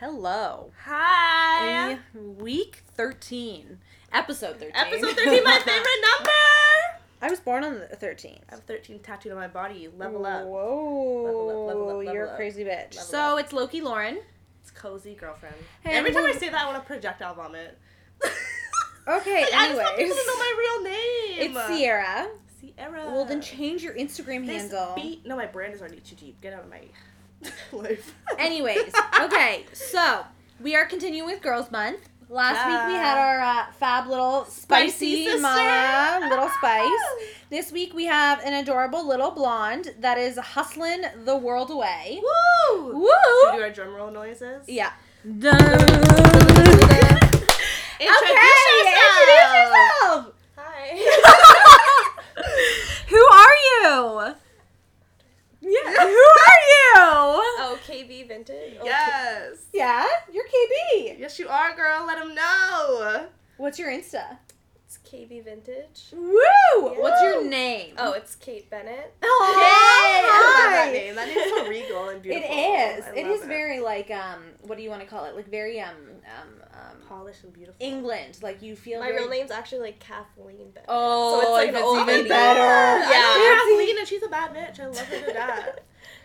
Hello. 0.00 0.72
Hi. 0.84 1.98
Week 2.14 2.82
13. 2.96 3.78
Episode 4.12 4.56
13. 4.58 4.72
Episode 4.74 5.16
13, 5.16 5.42
my 5.44 5.58
favorite 5.58 5.86
number. 6.18 6.30
I 7.22 7.30
was 7.30 7.40
born 7.40 7.64
on 7.64 7.78
the 7.78 7.96
13th. 7.96 8.40
I 8.50 8.54
have 8.54 8.60
13 8.64 8.98
tattooed 8.98 9.32
on 9.32 9.38
my 9.38 9.48
body. 9.48 9.88
Level 9.96 10.26
up. 10.26 10.44
Whoa. 10.44 11.22
Level 11.24 11.48
up, 11.50 11.66
level 11.68 11.82
up, 11.90 11.96
level 11.96 12.12
You're 12.14 12.26
a 12.26 12.36
crazy 12.36 12.62
bitch. 12.62 12.94
Level 12.96 13.02
so 13.10 13.36
it's 13.38 13.52
Loki 13.52 13.80
Lauren. 13.80 14.18
It's 14.60 14.70
cozy 14.70 15.14
girlfriend. 15.14 15.54
And 15.84 15.94
Every 15.94 16.12
time 16.12 16.26
I 16.26 16.32
say 16.32 16.50
that, 16.50 16.60
I 16.60 16.66
want 16.70 16.82
to 16.82 16.86
projectile 16.86 17.34
vomit. 17.34 17.78
Okay, 19.08 19.42
Like, 19.42 19.54
I 19.54 19.68
just 19.68 19.78
want 19.80 19.96
people 19.98 20.16
to 20.16 20.26
know 20.26 20.36
my 20.36 20.54
real 20.58 20.82
name. 20.82 21.54
It's 21.56 21.66
Sierra. 21.68 22.26
Sierra. 22.60 23.04
Well, 23.12 23.24
then 23.24 23.40
change 23.40 23.84
your 23.84 23.94
Instagram 23.94 24.44
This 24.46 24.62
handle. 24.62 24.94
beat- 24.96 25.24
No, 25.24 25.36
my 25.36 25.46
brand 25.46 25.74
is 25.74 25.80
already 25.80 26.00
too 26.00 26.16
deep. 26.16 26.40
Get 26.40 26.52
out 26.54 26.64
of 26.64 26.68
my 26.70 26.80
life. 27.72 28.14
Anyways, 28.38 28.92
okay, 29.22 29.64
so 29.72 30.24
we 30.60 30.74
are 30.76 30.84
continuing 30.86 31.28
with 31.28 31.42
Girls 31.42 31.70
Month. 31.70 32.08
Last 32.28 32.66
week 32.66 32.86
we 32.92 32.98
had 32.98 33.18
our 33.18 33.40
uh, 33.40 33.66
fab 33.78 34.08
little 34.08 34.44
spicy, 34.46 35.26
Spicy 35.26 35.40
mama, 35.40 36.26
little 36.30 36.48
spice. 36.48 36.90
This 37.50 37.70
week 37.70 37.94
we 37.94 38.06
have 38.06 38.40
an 38.40 38.52
adorable 38.54 39.06
little 39.06 39.30
blonde 39.30 39.94
that 40.00 40.18
is 40.18 40.36
hustling 40.36 41.04
the 41.24 41.36
world 41.36 41.70
away. 41.70 42.20
Woo! 42.20 42.94
Woo! 42.94 43.08
Should 43.44 43.52
we 43.52 43.56
do 43.58 43.62
our 43.62 43.70
drum 43.70 43.94
roll 43.94 44.10
noises? 44.10 44.64
Yeah. 44.66 44.90
Introduce 45.24 45.62
okay, 47.98 48.78
yourself. 48.78 49.06
introduce 49.06 49.52
yourself. 49.54 50.34
Hi. 50.56 50.96
Who 53.08 53.22
are 53.32 53.56
you? 53.64 54.34
Yeah. 55.62 55.90
Who 55.90 56.00
are 56.00 56.10
you? 56.10 56.24
Oh, 56.98 57.78
KB 57.86 58.28
Vintage. 58.28 58.76
Oh, 58.80 58.84
Yes. 58.84 59.66
Yeah, 59.72 60.06
you're 60.32 60.44
KB. 60.44 61.18
Yes, 61.18 61.38
you 61.38 61.48
are, 61.48 61.74
girl. 61.74 62.06
Let 62.06 62.18
them 62.18 62.34
know. 62.34 63.26
What's 63.56 63.78
your 63.78 63.90
Insta? 63.90 64.38
It's 64.86 64.98
KB 64.98 65.42
Vintage. 65.42 66.12
Woo! 66.12 66.40
What's 66.80 67.20
your 67.20 67.44
name? 67.44 67.94
Oh, 67.98 68.12
it's 68.12 68.36
Kate 68.36 68.70
Bennett. 68.70 69.14
Oh, 69.20 69.54
I 69.58 70.62
love 70.62 70.70
that 70.70 70.92
name. 70.92 71.14
That 71.16 71.26
name 71.26 71.38
is 71.38 71.50
so 71.50 71.68
regal 71.68 72.08
and 72.08 72.22
beautiful. 72.22 72.48
is. 72.48 73.04
I 73.04 73.12
It 73.16 73.46
very 73.46 73.80
like 73.80 74.12
um. 74.12 74.44
What 74.62 74.78
do 74.78 74.84
you 74.84 74.90
want 74.90 75.02
to 75.02 75.08
call 75.08 75.24
it? 75.24 75.34
Like 75.34 75.50
very 75.50 75.80
um 75.80 75.96
um 76.24 76.48
um. 76.72 76.96
polished 77.08 77.42
and 77.42 77.52
beautiful. 77.52 77.84
England. 77.84 78.38
Like 78.42 78.62
you 78.62 78.76
feel. 78.76 79.00
My 79.00 79.06
very... 79.06 79.22
real 79.22 79.28
name's 79.30 79.50
actually 79.50 79.80
like 79.80 79.98
Kathleen 79.98 80.70
Bennett. 80.72 80.88
Oh, 80.88 81.40
so 81.40 81.40
it's 81.40 81.50
like 81.50 81.68
an 81.70 81.74
it's 81.74 81.84
old 81.84 81.98
even 82.02 82.14
lady. 82.14 82.28
better. 82.28 82.60
Yeah. 82.60 83.10
Yeah, 83.10 83.58
Kathleen, 83.58 83.98
and 83.98 84.06
she's 84.06 84.22
a 84.22 84.28
bad 84.28 84.54
bitch. 84.54 84.78
I 84.78 84.86
love 84.86 84.98
her 84.98 85.20
to 85.20 85.32
death. 85.32 85.78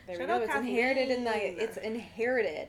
There 0.07 0.17
we 0.19 0.25
go. 0.25 0.33
out 0.33 0.41
It's 0.41 0.55
inherited 0.55 1.09
in 1.09 1.23
Kathleen. 1.23 1.55
the. 1.57 1.63
It's 1.63 1.77
inherited. 1.77 2.67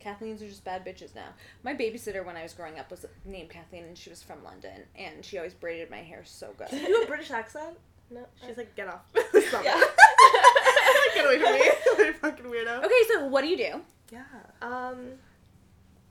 Kathleen's 0.00 0.42
are 0.42 0.48
just 0.48 0.64
bad 0.64 0.84
bitches 0.84 1.14
now. 1.14 1.28
My 1.62 1.74
babysitter 1.74 2.24
when 2.26 2.36
I 2.36 2.42
was 2.42 2.52
growing 2.52 2.78
up 2.78 2.90
was 2.90 3.06
named 3.24 3.48
Kathleen, 3.50 3.84
and 3.84 3.96
she 3.96 4.10
was 4.10 4.22
from 4.22 4.44
London, 4.44 4.82
and 4.96 5.24
she 5.24 5.38
always 5.38 5.54
braided 5.54 5.90
my 5.90 6.02
hair 6.02 6.22
so 6.24 6.50
good. 6.58 6.68
Do 6.68 6.76
you 6.76 6.86
do 6.88 7.02
a 7.02 7.06
British 7.06 7.30
accent? 7.30 7.78
No. 8.10 8.20
She's 8.46 8.56
like, 8.58 8.74
get 8.76 8.86
off. 8.88 9.00
Stop. 9.48 9.64
Yeah. 9.64 9.80
get 11.14 11.24
away 11.24 11.38
from 11.40 11.52
me. 11.54 11.62
you 12.06 12.12
fucking 12.14 12.44
weirdo. 12.44 12.84
Okay, 12.84 13.02
so 13.12 13.26
what 13.28 13.40
do 13.42 13.48
you 13.48 13.56
do? 13.56 13.80
Yeah. 14.12 14.24
Um. 14.60 15.12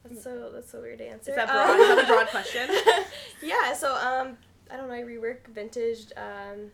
That's 0.04 0.24
so 0.24 0.50
that's 0.54 0.70
so 0.72 0.82
weird 0.82 0.98
to 0.98 1.08
answer. 1.08 1.32
Is 1.32 1.38
that 1.38 1.50
Um, 1.50 1.56
broad? 1.78 1.80
Is 1.80 1.88
that 1.96 2.04
a 2.04 2.08
broad 2.08 2.28
question? 2.28 2.70
yeah. 3.42 3.74
So 3.74 3.94
um, 3.96 4.38
I 4.72 4.76
don't 4.76 4.88
know. 4.90 4.96
I 4.96 5.02
rework 5.04 5.48
vintage 5.48 6.12
um, 6.18 6.72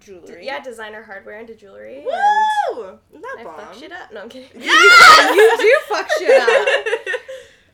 Jewelry. 0.00 0.44
yeah, 0.46 0.60
designer 0.60 1.02
hardware 1.02 1.38
into 1.40 1.54
jewelry. 1.54 1.98
And 1.98 2.06
Woo! 2.06 2.98
Isn't 3.10 3.22
that 3.22 3.36
I 3.38 3.44
bomb? 3.44 3.56
fuck 3.56 3.74
shit 3.74 3.92
up. 3.92 4.12
No, 4.12 4.22
I'm 4.22 4.28
kidding. 4.28 4.48
Yeah! 4.54 5.34
you 5.34 5.56
do 5.58 5.78
fuck 5.88 6.08
shit 6.18 6.40
up. 6.40 6.86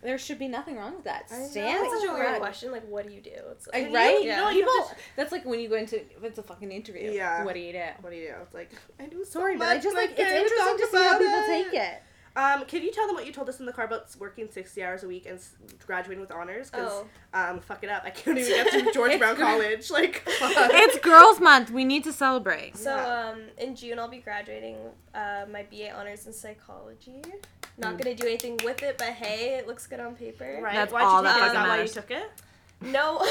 There 0.03 0.19
should 0.19 0.39
be 0.39 0.47
nothing 0.47 0.77
wrong 0.77 0.95
with 0.95 1.03
that. 1.05 1.29
Stand 1.29 1.85
That's 1.85 2.01
such 2.01 2.09
a 2.09 2.13
weird 2.13 2.39
question. 2.39 2.71
Like, 2.71 2.87
what 2.87 3.09
do 3.09 3.13
you 3.13 3.21
do? 3.21 3.33
It's 3.51 3.67
like, 3.67 3.93
right? 3.93 4.21
You 4.21 4.27
Yeah. 4.29 4.37
know, 4.37 4.51
you 4.51 4.63
People. 4.63 4.93
That's 5.17 5.33
like 5.33 5.45
when 5.45 5.59
you 5.59 5.69
go 5.69 5.75
into 5.75 5.97
if 5.97 6.23
it's 6.23 6.39
a 6.39 6.45
fucking 6.45 6.71
interview. 6.71 7.11
Yeah. 7.11 7.43
What 7.43 7.55
do 7.55 7.61
you 7.61 7.73
do? 7.73 7.83
What 8.03 8.11
do 8.11 8.17
you 8.17 8.29
do? 8.29 8.35
It's 8.43 8.55
like 8.55 8.71
I 9.01 9.07
do 9.07 9.25
so 9.25 9.41
Sorry, 9.41 9.57
but 9.57 9.67
I 9.67 9.79
just 9.79 9.97
like 9.97 10.11
it's 10.11 10.21
interesting 10.21 10.79
to 10.79 10.87
see 10.93 11.03
how 11.03 11.19
people 11.19 11.43
take 11.49 11.73
it. 11.75 12.03
Um, 12.37 12.67
can 12.67 12.83
you 12.83 12.93
tell 12.93 13.07
them 13.07 13.17
what 13.17 13.25
you 13.27 13.33
told 13.33 13.49
us 13.49 13.61
in 13.61 13.67
the 13.67 13.73
car 13.73 13.87
about 13.87 14.15
working 14.19 14.47
sixty 14.51 14.85
hours 14.85 15.03
a 15.03 15.09
week 15.09 15.25
and 15.27 15.39
s- 15.39 15.53
graduating 15.87 16.21
with 16.21 16.31
honors? 16.31 16.71
Because 16.71 16.93
Oh. 16.93 17.07
um, 17.33 17.61
fuck 17.61 17.83
it 17.83 17.89
up, 17.89 18.03
I 18.05 18.11
can't 18.11 18.37
even 18.39 18.51
get 18.65 18.71
to 18.85 18.93
George 18.95 19.19
Brown 19.19 19.37
College. 19.37 19.91
Like, 19.91 20.17
fuck. 20.39 20.53
It's 20.75 20.99
Girls 20.99 21.41
Month. 21.41 21.71
We 21.71 21.85
need 21.85 22.05
to 22.05 22.13
celebrate. 22.13 22.77
So 22.77 22.95
Yeah. 22.95 23.31
um, 23.31 23.41
in 23.59 23.75
June 23.75 23.99
I'll 23.99 24.09
be 24.09 24.19
graduating 24.19 24.77
uh, 25.15 25.47
my 25.51 25.63
BA 25.71 25.91
honors 25.99 26.27
in 26.27 26.33
psychology. 26.35 27.23
Not 27.79 27.95
Mm. 27.95 28.03
gonna 28.05 28.15
do 28.15 28.27
anything 28.27 28.61
with 28.65 28.83
it, 28.83 28.99
but 28.99 29.09
hey, 29.09 29.55
it 29.59 29.67
looks 29.67 29.87
good 29.87 30.01
on 30.01 30.15
paper. 30.15 30.61
right. 30.63 30.75
That's 30.75 30.93
Why'd 30.93 31.05
all 31.05 31.23
you 31.23 31.29
take 31.29 31.37
that 31.39 31.43
it? 31.43 31.47
Is 31.49 31.53
that 31.55 31.69
why 31.69 31.83
you 31.83 31.89
took 31.89 32.11
it? 32.11 32.31
No. 32.83 33.27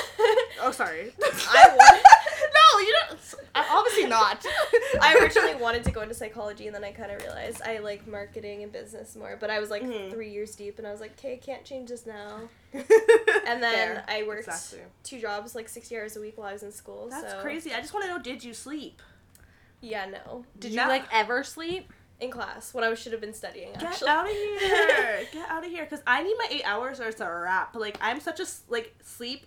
Oh, 0.61 0.71
sorry. 0.71 1.13
I 1.23 1.75
want. 1.77 2.05
No, 2.53 2.79
you 2.79 2.95
don't. 3.07 3.19
Obviously 3.55 4.05
not. 4.05 4.45
I 5.01 5.17
originally 5.21 5.55
wanted 5.55 5.83
to 5.85 5.91
go 5.91 6.01
into 6.01 6.13
psychology, 6.13 6.67
and 6.67 6.75
then 6.75 6.83
I 6.83 6.91
kind 6.91 7.11
of 7.11 7.21
realized 7.21 7.61
I 7.61 7.79
like 7.79 8.05
marketing 8.07 8.63
and 8.63 8.71
business 8.71 9.15
more. 9.15 9.37
But 9.39 9.49
I 9.49 9.59
was 9.59 9.69
like 9.69 9.83
Mhm. 9.83 10.11
three 10.11 10.29
years 10.31 10.55
deep, 10.55 10.77
and 10.77 10.87
I 10.87 10.91
was 10.91 10.99
like, 11.01 11.11
okay, 11.17 11.33
I 11.33 11.37
can't 11.37 11.63
change 11.63 11.89
this 11.89 12.05
now. 12.05 12.41
and 12.73 12.83
And 13.47 13.63
then 13.63 13.95
Fair. 13.95 14.05
I 14.07 14.23
worked 14.23 14.47
Exactly. 14.47 14.79
two 15.03 15.19
jobs, 15.19 15.55
like 15.55 15.69
sixty 15.69 15.97
hours 15.97 16.17
a 16.17 16.21
week 16.21 16.37
while 16.37 16.47
I 16.49 16.53
was 16.53 16.63
in 16.63 16.71
school. 16.71 17.07
That's 17.09 17.31
so 17.33 17.41
crazy. 17.41 17.73
I 17.73 17.79
just 17.81 17.93
want 17.93 18.05
to 18.05 18.11
know: 18.11 18.19
Did 18.19 18.43
you 18.43 18.53
sleep? 18.53 19.01
yeah, 19.81 20.05
no, 20.07 20.45
Did 20.57 20.73
No. 20.73 20.83
you 20.83 20.89
like 20.89 21.03
ever 21.11 21.43
sleep? 21.43 21.91
in 22.21 22.31
class 22.31 22.73
when 22.73 22.81
I 22.85 22.93
should 22.93 23.11
have 23.11 23.19
been 23.19 23.33
studying. 23.33 23.73
Get 23.73 23.83
Actually, 23.83 24.07
out 24.07 24.25
of 24.25 24.31
here! 24.31 25.27
Get 25.33 25.49
out 25.49 25.65
of 25.65 25.69
here! 25.69 25.83
Because 25.83 26.01
I 26.07 26.23
need 26.23 26.33
my 26.37 26.47
eight 26.49 26.61
hours 26.65 27.01
or 27.01 27.09
it's 27.09 27.19
a 27.19 27.29
wrap. 27.29 27.75
Like 27.75 27.97
I'm 27.99 28.21
such 28.21 28.39
a 28.39 28.45
like 28.69 28.95
sleep 29.03 29.45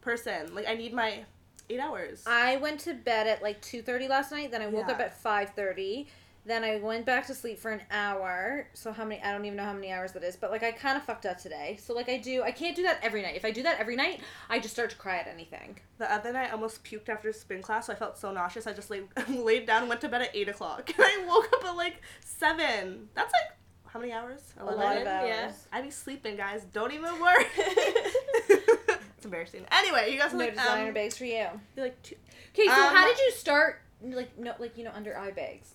person. 0.00 0.54
Like 0.54 0.68
I 0.68 0.74
need 0.76 0.94
my 0.94 1.24
eight 1.70 1.80
hours. 1.80 2.22
I 2.26 2.56
went 2.56 2.80
to 2.80 2.94
bed 2.94 3.26
at 3.26 3.42
like 3.42 3.60
two 3.60 3.82
thirty 3.82 4.08
last 4.08 4.30
night. 4.32 4.50
Then 4.50 4.62
I 4.62 4.66
woke 4.66 4.86
Yeah. 4.88 4.94
up 4.94 5.00
at 5.00 5.16
five 5.20 5.50
thirty. 5.50 6.08
Then 6.46 6.62
I 6.62 6.76
went 6.76 7.06
back 7.06 7.26
to 7.28 7.34
sleep 7.34 7.58
for 7.58 7.70
an 7.70 7.80
hour. 7.90 8.66
So 8.74 8.92
how 8.92 9.06
many? 9.06 9.22
I 9.22 9.32
don't 9.32 9.46
even 9.46 9.56
know 9.56 9.64
how 9.64 9.72
many 9.72 9.90
hours 9.90 10.12
that 10.12 10.22
is. 10.22 10.36
But 10.36 10.50
like 10.50 10.62
I 10.62 10.72
kind 10.72 10.94
of 10.98 11.02
fucked 11.02 11.24
up 11.24 11.38
today. 11.38 11.78
So 11.82 11.94
like 11.94 12.10
I 12.10 12.18
do. 12.18 12.42
I 12.42 12.50
can't 12.50 12.76
do 12.76 12.82
that 12.82 12.98
every 13.02 13.22
night. 13.22 13.34
If 13.34 13.46
I 13.46 13.50
do 13.50 13.62
that 13.62 13.80
every 13.80 13.96
night, 13.96 14.20
I 14.50 14.58
just 14.58 14.74
start 14.74 14.90
to 14.90 14.96
cry 14.96 15.16
at 15.16 15.26
anything. 15.26 15.78
The 15.96 16.12
other 16.12 16.34
night, 16.34 16.48
I 16.48 16.52
almost 16.52 16.84
puked 16.84 17.08
after 17.08 17.32
spin 17.32 17.62
class, 17.62 17.86
so 17.86 17.94
I 17.94 17.96
felt 17.96 18.18
so 18.18 18.30
nauseous. 18.30 18.66
I 18.66 18.74
just 18.74 18.90
laid 18.90 19.04
laid 19.30 19.64
down, 19.66 19.80
and 19.82 19.88
went 19.88 20.02
to 20.02 20.08
bed 20.10 20.20
at 20.20 20.30
eight 20.34 20.50
o'clock, 20.50 20.90
and 20.98 21.02
I 21.02 21.24
woke 21.26 21.50
up 21.54 21.64
at 21.64 21.76
like 21.76 22.02
seven. 22.20 23.08
That's 23.14 23.32
like 23.32 23.56
how 23.86 24.00
many 24.00 24.12
hours? 24.12 24.52
A 24.58 24.64
lot 24.66 24.74
of 24.74 24.80
Eleven, 24.80 25.06
hours. 25.06 25.28
yeah. 25.30 25.52
I 25.72 25.80
be 25.80 25.90
sleeping, 25.90 26.36
guys. 26.36 26.64
Don't 26.74 26.92
even 26.92 27.18
worry. 27.20 27.44
it's 29.24 29.32
embarrassing. 29.32 29.64
Anyway, 29.72 30.12
you 30.12 30.18
guys 30.18 30.32
are 30.34 30.36
No 30.36 30.44
like 30.44 30.54
designer 30.54 30.88
um, 30.88 30.94
bags 30.94 31.16
for 31.16 31.24
you. 31.24 31.46
you're 31.76 31.86
like 31.86 32.02
two, 32.02 32.16
Okay, 32.54 32.66
so 32.66 32.72
Um, 32.72 32.94
how 32.94 33.06
did 33.06 33.18
you 33.18 33.30
start? 33.32 33.80
Like 34.02 34.38
no, 34.38 34.52
like 34.58 34.76
you 34.76 34.84
know, 34.84 34.92
under 34.94 35.16
eye 35.16 35.30
bags. 35.30 35.72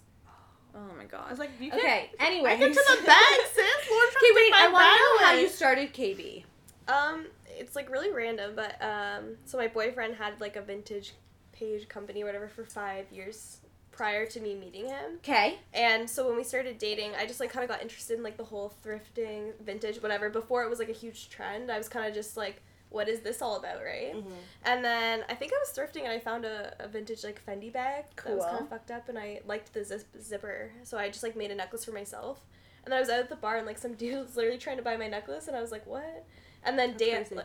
Oh 0.76 0.80
my 0.96 1.04
I 1.04 1.06
god. 1.08 1.30
was 1.32 1.40
like, 1.40 1.50
you 1.60 1.72
can. 1.72 1.80
Okay. 1.80 2.12
Anyway. 2.20 2.52
I 2.52 2.56
get 2.58 2.72
to 2.72 2.84
the 3.00 3.04
bag, 3.06 3.40
sis. 3.54 3.58
Lauren's 3.90 4.14
trying 4.14 4.32
Okay, 4.32 4.32
wait. 4.36 4.54
I 4.54 4.70
want 4.72 4.84
to 4.86 5.24
know 5.24 5.26
how 5.26 5.34
you 5.34 5.50
started 5.50 5.94
KB. 5.94 6.44
Um, 6.88 7.26
it's 7.58 7.76
like 7.76 7.90
really 7.90 8.12
random, 8.12 8.54
but 8.56 8.80
um, 8.84 9.36
so 9.46 9.58
my 9.58 9.68
boyfriend 9.68 10.16
had 10.16 10.40
like 10.40 10.56
a 10.56 10.62
vintage 10.62 11.14
page 11.52 11.88
company 11.90 12.22
or 12.22 12.26
whatever 12.28 12.48
for 12.48 12.64
five 12.64 13.06
years 13.12 13.58
prior 13.92 14.28
to 14.28 14.40
me 14.40 14.54
meeting 14.56 14.86
him. 14.88 15.16
Okay. 15.18 15.58
And 15.74 16.08
so 16.08 16.28
when 16.28 16.38
we 16.38 16.44
started 16.44 16.78
dating, 16.78 17.14
I 17.18 17.26
just 17.26 17.40
like 17.40 17.52
kind 17.52 17.64
of 17.64 17.70
got 17.70 17.82
interested 17.82 18.18
in 18.18 18.24
like 18.24 18.38
the 18.38 18.46
whole 18.46 18.72
thrifting, 18.86 19.54
vintage, 19.62 20.02
whatever. 20.04 20.30
Before 20.30 20.64
it 20.64 20.70
was 20.70 20.78
like 20.78 20.90
a 20.90 20.94
huge 20.94 21.30
trend, 21.30 21.72
I 21.72 21.78
was 21.80 21.90
kind 21.90 22.08
of 22.08 22.14
just 22.14 22.38
like, 22.38 22.62
what 22.92 23.08
is 23.08 23.20
this 23.20 23.42
all 23.42 23.56
about, 23.58 23.84
right? 23.84 24.16
Mhm. 24.16 24.32
And 24.66 24.84
then 24.84 25.24
I 25.30 25.36
think 25.36 25.52
I 25.54 25.58
was 25.60 25.70
thrifting 25.78 26.04
and 26.04 26.12
I 26.12 26.20
found 26.20 26.44
a, 26.46 26.74
a 26.80 26.88
vintage 26.88 27.24
like 27.24 27.40
Fendi 27.46 27.72
bag 27.72 28.06
that 28.26 28.36
was 28.36 28.46
kind 28.46 28.62
of 28.62 28.70
fucked 28.70 28.90
up, 28.92 29.10
and 29.10 29.18
I 29.20 29.42
liked 29.46 29.74
the 29.74 29.84
zip- 29.84 30.08
zipper, 30.22 30.72
so 30.84 30.98
I 30.98 31.10
just 31.10 31.22
like 31.24 31.36
made 31.36 31.52
a 31.52 31.56
necklace 31.56 31.86
for 31.86 31.92
myself. 31.92 32.40
And 32.84 32.92
then 32.92 32.98
I 32.98 33.02
was 33.02 33.10
out 33.10 33.20
at 33.20 33.30
the 33.30 33.36
bar 33.36 33.58
and 33.58 33.66
like 33.68 33.78
some 33.78 33.94
dude 34.02 34.26
was 34.26 34.36
literally 34.36 34.58
trying 34.58 34.78
to 34.78 34.84
buy 34.84 34.98
my 34.98 35.08
necklace, 35.08 35.48
and 35.48 35.56
I 35.56 35.62
was 35.62 35.72
like, 35.72 35.86
what? 35.86 36.26
And 36.64 36.78
then 36.80 36.96
Dan, 36.98 37.26
crazy. 37.26 37.42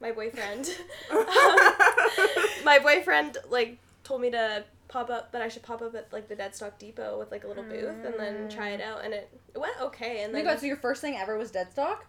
my 0.00 0.12
boyfriend, 0.12 0.76
my 2.64 2.78
boyfriend 2.82 3.38
like 3.48 3.78
told 4.04 4.20
me 4.20 4.30
to 4.30 4.64
pop 4.88 5.08
up 5.08 5.30
that 5.32 5.40
I 5.42 5.48
should 5.48 5.62
pop 5.62 5.82
up 5.82 5.94
at 5.94 6.12
like 6.12 6.28
the 6.28 6.34
Dead 6.34 6.54
Stock 6.54 6.78
Depot 6.78 7.18
with 7.18 7.30
like 7.30 7.44
a 7.44 7.48
little 7.48 7.62
booth 7.62 8.04
and 8.04 8.14
then 8.18 8.48
try 8.48 8.70
it 8.70 8.80
out, 8.80 9.04
and 9.04 9.14
it, 9.14 9.28
it 9.54 9.58
went 9.58 9.80
okay. 9.80 10.22
And 10.24 10.30
Oh 10.30 10.32
my 10.32 10.38
then 10.42 10.52
god, 10.54 10.60
so 10.60 10.66
your 10.66 10.76
first 10.76 11.00
thing 11.00 11.16
ever 11.16 11.38
was 11.38 11.50
dead 11.50 11.70
stock? 11.72 12.06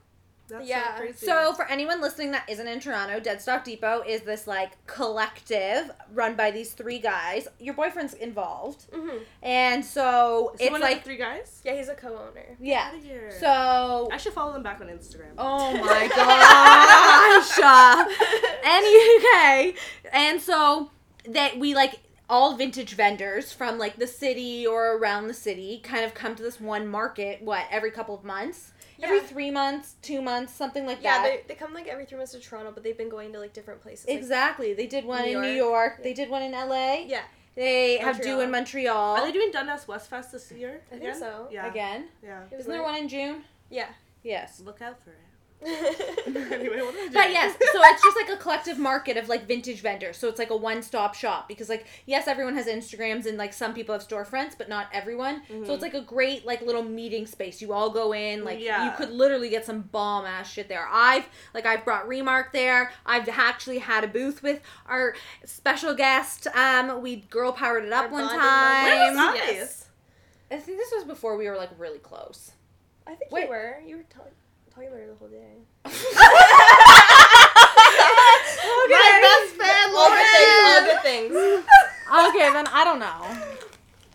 That's 0.51 0.67
Yeah. 0.67 0.95
So, 0.95 1.01
crazy. 1.01 1.25
So, 1.25 1.53
for 1.53 1.65
anyone 1.67 2.01
listening 2.01 2.31
that 2.31 2.47
isn't 2.49 2.67
in 2.67 2.79
Toronto, 2.79 3.19
Dead 3.19 3.41
Stock 3.41 3.63
Depot 3.63 4.03
is 4.07 4.21
this 4.21 4.45
like 4.47 4.71
collective 4.87 5.91
run 6.13 6.35
by 6.35 6.51
these 6.51 6.73
three 6.73 6.99
guys. 6.99 7.47
Your 7.59 7.73
boyfriend's 7.73 8.13
involved, 8.13 8.85
hmm 8.93 9.17
and 9.41 9.83
so 9.83 10.51
Is 10.55 10.59
he 10.59 10.65
it's 10.65 10.71
one 10.71 10.81
of 10.81 10.87
the 10.87 10.93
like 10.95 11.03
three 11.03 11.17
guys. 11.17 11.61
yeah, 11.63 11.75
he's 11.75 11.89
a 11.89 11.95
co-owner. 11.95 12.57
yeah. 12.59 12.89
Outta 12.93 12.97
here. 13.05 13.31
So 13.39 14.09
I 14.11 14.17
should 14.17 14.33
follow 14.33 14.53
them 14.53 14.63
back 14.63 14.81
on 14.81 14.87
Instagram. 14.87 15.31
oh 15.37 15.71
my 15.73 16.07
gosh, 16.15 17.59
any 18.63 19.17
okay, 19.17 19.75
and 20.11 20.41
so 20.41 20.91
that 21.29 21.57
we 21.59 21.73
like 21.75 21.99
all 22.29 22.55
vintage 22.55 22.93
vendors 22.93 23.51
from 23.51 23.77
like 23.77 23.97
the 23.97 24.07
city 24.07 24.65
or 24.65 24.95
around 24.97 25.27
the 25.27 25.33
city 25.33 25.79
kind 25.83 26.05
of 26.05 26.13
come 26.13 26.33
to 26.35 26.41
this 26.41 26.59
one 26.61 26.87
market 26.87 27.41
what 27.41 27.65
every 27.69 27.91
couple 27.91 28.15
of 28.15 28.23
months 28.23 28.71
every 29.03 29.19
three 29.21 29.51
months, 29.51 29.95
two 30.01 30.21
months, 30.21 30.53
something 30.53 30.85
like 30.85 30.99
Yeah, 31.01 31.17
that. 31.21 31.25
Yeah, 31.25 31.37
they, 31.37 31.43
they 31.49 31.55
come 31.55 31.73
like 31.73 31.87
every 31.87 32.05
three 32.05 32.17
months 32.17 32.31
to 32.33 32.39
Toronto, 32.39 32.71
but 32.73 32.83
they've 32.83 32.97
been 32.97 33.09
going 33.09 33.31
to 33.33 33.39
like 33.39 33.53
different 33.53 33.81
places. 33.81 34.07
like- 34.07 34.17
exactly. 34.17 34.73
They 34.73 34.87
did 34.87 35.05
one 35.05 35.23
New 35.23 35.37
in 35.37 35.41
New 35.41 35.47
York. 35.51 35.93
York. 35.95 36.03
They 36.03 36.13
did 36.13 36.29
one 36.29 36.41
in 36.43 36.51
LA. 36.51 37.03
yeah, 37.05 37.21
They 37.55 37.97
have 37.97 38.15
Montreal. 38.17 38.37
do 38.37 38.43
in 38.43 38.51
Montreal. 38.51 39.15
Are 39.17 39.25
they 39.25 39.31
doing 39.31 39.51
Dundas 39.51 39.87
West 39.87 40.09
Fest 40.09 40.31
this 40.31 40.51
year? 40.51 40.81
I 40.91 40.97
think 40.97 41.15
so. 41.15 41.47
Yeah. 41.51 41.67
Again. 41.69 42.07
Yeah. 42.23 42.43
Isn't 42.51 42.71
there 42.71 42.83
one 42.83 42.95
in 42.95 43.07
June? 43.09 43.43
Yeah. 43.69 43.87
Yes. 44.23 44.61
Look 44.63 44.81
out 44.81 45.01
for 45.03 45.11
it. 45.11 45.17
Yeah, 45.63 45.73
anyway, 46.51 46.81
what 46.81 46.93
are 46.93 46.97
we 46.97 46.97
doing? 46.99 47.11
But 47.13 47.29
yes, 47.31 47.53
so 47.53 47.79
it's 47.83 48.01
just 48.03 48.17
like 48.17 48.29
a 48.29 48.37
collective 48.37 48.77
market 48.79 49.17
of 49.17 49.29
like 49.29 49.47
vintage 49.47 49.81
vendors. 49.81 50.17
So 50.17 50.27
it's 50.27 50.39
like 50.39 50.49
a 50.49 50.55
one 50.55 50.81
stop 50.81 51.13
shop 51.15 51.47
because 51.47 51.69
like 51.69 51.85
yes, 52.05 52.27
everyone 52.27 52.55
has 52.55 52.65
Instagrams 52.67 53.25
and 53.25 53.37
like 53.37 53.53
some 53.53 53.73
people 53.73 53.93
have 53.93 54.07
storefronts, 54.07 54.57
but 54.57 54.69
not 54.69 54.87
everyone. 54.93 55.41
So 55.65 55.73
it's 55.73 55.81
like 55.81 55.93
a 55.93 56.01
great 56.01 56.45
like 56.45 56.61
little 56.61 56.83
meeting 56.83 57.25
space. 57.27 57.61
You 57.61 57.73
all 57.73 57.89
go 57.89 58.13
in, 58.13 58.43
like 58.43 58.59
Yeah. 58.59 58.85
you 58.85 58.91
could 58.97 59.11
literally 59.11 59.49
get 59.49 59.65
some 59.65 59.81
bomb 59.81 60.25
ass 60.25 60.51
shit 60.51 60.67
there. 60.69 60.87
I've 60.91 61.27
like 61.53 61.65
I've 61.65 61.83
brought 61.85 62.07
Remark 62.07 62.53
there. 62.53 62.91
I've 63.05 63.27
actually 63.29 63.79
had 63.79 64.03
a 64.03 64.07
booth 64.07 64.41
with 64.43 64.61
our 64.87 65.15
special 65.45 65.93
guest. 65.93 66.47
Um, 66.55 67.01
we 67.01 67.17
girl 67.17 67.51
powered 67.51 67.85
it 67.85 67.93
up 67.93 68.05
Our 68.05 68.11
one 68.11 68.27
time. 68.29 69.15
moments. 69.15 69.37
Nice. 69.39 69.53
Yes. 69.53 69.87
I 70.49 70.57
think 70.57 70.77
this 70.77 70.91
was 70.93 71.03
before 71.05 71.37
we 71.37 71.47
were 71.47 71.55
like 71.55 71.69
really 71.77 71.99
close. 71.99 72.51
I 73.07 73.15
think 73.15 73.31
Wait. 73.31 73.43
you 73.43 73.49
were. 73.49 73.75
You 73.85 73.97
were 73.97 74.03
ta- 74.03 74.21
talking 74.73 74.89
about 74.89 74.99
it 75.01 75.09
the 75.09 75.15
whole 75.15 75.27
day. 75.27 75.57
My 78.89 79.19
best 79.21 79.55
fan, 79.55 79.89
All 79.95 80.09
good 80.09 80.27
things. 80.31 80.51
All 80.51 80.71
Lauren. 80.71 80.85
good 80.85 81.01
things. 81.01 81.33
okay, 82.29 82.51
then 82.53 82.67
I 82.67 82.83
don't 82.83 82.99
know. 82.99 83.05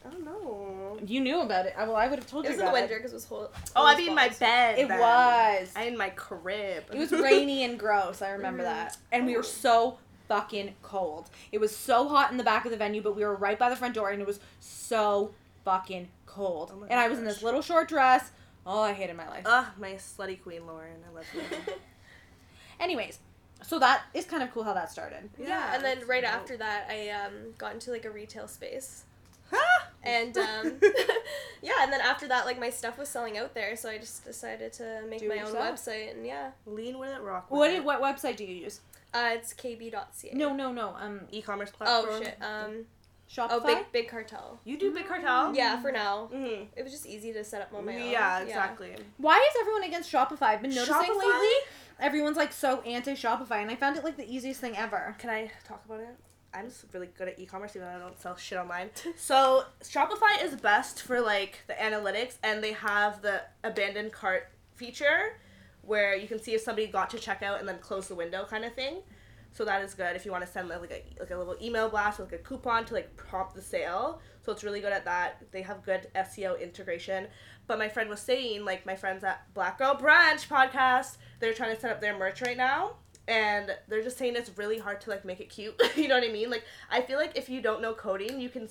I 0.05 0.11
don't 0.11 0.25
know. 0.25 0.99
You 1.05 1.21
knew 1.21 1.41
about 1.41 1.67
it. 1.67 1.75
I- 1.77 1.85
Well, 1.87 1.97
I 1.97 2.09
would 2.09 2.19
have 2.19 2.29
told 2.29 2.45
you. 2.45 2.51
It 2.51 2.55
you 2.55 2.57
was 2.57 2.61
in 2.61 2.65
the 2.67 2.71
about 2.73 2.81
winter 2.83 2.97
because 2.97 3.13
it 3.13 3.17
was 3.17 3.25
whole. 3.25 3.51
Oh, 3.75 3.87
I 3.87 3.97
mean 3.97 4.15
my 4.15 4.29
bed. 4.29 4.79
It 4.79 4.89
then. 4.89 4.99
was. 5.01 5.73
I 5.77 5.85
in 5.85 5.97
my 5.97 6.11
crib. 6.11 6.85
It 6.93 6.99
was 6.99 7.13
rainy 7.13 7.65
and 7.65 7.79
gross. 7.85 8.23
I 8.23 8.31
remember 8.31 8.63
Mhm. 8.63 8.67
that. 8.67 8.97
And 9.13 9.27
we 9.27 9.37
were 9.37 9.43
so 9.43 9.99
fucking 10.29 10.75
cold. 10.83 11.31
It 11.53 11.59
was 11.59 11.75
so 11.75 12.09
hot 12.09 12.31
in 12.33 12.37
the 12.37 12.45
back 12.45 12.65
of 12.65 12.71
the 12.71 12.77
venue, 12.77 13.01
but 13.03 13.15
we 13.17 13.25
were 13.25 13.35
right 13.37 13.59
by 13.59 13.71
the 13.71 13.77
front 13.77 13.95
door 13.95 14.11
and 14.11 14.21
it 14.21 14.27
was 14.27 14.41
so 14.61 15.31
fucking 15.65 16.09
cold. 16.27 16.73
Oh 16.75 16.79
my 16.81 16.87
and 16.89 16.99
I 16.99 17.09
was 17.09 17.19
in 17.19 17.25
gosh. 17.25 17.35
this 17.35 17.43
little 17.43 17.63
short 17.63 17.89
dress. 17.89 18.31
Oh, 18.67 18.83
I 18.83 18.93
hated 18.93 19.17
my 19.17 19.29
life. 19.29 19.43
Ugh, 19.47 19.67
my 19.79 19.93
slutty 19.93 20.43
queen, 20.43 20.67
Lauren. 20.67 20.97
I 21.09 21.15
love 21.15 21.25
you. 21.35 21.41
Anyways, 22.81 23.19
so 23.63 23.79
that 23.79 24.03
is 24.13 24.25
kind 24.25 24.43
of 24.43 24.53
cool 24.53 24.65
how 24.65 24.75
that 24.75 24.91
started. 24.91 25.31
Yeah, 25.39 25.75
and 25.75 25.85
then 25.85 26.07
right 26.07 26.23
dope. 26.23 26.33
after 26.33 26.57
that, 26.57 26.89
I 26.91 27.11
um, 27.11 27.33
got 27.59 27.75
into 27.75 27.91
like 27.91 28.05
a 28.05 28.11
retail 28.11 28.49
space. 28.49 29.05
Ah! 29.53 29.59
And 30.03 30.37
um, 30.39 30.73
yeah, 31.63 31.73
and 31.83 31.93
then 31.93 32.01
after 32.01 32.29
that, 32.29 32.45
like 32.45 32.59
my 32.59 32.71
stuff 32.71 32.99
was 32.99 33.09
selling 33.09 33.39
out 33.39 33.55
there, 33.55 33.77
so 33.77 33.89
I 33.89 33.99
just 33.99 34.25
decided 34.25 34.73
to 34.75 35.03
make 35.09 35.21
Do 35.21 35.29
my 35.29 35.37
own 35.37 35.55
yourself. 35.55 35.77
website, 35.81 36.13
and 36.13 36.27
yeah, 36.27 36.51
Lean 36.67 36.99
with 36.99 37.11
it, 37.11 37.21
rock 37.23 37.51
with 37.51 37.59
What 37.59 37.71
it. 37.71 37.85
what 37.85 38.03
website 38.03 38.37
do 38.37 38.45
you 38.45 38.55
use? 38.55 38.81
uh, 39.15 39.31
it's 39.33 39.55
kb.ca. 39.55 40.33
No, 40.35 40.53
no, 40.53 40.73
no. 40.73 40.95
Um, 41.01 41.21
E-commerce 41.31 41.71
platform. 41.71 42.15
Oh 42.15 42.23
shit. 42.23 42.37
Um. 42.43 42.85
Shopify. 43.31 43.49
Oh, 43.51 43.61
big 43.61 43.93
big 43.93 44.09
cartel. 44.09 44.61
You 44.65 44.79
do 44.79 44.93
Big 44.95 45.07
Cartel? 45.07 45.55
Yeah, 45.55 45.81
for 45.81 45.91
now. 45.91 46.31
Mm-hmm. 46.33 46.65
It 46.77 46.83
was 46.83 46.93
just 46.93 47.07
easy 47.07 47.33
to 47.33 47.43
set 47.43 47.61
up 47.61 47.75
on 47.75 47.85
my 47.85 47.97
own. 47.97 48.11
Yeah, 48.11 48.41
exactly. 48.41 48.95
Why 49.17 49.37
is 49.37 49.61
everyone 49.61 49.83
against 49.83 50.13
Shopify? 50.13 50.43
I've 50.43 50.63
been 50.63 50.75
noticing 50.75 50.95
Shopify? 50.95 51.19
lately. 51.19 51.57
Everyone's 51.99 52.37
like 52.37 52.53
so 52.53 52.83
anti 52.83 53.13
Shopify, 53.15 53.63
and 53.63 53.71
I 53.71 53.75
found 53.75 53.97
it 53.97 54.05
like 54.05 54.17
the 54.17 54.33
easiest 54.33 54.61
thing 54.61 54.77
ever. 54.77 55.17
Can 55.19 55.31
I 55.31 55.51
talk 55.67 55.83
about 55.87 56.01
it? 56.01 56.17
I'm 56.55 56.69
just 56.69 56.85
really 56.93 57.09
good 57.19 57.29
at 57.29 57.39
e-commerce 57.39 57.77
even 57.77 57.89
though 57.89 57.97
I 57.97 57.99
don't 57.99 58.19
sell 58.19 58.37
shit 58.37 58.59
online. 58.59 58.91
So 59.17 59.65
Shopify 59.83 60.43
is 60.43 60.55
best 60.55 61.03
for 61.03 61.21
like 61.21 61.61
the 61.67 61.75
analytics 61.75 62.37
and 62.43 62.63
they 62.63 62.73
have 62.73 63.21
the 63.23 63.43
abandoned 63.63 64.13
cart 64.13 64.49
feature 64.75 65.39
where 65.83 66.17
you 66.17 66.27
can 66.27 66.41
see 66.41 66.55
if 66.55 66.63
somebody 66.63 66.87
got 66.87 67.11
to 67.11 67.19
checkout 67.19 67.61
and 67.61 67.69
then 67.69 67.79
close 67.79 68.09
the 68.09 68.15
window 68.15 68.47
kind 68.49 68.65
of 68.65 68.75
thing. 68.75 69.03
So 69.57 69.65
that 69.65 69.83
is 69.83 69.95
good 69.95 70.15
if 70.17 70.27
you 70.27 70.33
want 70.33 70.45
to 70.45 70.51
send 70.53 70.69
like 70.69 70.91
a 70.91 71.03
like 71.19 71.31
a 71.31 71.37
little 71.37 71.57
email 71.63 71.89
blast 71.89 72.19
with 72.19 72.31
like 72.31 72.41
a 72.41 72.45
coupon 72.45 72.85
to 72.87 72.95
like 72.95 73.17
prompt 73.17 73.55
the 73.55 73.63
sale. 73.63 74.21
So 74.43 74.53
it's 74.53 74.63
really 74.63 74.81
good 74.81 74.93
at 74.93 75.07
that. 75.07 75.43
They 75.51 75.63
have 75.63 75.83
good 75.83 76.09
SEO 76.15 76.61
integration. 76.61 77.29
But 77.67 77.79
my 77.79 77.89
friend 77.89 78.11
was 78.11 78.21
saying 78.21 78.67
like 78.67 78.85
my 78.85 78.97
friends 78.97 79.25
at 79.25 79.53
Black 79.55 79.79
Girl 79.79 79.95
Brunch 79.95 80.47
podcast, 80.47 81.17
they're 81.41 81.55
trying 81.55 81.75
to 81.75 81.81
set 81.81 81.91
up 81.91 82.03
their 82.03 82.19
merch 82.19 82.43
right 82.43 82.57
now 82.57 82.97
and 83.29 83.75
they're 83.89 84.03
just 84.03 84.19
saying 84.19 84.37
it's 84.37 84.57
really 84.57 84.79
hard 84.79 85.01
to 85.01 85.11
like 85.11 85.25
make 85.25 85.41
it 85.41 85.49
cute. 85.49 85.81
you 85.97 86.09
know 86.09 86.17
what 86.17 86.29
I 86.29 86.33
mean? 86.33 86.51
Like 86.51 86.65
I 86.91 87.01
feel 87.01 87.19
like 87.19 87.37
if 87.37 87.49
you 87.49 87.61
don't 87.61 87.81
know 87.81 87.95
coding, 87.95 88.41
you 88.41 88.49
can 88.49 88.69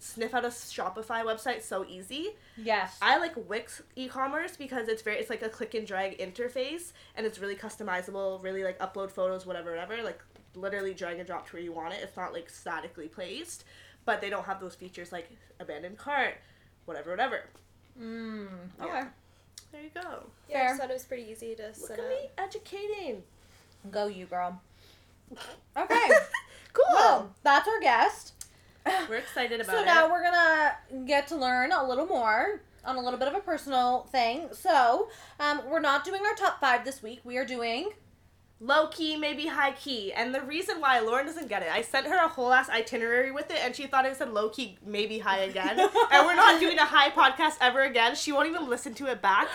sniff 0.00 0.34
out 0.34 0.44
a 0.44 0.48
Shopify 0.48 1.24
website 1.24 1.62
so 1.62 1.84
easy. 1.88 2.30
Yes. 2.56 2.98
I 3.02 3.18
like 3.18 3.32
Wix 3.48 3.82
e-commerce 3.96 4.56
because 4.56 4.88
it's 4.88 5.02
very 5.02 5.18
it's 5.18 5.30
like 5.30 5.42
a 5.42 5.48
click 5.48 5.74
and 5.74 5.86
drag 5.86 6.18
interface 6.18 6.92
and 7.16 7.26
it's 7.26 7.38
really 7.38 7.56
customizable, 7.56 8.42
really 8.42 8.64
like 8.64 8.78
upload 8.78 9.10
photos, 9.10 9.46
whatever, 9.46 9.70
whatever, 9.70 10.02
like 10.02 10.20
literally 10.54 10.94
drag 10.94 11.18
and 11.18 11.26
drop 11.26 11.46
to 11.48 11.54
where 11.56 11.62
you 11.62 11.72
want 11.72 11.94
it. 11.94 12.00
It's 12.02 12.16
not 12.16 12.32
like 12.32 12.48
statically 12.50 13.08
placed, 13.08 13.64
but 14.04 14.20
they 14.20 14.30
don't 14.30 14.44
have 14.44 14.60
those 14.60 14.74
features 14.74 15.12
like 15.12 15.30
abandoned 15.60 15.98
cart, 15.98 16.34
whatever, 16.84 17.10
whatever. 17.10 17.44
Mm, 18.00 18.46
okay. 18.80 18.88
Yeah. 18.92 19.06
There 19.72 19.82
you 19.82 19.90
go. 19.94 20.24
Yeah, 20.50 20.56
I 20.56 20.60
Fair. 20.60 20.68
just 20.68 20.80
thought 20.80 20.90
it 20.90 20.94
was 20.94 21.04
pretty 21.04 21.30
easy 21.30 21.54
to 21.54 21.66
Look 21.68 21.74
set 21.76 21.98
at 21.98 22.04
up. 22.04 22.10
me 22.10 22.16
educating. 22.38 23.22
Go 23.90 24.06
you, 24.06 24.26
girl. 24.26 24.60
Okay. 25.76 26.08
cool. 26.74 26.84
well, 26.92 27.34
that's 27.42 27.66
our 27.66 27.80
guest. 27.80 28.41
We're 29.08 29.16
excited 29.16 29.60
about 29.60 29.72
So 29.72 29.82
it. 29.82 29.86
So 29.86 29.94
now 29.94 30.10
we're 30.10 30.22
gonna 30.22 31.06
get 31.06 31.26
to 31.28 31.36
learn 31.36 31.72
a 31.72 31.86
little 31.86 32.06
more 32.06 32.60
on 32.84 32.96
a 32.96 33.00
little 33.00 33.18
bit 33.18 33.28
of 33.28 33.34
a 33.34 33.40
personal 33.40 34.08
thing. 34.10 34.48
So, 34.52 35.08
um, 35.38 35.62
we're 35.68 35.80
not 35.80 36.04
doing 36.04 36.20
our 36.26 36.34
top 36.34 36.60
five 36.60 36.84
this 36.84 37.02
week. 37.02 37.20
We 37.24 37.36
are 37.38 37.44
doing 37.44 37.90
low 38.62 38.86
key, 38.86 39.16
maybe 39.16 39.46
high 39.46 39.72
key. 39.72 40.12
And 40.12 40.32
the 40.32 40.40
reason 40.40 40.80
why 40.80 41.00
Lauren 41.00 41.26
doesn't 41.26 41.48
get 41.48 41.62
it, 41.62 41.68
I 41.70 41.82
sent 41.82 42.06
her 42.06 42.16
a 42.16 42.28
whole 42.28 42.52
ass 42.52 42.70
itinerary 42.70 43.32
with 43.32 43.50
it, 43.50 43.58
and 43.60 43.74
she 43.74 43.86
thought 43.86 44.06
it 44.06 44.16
said 44.16 44.32
low 44.32 44.48
key, 44.48 44.78
maybe 44.86 45.18
high 45.18 45.40
again. 45.40 45.78
and 46.12 46.26
we're 46.26 46.36
not 46.36 46.60
doing 46.60 46.78
a 46.78 46.84
high 46.84 47.10
podcast 47.10 47.56
ever 47.60 47.82
again. 47.82 48.14
She 48.14 48.30
won't 48.30 48.48
even 48.48 48.68
listen 48.68 48.94
to 48.94 49.06
it 49.06 49.20
back 49.20 49.48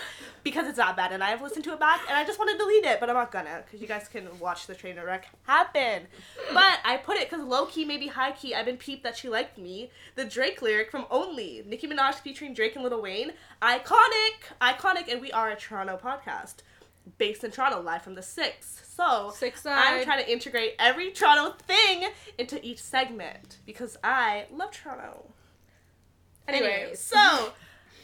because 0.44 0.68
it's 0.68 0.78
that 0.78 0.98
bad. 0.98 1.14
And 1.14 1.24
I 1.24 1.30
have 1.30 1.42
listened 1.42 1.64
to 1.66 1.74
it 1.74 1.80
back, 1.80 2.02
and 2.10 2.18
I 2.18 2.26
just 2.26 2.38
want 2.38 2.52
to 2.52 2.58
delete 2.58 2.84
it, 2.84 3.00
but 3.00 3.10
I'm 3.10 3.16
not 3.16 3.32
gonna 3.32 3.64
because 3.66 3.82
you 3.82 3.88
guys 3.88 4.10
can 4.10 4.28
watch 4.40 4.68
the 4.68 4.76
train 4.76 4.98
wreck 5.00 5.30
happen. 5.44 6.04
But 6.54 6.80
I 6.84 6.98
put 6.98 7.18
it 7.18 7.30
because 7.30 7.46
low 7.46 7.66
key, 7.66 7.86
maybe 7.86 8.08
high 8.08 8.34
key. 8.34 8.54
I've 8.54 8.66
been 8.66 8.78
peeped 8.78 9.04
that 9.04 9.16
she 9.16 9.30
liked 9.30 9.58
me. 9.58 9.90
The 10.16 10.26
Drake 10.26 10.62
lyric 10.62 10.92
from 10.92 11.06
Only, 11.10 11.64
Nicki 11.66 11.88
Minaj 11.88 12.16
featuring 12.16 12.54
Drake 12.54 12.76
and 12.76 12.84
Lil 12.84 13.02
Wayne, 13.02 13.32
iconic, 13.62 14.52
iconic, 14.62 15.10
and 15.10 15.22
we 15.22 15.32
are 15.32 15.50
a 15.50 15.56
Toronto 15.56 15.98
podcast 16.02 16.56
based 17.18 17.44
in 17.44 17.52
Toronto, 17.52 17.82
live 17.82 18.02
from 18.02 18.16
the 18.16 18.22
six. 18.22 18.84
So 18.96 19.32
Six 19.36 19.66
I'm 19.66 20.04
trying 20.04 20.24
to 20.24 20.32
integrate 20.32 20.74
every 20.80 21.12
Toronto 21.12 21.56
thing 21.68 22.10
into 22.38 22.64
each 22.66 22.82
segment 22.82 23.58
because 23.66 23.96
I 24.04 24.46
love 24.52 24.72
Toronto. 24.72 25.32
Anyway, 26.48 26.68
Anyways. 26.68 27.00
so 27.00 27.52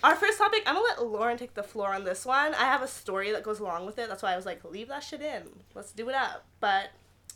our 0.04 0.16
first 0.16 0.38
topic, 0.38 0.64
I'm 0.66 0.76
gonna 0.76 0.86
let 0.88 1.06
Lauren 1.06 1.38
take 1.38 1.54
the 1.54 1.64
floor 1.64 1.94
on 1.94 2.04
this 2.04 2.26
one. 2.26 2.54
I 2.54 2.66
have 2.66 2.82
a 2.84 2.88
story 2.88 3.32
that 3.32 3.42
goes 3.42 3.60
along 3.60 3.86
with 3.86 3.98
it. 3.98 4.10
That's 4.10 4.22
why 4.22 4.34
I 4.34 4.36
was 4.36 4.46
like, 4.46 4.64
leave 4.66 4.90
that 4.90 5.04
shit 5.04 5.22
in. 5.22 5.44
Let's 5.74 5.94
do 5.94 6.10
it 6.10 6.16
up. 6.16 6.46
But 6.60 6.90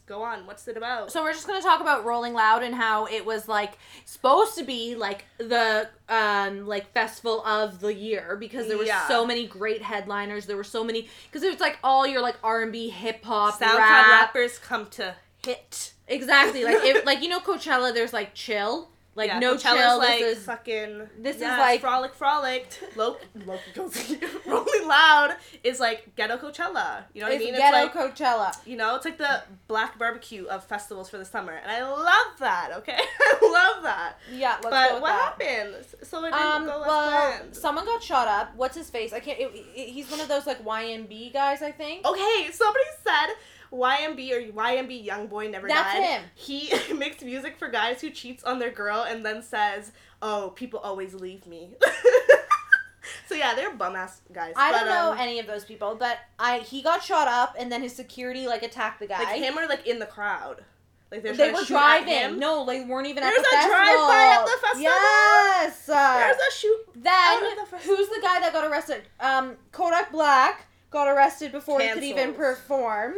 go 0.07 0.23
on. 0.23 0.45
What's 0.47 0.67
it 0.67 0.77
about? 0.77 1.11
So 1.11 1.21
we're 1.21 1.33
just 1.33 1.45
gonna 1.45 1.61
talk 1.61 1.81
about 1.81 2.05
Rolling 2.05 2.33
Loud 2.33 2.63
and 2.63 2.73
how 2.73 3.05
it 3.05 3.25
was 3.25 3.47
like 3.47 3.77
supposed 4.05 4.57
to 4.57 4.63
be 4.63 4.95
like 4.95 5.25
the 5.37 5.89
um 6.09 6.65
like 6.65 6.91
festival 6.93 7.45
of 7.45 7.79
the 7.81 7.93
year 7.93 8.35
because 8.39 8.67
there 8.67 8.77
were 8.77 8.85
Yeah. 8.85 9.07
so 9.07 9.25
many 9.25 9.45
great 9.45 9.81
headliners. 9.81 10.45
There 10.45 10.57
were 10.57 10.63
so 10.63 10.83
many 10.83 11.07
because 11.29 11.43
it 11.43 11.51
was 11.51 11.59
like 11.59 11.77
all 11.83 12.07
your 12.07 12.21
like 12.21 12.37
R 12.43 12.61
and 12.63 12.71
B, 12.71 12.89
hip 12.89 13.23
hop, 13.23 13.59
SoundCloud 13.59 13.77
rap. 13.77 14.07
rappers 14.09 14.57
come 14.59 14.87
to 14.91 15.15
hit. 15.45 15.93
Exactly. 16.07 16.63
Like 16.63 16.77
if 16.83 17.05
like 17.05 17.21
you 17.21 17.29
know 17.29 17.39
Coachella. 17.39 17.93
There's 17.93 18.13
like 18.13 18.33
chill, 18.33 18.89
like 19.17 19.27
Yeah, 19.27 19.39
no 19.39 19.55
Coachella's 19.55 19.61
chill. 19.63 19.97
like 19.97 20.19
this 20.19 20.37
is 20.37 20.45
fucking. 20.45 21.09
this 21.19 21.35
is 21.37 21.41
yes, 21.41 21.59
like- 21.59 21.81
frolic, 21.81 22.13
frolic. 22.13 22.69
Loki, 22.95 23.25
Loki 23.45 23.61
goes. 23.75 24.15
Rolling 24.45 24.87
Loud 24.87 25.35
is 25.63 25.79
like 25.81 26.15
ghetto 26.15 26.37
Coachella. 26.37 27.03
You 27.13 27.21
know 27.21 27.27
what 27.27 27.35
I 27.35 27.39
mean? 27.39 27.53
ghetto 27.55 27.85
it's 27.87 27.95
like 27.95 28.15
Coachella. 28.15 28.55
you 28.65 28.77
know, 28.77 28.95
it's 28.95 29.03
like 29.05 29.17
the 29.17 29.43
black 29.67 29.97
barbecue 29.99 30.45
of 30.45 30.63
festivals 30.63 31.09
for 31.09 31.17
the 31.17 31.25
summer, 31.25 31.51
and 31.53 31.69
I 31.71 31.81
love 31.83 32.39
that. 32.39 32.69
Okay, 32.77 32.97
I 33.19 33.39
love 33.73 33.83
that. 33.83 34.13
Yeah. 34.31 34.57
Let's 34.63 34.63
go 34.63 34.69
but 34.69 35.01
what 35.01 35.07
that. 35.09 35.41
happened? 35.41 35.75
So 36.03 36.19
it 36.25 36.31
didn't 36.31 36.45
Um, 36.45 36.65
go 36.65 36.81
as 36.83 36.87
well, 36.87 37.09
planned. 37.09 37.55
someone 37.55 37.85
got 37.85 38.03
shot 38.03 38.27
up. 38.27 38.55
What's 38.55 38.77
his 38.77 38.89
face? 38.89 39.11
I 39.13 39.19
can't. 39.19 39.39
It, 39.39 39.51
it- 39.75 39.89
he's 39.89 40.09
one 40.11 40.19
of 40.21 40.27
those 40.27 40.45
like 40.45 40.63
YMB 40.63 41.33
guys, 41.33 41.61
I 41.63 41.71
think. 41.71 42.05
Okay, 42.05 42.49
somebody 42.51 42.85
said 43.03 43.33
YMB 43.71 44.31
or 44.31 44.51
YMB 44.51 45.03
Young 45.03 45.27
Boy 45.27 45.49
Never 45.49 45.67
That's 45.67 45.93
Died. 45.93 46.03
him. 46.03 46.23
He 46.35 46.71
makes 46.95 47.21
music 47.21 47.57
for 47.57 47.67
guys 47.67 48.01
who 48.01 48.09
cheats 48.09 48.43
on 48.43 48.59
their 48.59 48.71
girl 48.71 49.03
and 49.03 49.25
then 49.25 49.41
says, 49.41 49.91
"Oh, 50.21 50.53
people 50.55 50.79
always 50.79 51.13
leave 51.13 51.45
me." 51.47 51.71
so 53.27 53.35
yeah, 53.35 53.53
they're 53.55 53.73
bum 53.73 53.95
ass 53.95 54.21
guys. 54.31 54.53
I 54.55 54.71
but, 54.71 54.79
don't 54.79 54.89
know 54.89 55.11
um, 55.11 55.17
any 55.19 55.39
of 55.39 55.47
those 55.47 55.65
people, 55.65 55.95
but 55.95 56.19
I 56.39 56.59
he 56.59 56.81
got 56.81 57.03
shot 57.03 57.27
up, 57.27 57.55
and 57.59 57.71
then 57.71 57.81
his 57.81 57.95
security 57.95 58.47
like 58.47 58.63
attacked 58.63 58.99
the 58.99 59.07
guy. 59.07 59.23
like 59.23 59.41
him 59.41 59.57
or 59.57 59.67
like 59.67 59.87
in 59.87 59.99
the 59.99 60.05
crowd. 60.05 60.63
Like 61.11 61.23
they're 61.23 61.33
They 61.33 61.51
were 61.51 61.59
to 61.59 61.65
shoot 61.65 61.75
at 61.75 62.05
driving. 62.05 62.39
No, 62.39 62.65
they 62.65 62.83
weren't 62.83 63.07
even 63.07 63.23
There's 63.23 63.37
at 63.37 63.43
the 63.43 63.47
a 63.47 63.51
festival. 63.51 63.77
drive-by 63.77 64.35
at 64.35 64.45
the 64.45 64.57
festival? 64.61 64.81
Yes. 64.81 65.85
There's 65.85 66.37
a 66.37 66.53
shoot. 66.53 66.79
then 66.95 67.41
the 67.41 67.77
who's 67.77 68.09
the 68.09 68.19
guy 68.21 68.41
that 68.41 68.51
got 68.51 68.69
arrested? 68.69 69.03
Um, 69.19 69.55
Kodak 69.71 70.11
Black 70.11 70.65
got 70.89 71.07
arrested 71.07 71.51
before 71.51 71.79
he 71.79 71.87
could 71.89 72.03
even 72.03 72.33
perform. 72.33 73.15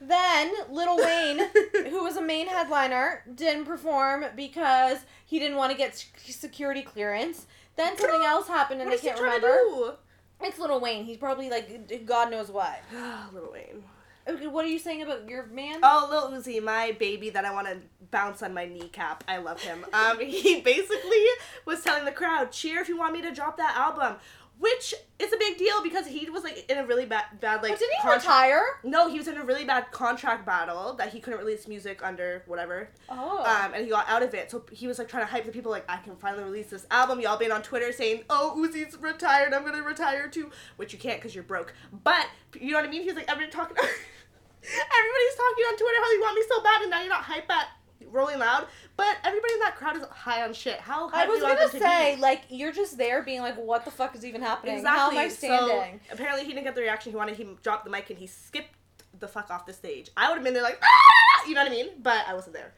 Then 0.00 0.52
Lil 0.70 0.96
Wayne, 0.96 1.40
who 1.90 2.02
was 2.02 2.16
a 2.16 2.22
main 2.22 2.48
headliner, 2.48 3.22
didn't 3.34 3.66
perform 3.66 4.24
because 4.34 4.98
he 5.26 5.38
didn't 5.38 5.56
want 5.56 5.72
to 5.72 5.78
get 5.78 6.04
security 6.16 6.82
clearance. 6.82 7.46
Then 7.76 7.96
something 7.98 8.22
else 8.24 8.48
happened 8.48 8.80
and 8.80 8.90
what 8.90 8.98
I 8.98 9.02
can't 9.02 9.20
remember. 9.20 9.96
It's 10.42 10.58
Lil 10.58 10.80
Wayne. 10.80 11.04
He's 11.04 11.18
probably 11.18 11.50
like 11.50 12.06
God 12.06 12.30
knows 12.30 12.50
what. 12.50 12.80
Lil 13.32 13.50
Wayne. 13.52 13.84
Okay, 14.28 14.46
what 14.46 14.64
are 14.64 14.68
you 14.68 14.78
saying 14.78 15.02
about 15.02 15.28
your 15.28 15.46
man? 15.46 15.80
Oh, 15.82 16.08
Lil 16.10 16.38
Uzi, 16.38 16.62
my 16.62 16.92
baby 16.98 17.30
that 17.30 17.44
I 17.44 17.52
want 17.52 17.66
to 17.68 17.78
bounce 18.10 18.42
on 18.42 18.52
my 18.52 18.66
kneecap. 18.66 19.24
I 19.26 19.38
love 19.38 19.60
him. 19.60 19.84
Um, 19.92 20.20
he 20.20 20.60
basically 20.60 21.24
was 21.64 21.82
telling 21.82 22.04
the 22.04 22.12
crowd, 22.12 22.52
"Cheer 22.52 22.80
if 22.80 22.88
you 22.88 22.98
want 22.98 23.12
me 23.12 23.22
to 23.22 23.32
drop 23.32 23.56
that 23.56 23.76
album," 23.76 24.16
which 24.60 24.92
is 25.18 25.32
a 25.32 25.38
big 25.38 25.56
deal 25.56 25.82
because 25.82 26.06
he 26.06 26.28
was 26.28 26.44
like 26.44 26.70
in 26.70 26.76
a 26.76 26.86
really 26.86 27.06
bad, 27.06 27.24
bad 27.40 27.62
like. 27.62 27.72
But 27.72 27.78
didn't 27.78 27.94
he 27.96 28.02
contra- 28.02 28.18
retire? 28.18 28.62
No, 28.84 29.08
he 29.08 29.16
was 29.16 29.26
in 29.26 29.38
a 29.38 29.44
really 29.44 29.64
bad 29.64 29.90
contract 29.90 30.44
battle 30.44 30.92
that 30.94 31.08
he 31.14 31.18
couldn't 31.18 31.40
release 31.40 31.66
music 31.66 32.02
under 32.02 32.42
whatever. 32.46 32.90
Oh. 33.08 33.38
Um, 33.38 33.72
and 33.72 33.84
he 33.84 33.90
got 33.90 34.06
out 34.06 34.22
of 34.22 34.34
it. 34.34 34.50
So 34.50 34.64
he 34.70 34.86
was 34.86 34.98
like 34.98 35.08
trying 35.08 35.24
to 35.24 35.30
hype 35.30 35.46
the 35.46 35.50
people, 35.50 35.70
like, 35.70 35.86
I 35.88 35.96
can 35.96 36.14
finally 36.14 36.44
release 36.44 36.66
this 36.66 36.86
album. 36.90 37.20
Y'all 37.20 37.38
been 37.38 37.52
on 37.52 37.62
Twitter 37.62 37.90
saying, 37.90 38.24
oh, 38.28 38.54
Uzi's 38.58 38.98
retired. 39.00 39.54
I'm 39.54 39.64
gonna 39.64 39.82
retire 39.82 40.28
too. 40.28 40.50
Which 40.76 40.92
you 40.92 40.98
can't 40.98 41.18
because 41.18 41.34
you're 41.34 41.42
broke. 41.42 41.72
But, 42.04 42.26
you 42.60 42.72
know 42.72 42.78
what 42.78 42.86
I 42.86 42.90
mean? 42.90 43.00
He 43.00 43.08
was 43.08 43.16
like, 43.16 43.30
everybody 43.30 43.50
talking. 43.50 43.76
Everybody's 44.62 45.36
talking 45.36 45.64
on 45.68 45.76
Twitter 45.78 45.96
how 46.02 46.12
you 46.12 46.20
want 46.20 46.36
me 46.36 46.44
so 46.46 46.62
bad, 46.62 46.82
and 46.82 46.90
now 46.90 47.00
you're 47.00 47.08
not 47.08 47.22
hype 47.22 47.50
at 47.50 47.68
Rolling 48.10 48.38
Loud. 48.38 48.66
But 48.96 49.16
everybody 49.24 49.54
in 49.54 49.60
that 49.60 49.76
crowd 49.76 49.96
is 49.96 50.02
high 50.10 50.42
on 50.42 50.52
shit. 50.52 50.78
How 50.80 51.08
high 51.08 51.24
I 51.24 51.26
was 51.26 51.40
gonna 51.40 51.68
to 51.68 51.78
say, 51.78 52.16
like, 52.16 52.42
you're 52.48 52.72
just 52.72 52.98
there 52.98 53.22
being 53.22 53.40
like, 53.40 53.56
what 53.56 53.84
the 53.84 53.90
fuck 53.90 54.14
is 54.14 54.24
even 54.24 54.42
happening? 54.42 54.76
Exactly. 54.76 54.98
How 54.98 55.10
am 55.10 55.18
I 55.18 55.28
standing? 55.28 56.00
So 56.08 56.14
apparently 56.14 56.44
he 56.44 56.52
didn't 56.52 56.64
get 56.64 56.74
the 56.74 56.82
reaction 56.82 57.12
he 57.12 57.16
wanted. 57.16 57.36
He 57.36 57.46
dropped 57.62 57.84
the 57.84 57.90
mic 57.90 58.10
and 58.10 58.18
he 58.18 58.26
skipped 58.26 58.74
the 59.18 59.28
fuck 59.28 59.50
off 59.50 59.66
the 59.66 59.72
stage. 59.72 60.10
I 60.16 60.28
would 60.28 60.36
have 60.36 60.44
been 60.44 60.54
there 60.54 60.62
like, 60.62 60.78
ah! 60.82 61.46
you 61.48 61.54
know 61.54 61.62
what 61.62 61.72
I 61.72 61.74
mean? 61.74 61.88
But 62.02 62.24
I 62.28 62.34
wasn't 62.34 62.54
there. 62.54 62.72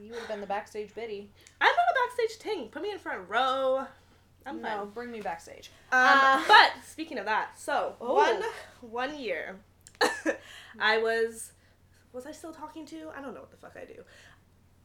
you 0.00 0.10
would 0.10 0.18
have 0.20 0.28
been 0.28 0.40
the 0.40 0.46
backstage 0.46 0.94
biddy. 0.94 1.30
I'm 1.60 1.66
not 1.68 1.76
a 1.76 1.94
backstage 2.16 2.38
ting. 2.38 2.68
Put 2.68 2.82
me 2.82 2.90
in 2.92 2.98
front 2.98 3.28
row. 3.28 3.86
I'm 4.46 4.60
fine. 4.60 4.76
no, 4.78 4.86
bring 4.86 5.10
me 5.10 5.20
backstage. 5.20 5.70
Um, 5.92 5.98
Uh, 6.00 6.42
but 6.48 6.70
speaking 6.86 7.18
of 7.18 7.26
that, 7.26 7.58
so 7.58 7.96
Oh. 8.00 8.14
one 8.14 8.42
one 8.80 9.18
year, 9.18 9.56
I 10.78 10.98
was 10.98 11.52
was 12.12 12.24
I 12.26 12.32
still 12.32 12.52
talking 12.52 12.86
to? 12.86 13.10
I 13.16 13.20
don't 13.20 13.34
know 13.34 13.40
what 13.40 13.50
the 13.50 13.56
fuck 13.58 13.76
I 13.80 13.84
do. 13.84 14.02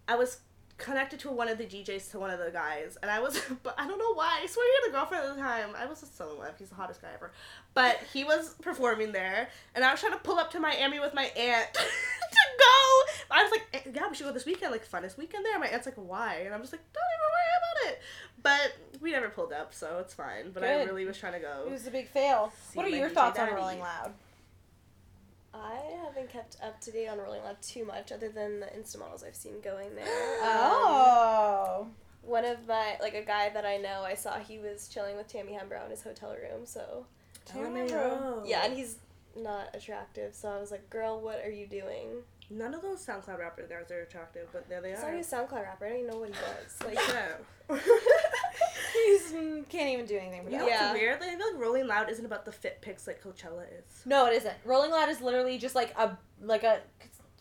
I 0.07 0.15
was 0.15 0.39
connected 0.77 1.19
to 1.21 1.31
one 1.31 1.47
of 1.47 1.57
the 1.57 1.65
DJs 1.65 2.11
to 2.11 2.19
one 2.19 2.29
of 2.29 2.39
the 2.39 2.51
guys, 2.51 2.97
and 3.01 3.09
I 3.09 3.19
was, 3.19 3.39
but 3.63 3.75
I 3.77 3.87
don't 3.87 3.97
know 3.97 4.13
why. 4.13 4.39
I 4.43 4.47
swear 4.47 4.65
he 4.65 4.83
had 4.83 4.89
a 4.89 4.97
girlfriend 4.99 5.25
at 5.25 5.35
the 5.35 5.41
time. 5.41 5.69
I 5.77 5.85
was 5.85 6.01
just 6.01 6.17
so 6.17 6.31
in 6.31 6.39
love. 6.39 6.53
He's 6.57 6.69
the 6.69 6.75
hottest 6.75 7.01
guy 7.01 7.09
ever. 7.13 7.31
But 7.73 7.99
he 8.11 8.23
was 8.23 8.55
performing 8.61 9.11
there, 9.11 9.49
and 9.75 9.83
I 9.83 9.91
was 9.91 9.99
trying 9.99 10.13
to 10.13 10.19
pull 10.19 10.39
up 10.39 10.51
to 10.51 10.59
Miami 10.59 10.99
with 10.99 11.13
my 11.13 11.25
aunt 11.25 11.73
to 11.73 11.79
go. 11.79 13.03
I 13.31 13.43
was 13.43 13.51
like, 13.51 13.63
"Eh, 13.73 13.91
yeah, 13.95 14.09
we 14.09 14.15
should 14.15 14.25
go 14.25 14.33
this 14.33 14.45
weekend, 14.45 14.71
like 14.71 14.87
funnest 14.89 15.17
weekend 15.17 15.45
there. 15.45 15.57
My 15.59 15.67
aunt's 15.67 15.85
like, 15.85 15.95
why? 15.95 16.41
And 16.45 16.53
I'm 16.53 16.61
just 16.61 16.73
like, 16.73 16.81
don't 16.93 17.03
even 17.15 17.29
worry 17.31 17.53
about 17.57 17.93
it. 17.93 18.01
But 18.43 19.01
we 19.01 19.11
never 19.11 19.29
pulled 19.29 19.53
up, 19.53 19.73
so 19.73 19.99
it's 19.99 20.13
fine. 20.13 20.51
But 20.53 20.63
I 20.63 20.83
really 20.83 21.05
was 21.05 21.17
trying 21.17 21.33
to 21.33 21.39
go. 21.39 21.63
It 21.65 21.71
was 21.71 21.87
a 21.87 21.91
big 21.91 22.09
fail. 22.09 22.51
What 22.73 22.85
are 22.85 22.89
your 22.89 23.09
DJ 23.09 23.13
thoughts 23.13 23.39
on 23.39 23.47
daddy. 23.47 23.55
Rolling 23.55 23.79
Loud? 23.79 24.13
I 25.53 25.79
haven't 26.03 26.29
kept 26.31 26.57
up 26.63 26.79
to 26.81 26.91
date 26.91 27.07
on 27.07 27.19
Rolling 27.19 27.43
Loud 27.43 27.61
too 27.61 27.85
much, 27.85 28.11
other 28.11 28.29
than 28.29 28.59
the 28.59 28.65
Insta 28.67 28.97
models 28.99 29.23
I've 29.23 29.35
seen 29.35 29.61
going 29.61 29.95
there. 29.95 30.05
Um, 30.43 30.49
Oh. 30.75 31.87
one 32.23 32.43
of 32.45 32.67
my 32.67 32.97
like 33.01 33.13
a 33.13 33.23
guy 33.23 33.49
that 33.49 33.65
I 33.65 33.77
know, 33.77 34.01
I 34.03 34.15
saw 34.15 34.39
he 34.39 34.57
was 34.59 34.87
chilling 34.87 35.15
with 35.17 35.27
Tammy 35.27 35.53
Hembrow 35.53 35.85
in 35.85 35.91
his 35.91 36.01
hotel 36.03 36.31
room. 36.35 36.65
So 36.65 37.05
LMAO. 37.51 38.43
yeah, 38.47 38.65
and 38.65 38.73
he's 38.75 38.95
not 39.35 39.69
attractive. 39.75 40.33
So 40.35 40.49
I 40.49 40.59
was 40.59 40.71
like, 40.71 40.89
"Girl, 40.89 41.19
what 41.21 41.43
are 41.45 41.51
you 41.51 41.67
doing?" 41.67 42.09
None 42.49 42.73
of 42.73 42.81
those 42.81 43.05
SoundCloud 43.05 43.39
rappers 43.39 43.69
guys 43.69 43.89
are 43.91 44.01
attractive, 44.01 44.47
but 44.51 44.67
there 44.69 44.81
they 44.81 44.89
He's 44.91 44.99
are. 44.99 45.11
not 45.11 45.19
even 45.19 45.21
a 45.21 45.23
SoundCloud 45.23 45.63
rapper. 45.63 45.85
I 45.85 45.89
don't 45.89 45.99
even 45.99 46.11
know 46.11 46.17
what 46.19 46.29
he 46.29 46.33
does. 46.35 46.77
Like, 46.85 46.97
Yeah. 47.07 47.77
He's 49.05 49.31
can't 49.69 49.89
even 49.89 50.05
do 50.05 50.17
anything 50.17 50.39
You 50.39 50.45
without. 50.45 50.59
know 50.61 50.67
Yeah. 50.67 50.89
what's 50.91 50.99
weird? 50.99 51.19
Like, 51.21 51.29
I 51.31 51.35
feel 51.37 51.51
like 51.53 51.61
Rolling 51.61 51.87
Loud 51.87 52.09
isn't 52.09 52.25
about 52.25 52.45
the 52.45 52.51
fit 52.51 52.79
pics 52.81 53.07
like 53.07 53.23
Coachella 53.23 53.63
is. 53.77 54.05
No, 54.05 54.25
it 54.27 54.33
isn't. 54.33 54.53
Rolling 54.65 54.91
Loud 54.91 55.09
is 55.09 55.21
literally 55.21 55.57
just 55.57 55.75
like 55.75 55.93
a 55.97 56.17
like 56.41 56.63
a 56.63 56.79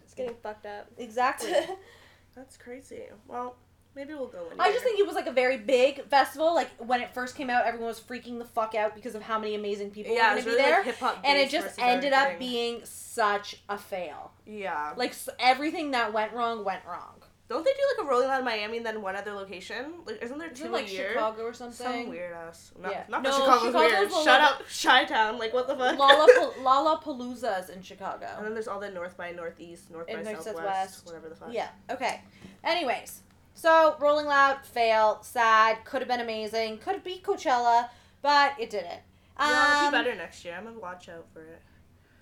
it's 0.02 0.14
getting 0.14 0.34
fucked 0.42 0.66
up. 0.66 0.88
exactly. 0.98 1.52
That's 2.36 2.56
crazy. 2.56 3.04
Well, 3.28 3.56
maybe 3.94 4.14
we'll 4.14 4.26
go. 4.26 4.38
One 4.44 4.58
I 4.60 4.70
just 4.72 4.82
think 4.84 4.98
it 4.98 5.06
was 5.06 5.14
like 5.14 5.26
a 5.26 5.32
very 5.32 5.58
big 5.58 6.06
festival. 6.08 6.54
Like 6.54 6.70
when 6.78 7.00
it 7.02 7.12
first 7.14 7.36
came 7.36 7.50
out, 7.50 7.64
everyone 7.66 7.88
was 7.88 8.00
freaking 8.00 8.38
the 8.38 8.44
fuck 8.44 8.74
out 8.74 8.94
because 8.94 9.14
of 9.14 9.22
how 9.22 9.38
many 9.38 9.54
amazing 9.54 9.90
people 9.90 10.14
yeah, 10.14 10.34
were 10.34 10.40
going 10.40 10.44
to 10.44 10.50
really 10.50 10.62
be 10.62 10.64
there. 10.68 10.76
like 10.78 10.86
hip 10.86 10.98
hop. 10.98 11.18
and 11.24 11.38
it 11.38 11.50
just 11.50 11.64
versus 11.66 11.78
ended 11.80 12.12
up 12.12 12.38
being 12.38 12.80
such 12.84 13.56
a 13.68 13.76
fail. 13.78 14.32
Yeah. 14.46 14.92
Like 14.96 15.10
s- 15.10 15.28
everything 15.38 15.90
that 15.92 16.12
went 16.12 16.32
wrong 16.32 16.64
went 16.64 16.84
wrong. 16.86 17.21
Don't 17.52 17.64
they 17.64 17.70
do 17.72 17.78
like 17.98 18.06
a 18.06 18.08
Rolling 18.10 18.28
Loud 18.28 18.44
Miami 18.44 18.78
and 18.78 18.86
then 18.86 19.02
one 19.02 19.14
other 19.14 19.32
location? 19.32 19.92
Like, 20.06 20.22
isn't 20.22 20.38
there 20.38 20.48
two 20.48 20.54
Isn't 20.62 20.72
like 20.72 20.90
year? 20.90 21.10
Chicago 21.12 21.42
or 21.42 21.52
something? 21.52 21.86
Some 21.86 22.08
weird 22.08 22.32
ass. 22.32 22.72
Not, 22.80 22.92
Yeah. 22.92 23.04
not 23.10 23.22
No, 23.22 23.30
that 23.30 23.36
Chicago's, 23.38 23.66
Chicago's 23.66 23.90
weird. 23.92 24.10
the 24.10 24.24
Shut 24.24 24.40
up, 24.40 24.62
Chi 24.82 25.04
Town. 25.04 25.38
Like 25.38 25.52
what 25.52 25.66
the 25.68 25.76
fuck? 25.76 25.98
Lollapal- 25.98 26.54
Lollapalooza's 26.64 27.68
in 27.68 27.82
Chicago. 27.82 28.26
and 28.38 28.46
then 28.46 28.54
there's 28.54 28.68
all 28.68 28.80
the 28.80 28.90
North 28.90 29.16
by 29.18 29.32
Northeast, 29.32 29.90
North 29.90 30.06
And 30.08 30.24
by 30.24 30.32
North, 30.32 30.44
Southwest, 30.44 30.64
Southwest. 30.66 31.06
whatever 31.06 31.28
the 31.28 31.34
fuck. 31.36 31.48
Yeah. 31.52 31.68
Okay. 31.90 32.22
Anyways, 32.64 33.20
so 33.54 33.96
Rolling 34.00 34.26
Loud 34.26 34.64
fail, 34.64 35.18
sad. 35.22 35.84
Could 35.84 36.00
have 36.00 36.08
been 36.08 36.20
amazing. 36.20 36.78
Could 36.78 36.94
have 36.94 37.04
beat 37.04 37.22
Coachella, 37.22 37.90
but 38.22 38.54
it 38.58 38.70
didn't. 38.70 39.00
Yeah, 39.38 39.74
it'll 39.74 39.86
Um, 39.86 39.92
be 39.92 39.98
better 39.98 40.14
next 40.14 40.44
year. 40.44 40.54
I'm 40.56 40.64
gonna 40.64 40.78
watch 40.78 41.08
out 41.08 41.26
for 41.32 41.42
it. 41.42 41.60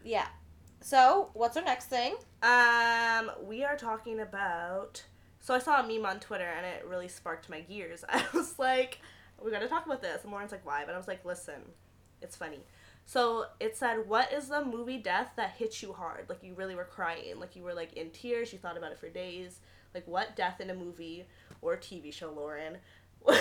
Yeah. 0.02 0.26
So 0.82 1.30
what's 1.34 1.56
our 1.58 1.62
next 1.62 1.86
thing? 1.86 2.16
Um, 2.42 3.30
we 3.42 3.64
are 3.64 3.76
talking 3.76 4.18
about. 4.20 5.04
So 5.40 5.54
I 5.54 5.58
saw 5.58 5.80
a 5.80 5.86
meme 5.86 6.06
on 6.06 6.20
Twitter 6.20 6.48
and 6.56 6.66
it 6.66 6.86
really 6.86 7.08
sparked 7.08 7.48
my 7.48 7.60
gears. 7.60 8.04
I 8.08 8.24
was 8.32 8.58
like, 8.58 9.00
we 9.42 9.50
gotta 9.50 9.68
talk 9.68 9.86
about 9.86 10.02
this. 10.02 10.22
And 10.22 10.32
Lauren's 10.32 10.52
like, 10.52 10.66
why? 10.66 10.84
But 10.84 10.94
I 10.94 10.98
was 10.98 11.08
like, 11.08 11.24
listen, 11.24 11.62
it's 12.20 12.36
funny. 12.36 12.60
So 13.06 13.46
it 13.58 13.76
said, 13.76 14.08
what 14.08 14.32
is 14.32 14.48
the 14.48 14.64
movie 14.64 14.98
death 14.98 15.32
that 15.36 15.52
hit 15.52 15.82
you 15.82 15.92
hard? 15.92 16.26
Like 16.28 16.42
you 16.42 16.54
really 16.54 16.74
were 16.74 16.84
crying. 16.84 17.40
Like 17.40 17.56
you 17.56 17.62
were 17.62 17.74
like 17.74 17.94
in 17.94 18.10
tears. 18.10 18.52
You 18.52 18.58
thought 18.58 18.76
about 18.76 18.92
it 18.92 18.98
for 18.98 19.08
days. 19.08 19.60
Like 19.94 20.06
what 20.06 20.36
death 20.36 20.60
in 20.60 20.70
a 20.70 20.74
movie 20.74 21.26
or 21.62 21.76
TV 21.76 22.12
show, 22.12 22.30
Lauren? 22.30 22.76
was, 23.24 23.38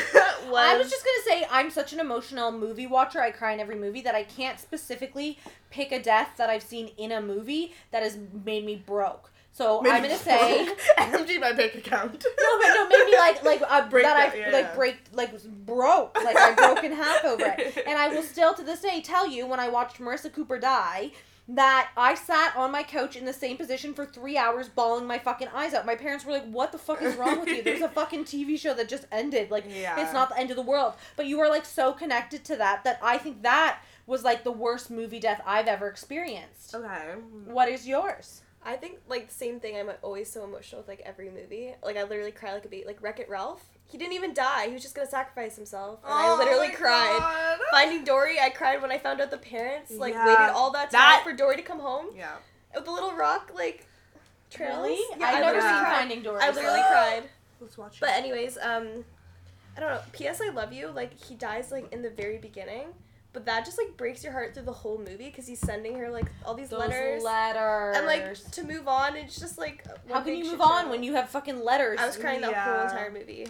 I 0.53 0.77
was 0.77 0.89
just 0.89 1.05
gonna 1.05 1.41
say 1.41 1.47
I'm 1.49 1.69
such 1.69 1.93
an 1.93 1.99
emotional 1.99 2.51
movie 2.51 2.87
watcher. 2.87 3.21
I 3.21 3.31
cry 3.31 3.53
in 3.53 3.59
every 3.59 3.75
movie 3.75 4.01
that 4.01 4.15
I 4.15 4.23
can't 4.23 4.59
specifically 4.59 5.39
pick 5.69 5.91
a 5.91 6.01
death 6.01 6.31
that 6.37 6.49
I've 6.49 6.63
seen 6.63 6.89
in 6.97 7.11
a 7.11 7.21
movie 7.21 7.73
that 7.91 8.03
has 8.03 8.17
made 8.43 8.65
me 8.65 8.75
broke. 8.75 9.31
So 9.59 9.81
I'm 9.85 10.01
gonna 10.01 10.15
say 10.17 10.69
empty 10.97 11.37
my 11.37 11.51
bank 11.51 11.75
account. 11.75 12.25
No, 12.41 12.59
but 12.61 12.67
no, 12.73 12.87
maybe 12.87 13.17
like 13.17 13.43
like 13.43 13.61
uh, 13.67 13.89
Break 13.89 14.05
that 14.05 14.15
that, 14.15 14.33
I 14.33 14.37
yeah, 14.37 14.51
like 14.51 14.65
yeah. 14.67 14.75
break 14.75 14.97
like 15.11 15.43
broke 15.65 16.15
like 16.23 16.37
I 16.37 16.53
broke 16.53 16.85
in 16.85 16.93
half 16.93 17.25
over 17.25 17.43
it. 17.57 17.83
And 17.87 17.99
I 17.99 18.07
will 18.07 18.23
still 18.23 18.53
to 18.53 18.63
this 18.63 18.79
day 18.79 19.01
tell 19.01 19.27
you 19.27 19.45
when 19.45 19.59
I 19.59 19.67
watched 19.67 19.97
Marissa 19.99 20.31
Cooper 20.31 20.59
die 20.59 21.11
that 21.49 21.89
I 21.97 22.13
sat 22.15 22.55
on 22.55 22.71
my 22.71 22.83
couch 22.83 23.17
in 23.17 23.25
the 23.25 23.33
same 23.33 23.57
position 23.57 23.93
for 23.93 24.05
three 24.05 24.37
hours 24.37 24.69
bawling 24.69 25.05
my 25.05 25.19
fucking 25.19 25.49
eyes 25.53 25.73
out. 25.73 25.85
My 25.85 25.95
parents 25.95 26.23
were 26.23 26.31
like, 26.31 26.49
"What 26.49 26.71
the 26.71 26.77
fuck 26.77 27.01
is 27.01 27.17
wrong 27.17 27.41
with 27.41 27.49
you? 27.49 27.61
There's 27.61 27.81
a 27.81 27.89
fucking 27.89 28.23
TV 28.23 28.57
show 28.57 28.73
that 28.75 28.87
just 28.87 29.07
ended. 29.11 29.51
Like, 29.51 29.65
Yeah. 29.67 29.99
it's 30.01 30.13
not 30.13 30.29
the 30.29 30.37
end 30.37 30.51
of 30.51 30.55
the 30.55 30.61
world." 30.73 30.93
But 31.17 31.25
you 31.25 31.37
were 31.37 31.49
like 31.49 31.65
so 31.65 31.91
connected 31.91 32.45
to 32.45 32.55
that 32.55 32.85
that 32.85 32.97
I 33.03 33.17
think 33.17 33.41
that 33.41 33.79
was 34.07 34.23
like 34.23 34.45
the 34.45 34.53
worst 34.53 34.89
movie 34.89 35.19
death 35.19 35.41
I've 35.45 35.67
ever 35.67 35.87
experienced. 35.89 36.73
Okay. 36.73 37.15
What 37.45 37.67
is 37.67 37.85
yours? 37.85 38.41
I 38.65 38.75
think 38.75 38.99
like 39.07 39.29
the 39.29 39.33
same 39.33 39.59
thing. 39.59 39.77
I'm 39.77 39.89
always 40.01 40.29
so 40.31 40.43
emotional 40.43 40.81
with 40.81 40.87
like 40.89 41.01
every 41.05 41.29
movie. 41.29 41.73
Like 41.83 41.97
I 41.97 42.03
literally 42.03 42.31
cry 42.31 42.53
like 42.53 42.65
a 42.65 42.67
baby. 42.67 42.85
Like 42.85 43.01
Wreck 43.01 43.19
It 43.19 43.29
Ralph. 43.29 43.63
He 43.85 43.97
didn't 43.97 44.13
even 44.13 44.33
die. 44.33 44.67
He 44.67 44.73
was 44.73 44.83
just 44.83 44.93
gonna 44.95 45.07
sacrifice 45.09 45.55
himself, 45.55 45.99
and 46.03 46.13
I 46.13 46.35
literally 46.37 46.67
Oh 46.67 46.69
my 46.71 46.75
cried. 46.75 47.17
God. 47.19 47.59
Finding 47.71 48.03
Dory, 48.03 48.39
I 48.39 48.49
cried 48.49 48.81
when 48.81 48.91
I 48.91 48.97
found 48.99 49.19
out 49.21 49.31
the 49.31 49.37
parents 49.37 49.91
like 49.91 50.13
Yeah. 50.13 50.25
waited 50.27 50.53
all 50.53 50.71
that 50.71 50.91
time 50.91 50.99
That- 50.99 51.21
for 51.23 51.33
Dory 51.33 51.55
to 51.55 51.61
come 51.63 51.79
home 51.79 52.07
Yeah. 52.15 52.35
with 52.75 52.85
the 52.85 52.91
little 52.91 53.13
rock 53.13 53.51
like 53.55 53.87
trails. 54.51 54.75
Really? 54.87 54.99
Yeah, 55.19 55.27
I've 55.27 55.35
I 55.35 55.39
never 55.39 55.57
literally 55.57 55.75
seen. 55.77 55.85
Finding 55.85 56.21
Dory. 56.23 56.41
I 56.41 56.49
literally 56.51 56.81
cried. 56.87 57.23
Let's 57.61 57.77
watch 57.77 57.95
it. 57.95 57.99
But 58.01 58.09
anyways, 58.11 58.57
um, 58.61 59.05
I 59.75 59.79
don't 59.79 59.89
know. 59.89 60.01
P.S. 60.11 60.41
I 60.41 60.49
love 60.49 60.71
you. 60.73 60.87
Like 60.89 61.13
he 61.23 61.33
dies 61.35 61.71
like 61.71 61.91
in 61.93 62.01
the 62.01 62.09
very 62.09 62.37
beginning, 62.37 62.89
but 63.39 63.45
that 63.45 63.63
just 63.63 63.77
like 63.77 63.95
breaks 63.95 64.21
your 64.21 64.33
heart 64.33 64.53
through 64.53 64.63
the 64.63 64.73
whole 64.73 64.97
movie 64.97 65.25
because 65.29 65.47
he's 65.47 65.59
sending 65.61 65.95
her 65.97 66.09
like 66.09 66.25
all 66.45 66.53
these 66.55 66.67
Those 66.69 66.79
letters. 66.81 67.23
letters. 67.23 67.95
and 67.97 68.05
like 68.05 68.51
to 68.51 68.63
move 68.63 68.87
on, 68.87 69.15
it's 69.15 69.39
just 69.39 69.57
like 69.57 69.85
how 70.11 70.19
can 70.21 70.35
you 70.35 70.43
move 70.43 70.59
on 70.61 70.85
show. 70.85 70.89
when 70.91 71.03
you 71.03 71.13
have 71.13 71.29
fucking 71.29 71.63
letters? 71.63 71.99
I 72.01 72.05
was 72.05 72.17
crying 72.17 72.41
that 72.41 72.53
whole 72.53 72.81
entire 72.81 73.11
movie. 73.11 73.47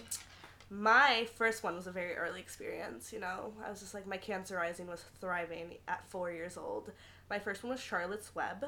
My 0.69 1.27
first 1.35 1.63
one 1.63 1.75
was 1.75 1.87
a 1.87 1.91
very 1.91 2.13
early 2.15 2.39
experience, 2.39 3.11
you 3.11 3.19
know. 3.19 3.53
I 3.65 3.71
was 3.71 3.79
just 3.79 3.95
like, 3.95 4.05
my 4.05 4.17
cancer 4.17 4.55
rising 4.55 4.85
was 4.85 5.03
thriving 5.19 5.77
at 5.87 6.07
four 6.07 6.31
years 6.31 6.57
old. 6.57 6.91
My 7.27 7.39
first 7.39 7.63
one 7.63 7.71
was 7.71 7.79
Charlotte's 7.79 8.35
Web 8.35 8.65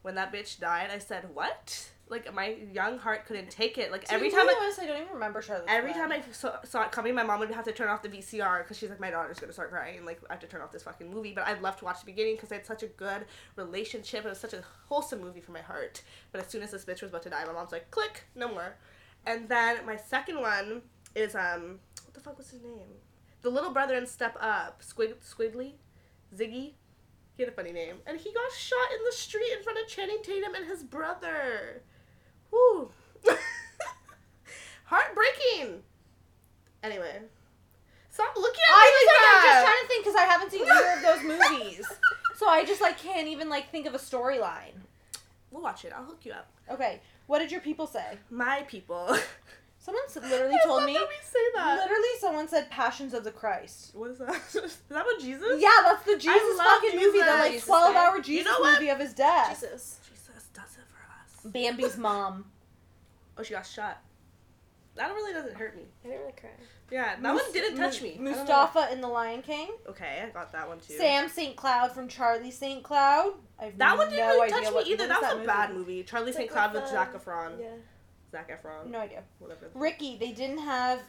when 0.00 0.14
that 0.14 0.32
bitch 0.32 0.60
died, 0.60 0.88
I 0.92 0.98
said, 0.98 1.34
"What?" 1.34 1.90
Like 2.08 2.32
my 2.32 2.56
young 2.72 2.98
heart 2.98 3.26
couldn't 3.26 3.50
take 3.50 3.78
it. 3.78 3.90
Like 3.90 4.04
To 4.04 4.12
every 4.12 4.30
time 4.30 4.48
I, 4.48 4.54
honest, 4.60 4.78
I 4.80 4.86
don't 4.86 5.00
even 5.02 5.12
remember 5.12 5.42
Charlotte. 5.42 5.66
Every 5.68 5.92
time 5.92 6.12
I 6.12 6.22
saw, 6.30 6.62
saw 6.62 6.82
it 6.82 6.92
coming, 6.92 7.14
my 7.14 7.24
mom 7.24 7.40
would 7.40 7.50
have 7.50 7.64
to 7.64 7.72
turn 7.72 7.88
off 7.88 8.02
the 8.02 8.08
VCR 8.08 8.62
because 8.62 8.78
she's 8.78 8.90
like, 8.90 9.00
my 9.00 9.10
daughter's 9.10 9.40
gonna 9.40 9.52
start 9.52 9.70
crying. 9.70 10.04
Like, 10.04 10.20
I 10.30 10.34
have 10.34 10.40
to 10.40 10.46
turn 10.46 10.60
off 10.60 10.70
this 10.70 10.84
fucking 10.84 11.12
movie. 11.12 11.32
But 11.32 11.48
I'd 11.48 11.62
love 11.62 11.76
to 11.78 11.84
watch 11.84 12.00
the 12.00 12.06
beginning 12.06 12.34
because 12.36 12.50
they 12.50 12.56
had 12.56 12.66
such 12.66 12.84
a 12.84 12.86
good 12.86 13.24
relationship. 13.56 14.24
It 14.24 14.28
was 14.28 14.38
such 14.38 14.52
a 14.52 14.62
wholesome 14.88 15.20
movie 15.20 15.40
for 15.40 15.50
my 15.52 15.62
heart. 15.62 16.02
But 16.30 16.42
as 16.42 16.46
soon 16.48 16.62
as 16.62 16.70
this 16.70 16.84
bitch 16.84 17.02
was 17.02 17.10
about 17.10 17.22
to 17.24 17.30
die, 17.30 17.44
my 17.44 17.52
mom's 17.52 17.72
like, 17.72 17.90
click, 17.90 18.24
no 18.36 18.48
more. 18.48 18.76
And 19.26 19.48
then 19.48 19.84
my 19.84 19.96
second 19.96 20.40
one 20.40 20.82
is 21.16 21.34
um, 21.34 21.80
what 22.04 22.14
the 22.14 22.20
fuck 22.20 22.38
was 22.38 22.50
his 22.50 22.62
name? 22.62 23.00
The 23.42 23.50
little 23.50 23.70
brother 23.72 23.96
in 23.96 24.06
Step 24.06 24.36
Up, 24.40 24.82
Squid 24.82 25.20
Squidly, 25.22 25.72
Ziggy. 26.34 26.74
He 27.36 27.42
had 27.42 27.48
a 27.48 27.52
funny 27.52 27.72
name, 27.72 27.96
and 28.06 28.18
he 28.18 28.32
got 28.32 28.50
shot 28.52 28.92
in 28.92 29.04
the 29.04 29.12
street 29.12 29.52
in 29.56 29.62
front 29.62 29.78
of 29.78 29.86
Channing 29.88 30.18
Tatum 30.22 30.54
and 30.54 30.66
his 30.66 30.82
brother. 30.82 31.82
Whew. 32.56 32.90
Heartbreaking. 34.84 35.82
Anyway, 36.82 37.20
stop 38.10 38.36
looking 38.36 38.60
at 38.68 38.72
me 38.72 38.76
I 38.76 39.04
like 39.04 39.06
like, 39.12 39.34
I'm 39.34 39.44
just 39.44 39.64
trying 39.64 39.82
to 39.82 39.88
think 39.88 40.04
because 40.04 40.16
I 40.16 40.24
haven't 40.24 40.50
seen 40.52 40.62
either 40.62 40.92
of 40.96 41.02
those 41.02 41.22
movies, 41.24 41.86
so 42.36 42.48
I 42.48 42.64
just 42.64 42.80
like 42.80 42.98
can't 42.98 43.26
even 43.26 43.48
like 43.48 43.70
think 43.70 43.86
of 43.86 43.94
a 43.94 43.98
storyline. 43.98 44.78
We'll 45.50 45.62
watch 45.62 45.84
it. 45.84 45.92
I'll 45.96 46.04
hook 46.04 46.20
you 46.24 46.32
up. 46.32 46.48
Okay, 46.70 47.00
what 47.26 47.40
did 47.40 47.50
your 47.50 47.60
people 47.60 47.86
say? 47.86 48.18
My 48.30 48.62
people. 48.68 49.16
Someone 49.78 50.02
literally 50.16 50.58
told 50.64 50.84
me. 50.84 50.94
that 50.94 51.06
we 51.08 51.14
say 51.22 51.38
that. 51.54 51.78
Literally, 51.78 52.08
someone 52.18 52.48
said 52.48 52.68
Passions 52.70 53.14
of 53.14 53.22
the 53.22 53.30
Christ. 53.30 53.92
What 53.94 54.10
is 54.10 54.18
that? 54.18 54.34
is 54.64 54.78
that 54.88 55.02
about 55.02 55.20
Jesus? 55.20 55.62
Yeah, 55.62 55.70
that's 55.84 56.04
the 56.04 56.16
Jesus 56.18 56.58
fucking 56.58 56.98
movie. 56.98 57.20
The 57.20 57.26
like 57.26 57.64
twelve 57.64 57.94
hour 57.94 58.16
died. 58.16 58.24
Jesus 58.24 58.52
You 58.52 58.64
know 58.64 58.72
movie 58.72 58.88
of 58.88 58.98
his 58.98 59.14
death. 59.14 59.60
Jesus. 59.60 60.00
Jesus 60.10 60.48
does 60.52 60.76
it 60.76 60.86
for 60.90 61.06
us. 61.06 61.35
Bambi's 61.52 61.96
mom. 61.96 62.44
Oh, 63.38 63.42
she 63.42 63.54
got 63.54 63.66
shot. 63.66 63.98
That 64.94 65.08
really 65.12 65.34
doesn't 65.34 65.54
hurt 65.56 65.76
me. 65.76 65.82
I 66.04 66.08
didn't 66.08 66.20
really 66.22 66.32
cry. 66.40 66.50
Yeah, 66.90 67.04
that 67.16 67.20
Mus- 67.22 67.42
one 67.42 67.52
didn't 67.52 67.76
touch 67.76 68.00
me. 68.00 68.12
I 68.12 68.14
don't 68.16 68.24
know. 68.24 68.30
Mustafa 68.30 68.88
in 68.92 69.00
The 69.02 69.08
Lion 69.08 69.42
King. 69.42 69.68
Okay, 69.88 70.22
I 70.26 70.30
got 70.30 70.52
that 70.52 70.66
one 70.68 70.78
too. 70.80 70.94
Sam 70.94 71.28
St. 71.28 71.54
Cloud 71.54 71.92
from 71.92 72.08
Charlie 72.08 72.50
St. 72.50 72.82
Cloud. 72.82 73.34
I 73.60 73.64
have 73.66 73.78
That 73.78 73.98
one 73.98 74.08
didn't 74.08 74.20
no 74.26 74.32
really 74.34 74.52
idea 74.52 74.70
touch 74.70 74.74
me 74.86 74.92
either. 74.92 75.06
That 75.08 75.20
That 75.20 75.32
is 75.32 75.36
was 75.38 75.44
a 75.44 75.46
bad 75.46 75.74
movie. 75.74 76.02
Charlie 76.04 76.32
St. 76.32 76.50
Cloud 76.50 76.72
with 76.72 76.82
with 76.82 76.90
the- 76.92 76.96
Zac 76.96 77.12
Efron. 77.12 77.60
Yeah. 77.60 77.66
Zac 78.32 78.50
Efron. 78.50 78.90
No 78.90 79.00
idea. 79.00 79.22
Whatever. 79.38 79.70
Ricky, 79.74 80.16
they 80.16 80.32
didn't 80.32 80.58
have 80.58 81.00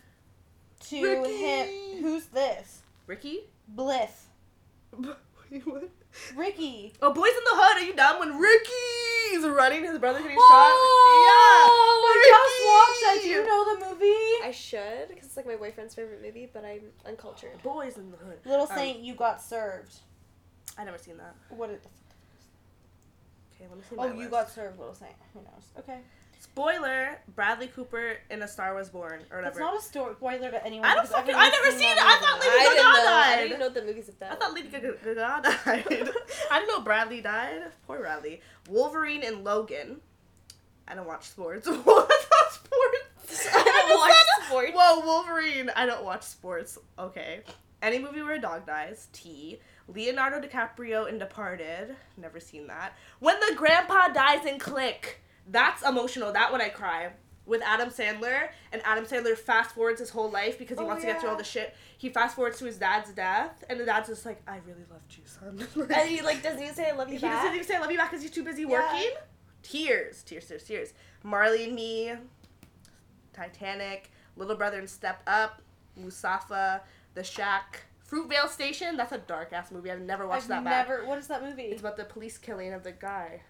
to 0.90 1.02
Ricky! 1.22 1.38
him. 1.38 2.02
Who's 2.04 2.26
this? 2.26 2.82
Ricky? 3.06 3.42
Blith. 3.70 4.28
Wait, 4.98 5.66
what? 5.66 5.90
Ricky. 6.36 6.94
Oh, 7.02 7.14
Boys 7.14 7.30
in 7.30 7.44
the 7.46 7.52
Hood, 7.54 7.78
are 7.78 7.86
you 7.86 7.94
dumb? 7.96 8.20
When 8.20 8.38
Ricky's 9.32 9.48
running, 9.50 9.84
his 9.84 9.98
brother 10.00 10.22
getting 10.22 10.38
Oh, 10.40 10.48
shot. 10.50 10.74
Yeah. 11.28 11.68
I 12.10 12.44
just 12.48 12.66
watched 12.68 13.02
that. 13.06 13.22
Do 13.24 13.30
you 13.30 13.46
know 13.46 13.76
the 13.76 13.86
movie? 13.86 14.48
I 14.48 14.52
should, 14.52 15.10
because 15.10 15.26
it's 15.26 15.38
like 15.38 15.46
my 15.48 15.56
boyfriend's 15.56 15.96
favorite 15.96 16.22
movie, 16.22 16.50
but 16.52 16.64
I'm 16.66 16.82
uncultured. 17.06 17.52
Yeah. 17.56 17.62
Boys 17.64 17.98
in 17.98 18.12
the 18.12 18.18
Hood. 18.18 18.40
Little 18.46 18.68
Um, 18.70 18.76
Saint, 18.78 19.00
you 19.00 19.14
got 19.16 19.42
served. 19.42 19.94
I 20.78 20.84
never 20.84 20.98
seen 20.98 21.18
that. 21.18 21.36
What? 21.50 21.70
Did 21.70 21.84
the, 21.84 21.90
Okay, 23.56 23.66
let 23.70 23.78
me 23.78 23.84
see. 23.90 23.96
oh, 23.98 24.08
my 24.08 24.14
you 24.14 24.20
list. 24.20 24.32
got 24.32 24.50
served, 24.52 24.78
Little 24.80 24.94
Saint. 24.94 25.16
Who 25.34 25.40
knows? 25.40 25.66
Okay. 25.80 26.00
Spoiler: 26.40 27.20
Bradley 27.36 27.68
Cooper 27.68 28.18
in 28.30 28.42
A 28.42 28.48
Star 28.48 28.74
Was 28.76 28.90
Born 28.90 29.22
or 29.32 29.42
That's 29.42 29.56
whatever. 29.56 29.60
not 29.60 29.78
a 29.80 29.82
story 29.82 30.14
spoiler 30.16 30.52
to 30.52 30.66
anyone. 30.66 30.86
I 30.88 30.94
don't 30.96 31.04
because 31.04 31.16
fucking- 31.16 31.30
everyone's 31.36 31.54
I 31.54 31.58
never 31.64 31.72
seen 31.72 31.80
seen 31.80 31.98
it. 31.98 31.98
I 32.00 32.18
thought 32.20 32.38
movie. 32.38 32.50
Lady 32.50 32.60
I 32.60 32.64
didn't 32.64 32.78
Gaga 32.78 33.06
know. 33.06 33.14
I 33.14 33.36
didn't 33.44 33.60
know 33.60 33.70
the 33.70 33.82
movies 33.88 34.10
of 34.10 34.20
that. 34.20 34.32
I 34.32 34.36
thought 34.36 34.54
Lady 34.54 34.68
Gaga 34.70 34.94
Gaga 35.04 35.16
died. 35.66 36.10
I 36.52 36.60
didn't 36.60 36.68
know 36.70 36.82
Bradley 36.82 37.22
died. 37.22 37.62
Poor 37.88 38.00
Bradley. 38.00 38.42
Wolverine 38.70 39.24
and 39.24 39.44
Logan. 39.44 40.02
I 40.88 40.96
don't 40.96 41.08
watch 41.08 41.26
sports. 41.28 41.68
what? 41.68 42.12
Sports. 42.52 43.48
I 43.54 43.86
don't 43.90 44.00
watch 44.00 44.16
sports. 44.48 44.72
Whoa, 44.74 45.06
Wolverine. 45.06 45.70
I 45.76 45.86
don't 45.86 46.04
watch 46.06 46.24
sports. 46.24 46.78
Okay. 46.98 47.42
Any 47.82 48.00
movie 48.00 48.22
where 48.22 48.36
a 48.36 48.40
dog 48.42 48.66
dies. 48.66 49.08
T. 49.14 49.60
Leonardo 49.88 50.40
DiCaprio 50.46 51.08
in 51.10 51.18
Departed. 51.18 51.96
Never 52.18 52.40
seen 52.40 52.68
that. 52.68 52.94
When 53.20 53.40
the 53.40 53.54
grandpa 53.56 54.08
dies 54.10 54.46
in 54.46 54.60
Click. 54.60 55.22
That's 55.50 55.84
emotional. 55.84 56.32
That 56.34 56.52
one 56.52 56.62
I 56.62 56.70
cry. 56.70 57.12
With 57.46 57.62
Adam 57.64 57.88
Sandler, 57.90 58.50
and 58.74 58.82
Adam 58.84 59.06
Sandler 59.06 59.38
fast 59.38 59.74
forwards 59.74 60.02
his 60.02 60.10
whole 60.10 60.30
life 60.30 60.60
because 60.60 60.78
he 60.78 60.84
Oh, 60.84 60.88
wants 60.88 61.04
to 61.04 61.08
get 61.08 61.22
through 61.22 61.30
all 61.30 61.38
the 61.38 61.46
shit. 61.46 61.74
He 61.98 62.10
fast 62.10 62.36
forwards 62.36 62.60
to 62.60 62.66
his 62.66 62.78
dad's 62.78 63.12
death, 63.14 63.64
and 63.70 63.80
the 63.80 63.86
dad's 63.86 64.10
just 64.10 64.26
like, 64.26 64.42
"I 64.46 64.58
really 64.68 64.84
loved 64.92 65.16
you, 65.18 65.24
son." 65.26 65.66
And 65.96 66.10
he 66.10 66.22
like 66.22 66.44
doesn't 66.44 66.62
even 66.62 66.76
say 66.76 66.90
I 66.90 66.92
love 66.92 67.08
you." 67.08 67.18
he 67.18 67.26
you 67.26 67.32
doesn't 67.32 67.54
even 67.54 67.66
say 67.66 67.78
"I 67.78 67.80
love 67.80 67.90
you" 67.90 67.98
back 67.98 68.12
because 68.12 68.22
he's 68.22 68.32
too 68.32 68.44
busy 68.44 68.64
Yeah. 68.64 68.82
working. 68.94 69.12
Tears, 69.64 70.24
tears, 70.24 70.46
tears, 70.46 70.64
tears. 70.66 70.94
Marley 71.24 71.64
and 71.64 71.74
Me, 71.74 72.12
Titanic, 73.34 74.12
Little 74.36 74.56
Brother 74.56 74.80
and 74.80 74.90
Step 74.90 75.22
Up, 75.28 75.62
Mufasa, 76.00 76.82
The 77.14 77.24
Shack, 77.24 77.86
Fruitvale 78.10 78.50
Station. 78.50 78.98
That's 78.98 79.12
a 79.12 79.18
dark 79.20 79.54
ass 79.54 79.72
movie. 79.72 79.92
I've 79.92 80.02
never 80.02 80.28
watched 80.28 80.44
I've 80.44 80.50
that 80.50 80.64
back. 80.64 80.90
never. 80.90 81.06
What 81.06 81.18
is 81.18 81.28
that 81.28 81.44
movie? 81.44 81.64
It's 81.64 81.82
about 81.82 81.98
the 81.98 82.06
police 82.06 82.38
killing 82.38 82.74
of 82.74 82.84
the 82.84 82.92
guy. 82.92 83.42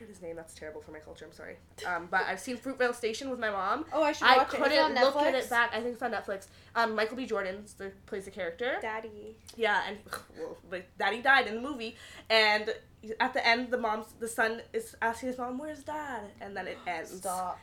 Forget 0.00 0.14
his 0.14 0.22
name. 0.22 0.36
That's 0.36 0.54
terrible 0.54 0.80
for 0.80 0.92
my 0.92 0.98
culture. 0.98 1.26
I'm 1.26 1.32
sorry. 1.34 1.56
Um, 1.86 2.08
but 2.10 2.22
I've 2.26 2.40
seen 2.40 2.56
Fruitvale 2.56 2.94
Station 2.94 3.28
with 3.28 3.38
my 3.38 3.50
mom. 3.50 3.84
oh, 3.92 4.02
I 4.02 4.12
should 4.12 4.28
I 4.28 4.38
watch 4.38 4.46
it. 4.46 4.56
Is 4.56 4.62
couldn't 4.62 4.78
it 4.78 4.80
on 4.80 4.94
look 4.94 5.16
at 5.16 5.34
it 5.34 5.50
back. 5.50 5.72
I 5.74 5.82
think 5.82 5.92
it's 5.92 6.02
on 6.02 6.12
Netflix. 6.12 6.46
Um, 6.74 6.94
Michael 6.94 7.18
B. 7.18 7.26
Jordan 7.26 7.66
the 7.76 7.92
plays 8.06 8.24
the 8.24 8.30
character. 8.30 8.78
Daddy. 8.80 9.36
Yeah, 9.56 9.82
and 9.86 9.98
well, 10.38 10.56
but 10.70 10.86
daddy 10.98 11.20
died 11.20 11.48
in 11.48 11.56
the 11.56 11.60
movie, 11.60 11.96
and 12.30 12.74
at 13.20 13.34
the 13.34 13.46
end, 13.46 13.70
the 13.70 13.76
mom's 13.76 14.06
the 14.20 14.28
son 14.28 14.62
is 14.72 14.96
asking 15.02 15.28
his 15.28 15.36
mom, 15.36 15.58
"Where's 15.58 15.82
dad?" 15.82 16.30
And 16.40 16.56
then 16.56 16.66
it 16.66 16.78
ends. 16.86 17.18
Stop. 17.18 17.60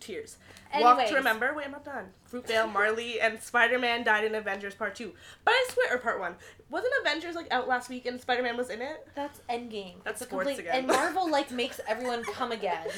Tears. 0.00 0.36
Walk 0.74 0.94
Anyways. 0.98 1.10
to 1.10 1.14
remember. 1.16 1.54
Wait, 1.54 1.66
I'm 1.66 1.72
not 1.72 1.84
done. 1.84 2.06
Fruitvale, 2.30 2.70
Marley, 2.72 3.20
and 3.20 3.40
Spider 3.40 3.78
Man 3.78 4.04
died 4.04 4.24
in 4.24 4.34
Avengers 4.34 4.74
Part 4.74 4.94
Two. 4.94 5.12
But 5.44 5.52
I 5.52 5.68
swear, 5.72 5.94
or 5.94 5.98
Part 5.98 6.20
One. 6.20 6.34
Wasn't 6.70 6.92
Avengers 7.00 7.34
like 7.34 7.50
out 7.52 7.68
last 7.68 7.88
week 7.88 8.06
and 8.06 8.20
Spider 8.20 8.42
Man 8.42 8.56
was 8.56 8.68
in 8.70 8.82
it? 8.82 9.06
That's 9.14 9.40
Endgame. 9.48 9.94
That's 10.04 10.20
a 10.20 10.24
sports 10.24 10.48
complete, 10.48 10.66
again. 10.66 10.78
And 10.78 10.86
Marvel 10.88 11.30
like 11.30 11.50
makes 11.50 11.80
everyone 11.88 12.22
come 12.24 12.52
again. 12.52 12.86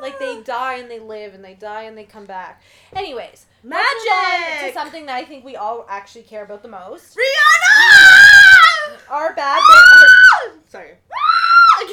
Like 0.00 0.18
they 0.18 0.40
die 0.42 0.76
and 0.76 0.90
they 0.90 0.98
live 0.98 1.34
and 1.34 1.44
they 1.44 1.52
die 1.52 1.82
and 1.82 1.96
they 1.98 2.04
come 2.04 2.24
back. 2.24 2.62
Anyways, 2.94 3.44
Magic. 3.62 3.84
to 4.60 4.72
something 4.72 5.04
that 5.06 5.14
I 5.16 5.24
think 5.26 5.44
we 5.44 5.56
all 5.56 5.84
actually 5.90 6.22
care 6.22 6.42
about 6.42 6.62
the 6.62 6.68
most. 6.68 7.18
Rihanna. 7.18 8.98
Our 9.10 9.34
bad. 9.34 9.60
Bit, 9.66 10.60
Sorry. 10.68 10.92
can 11.80 11.88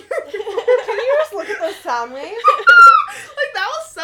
you 0.98 1.16
just 1.20 1.34
look 1.34 1.50
at 1.50 1.60
those 1.60 1.76
sound 1.78 2.14
waves? 2.14 2.30
like 2.30 3.47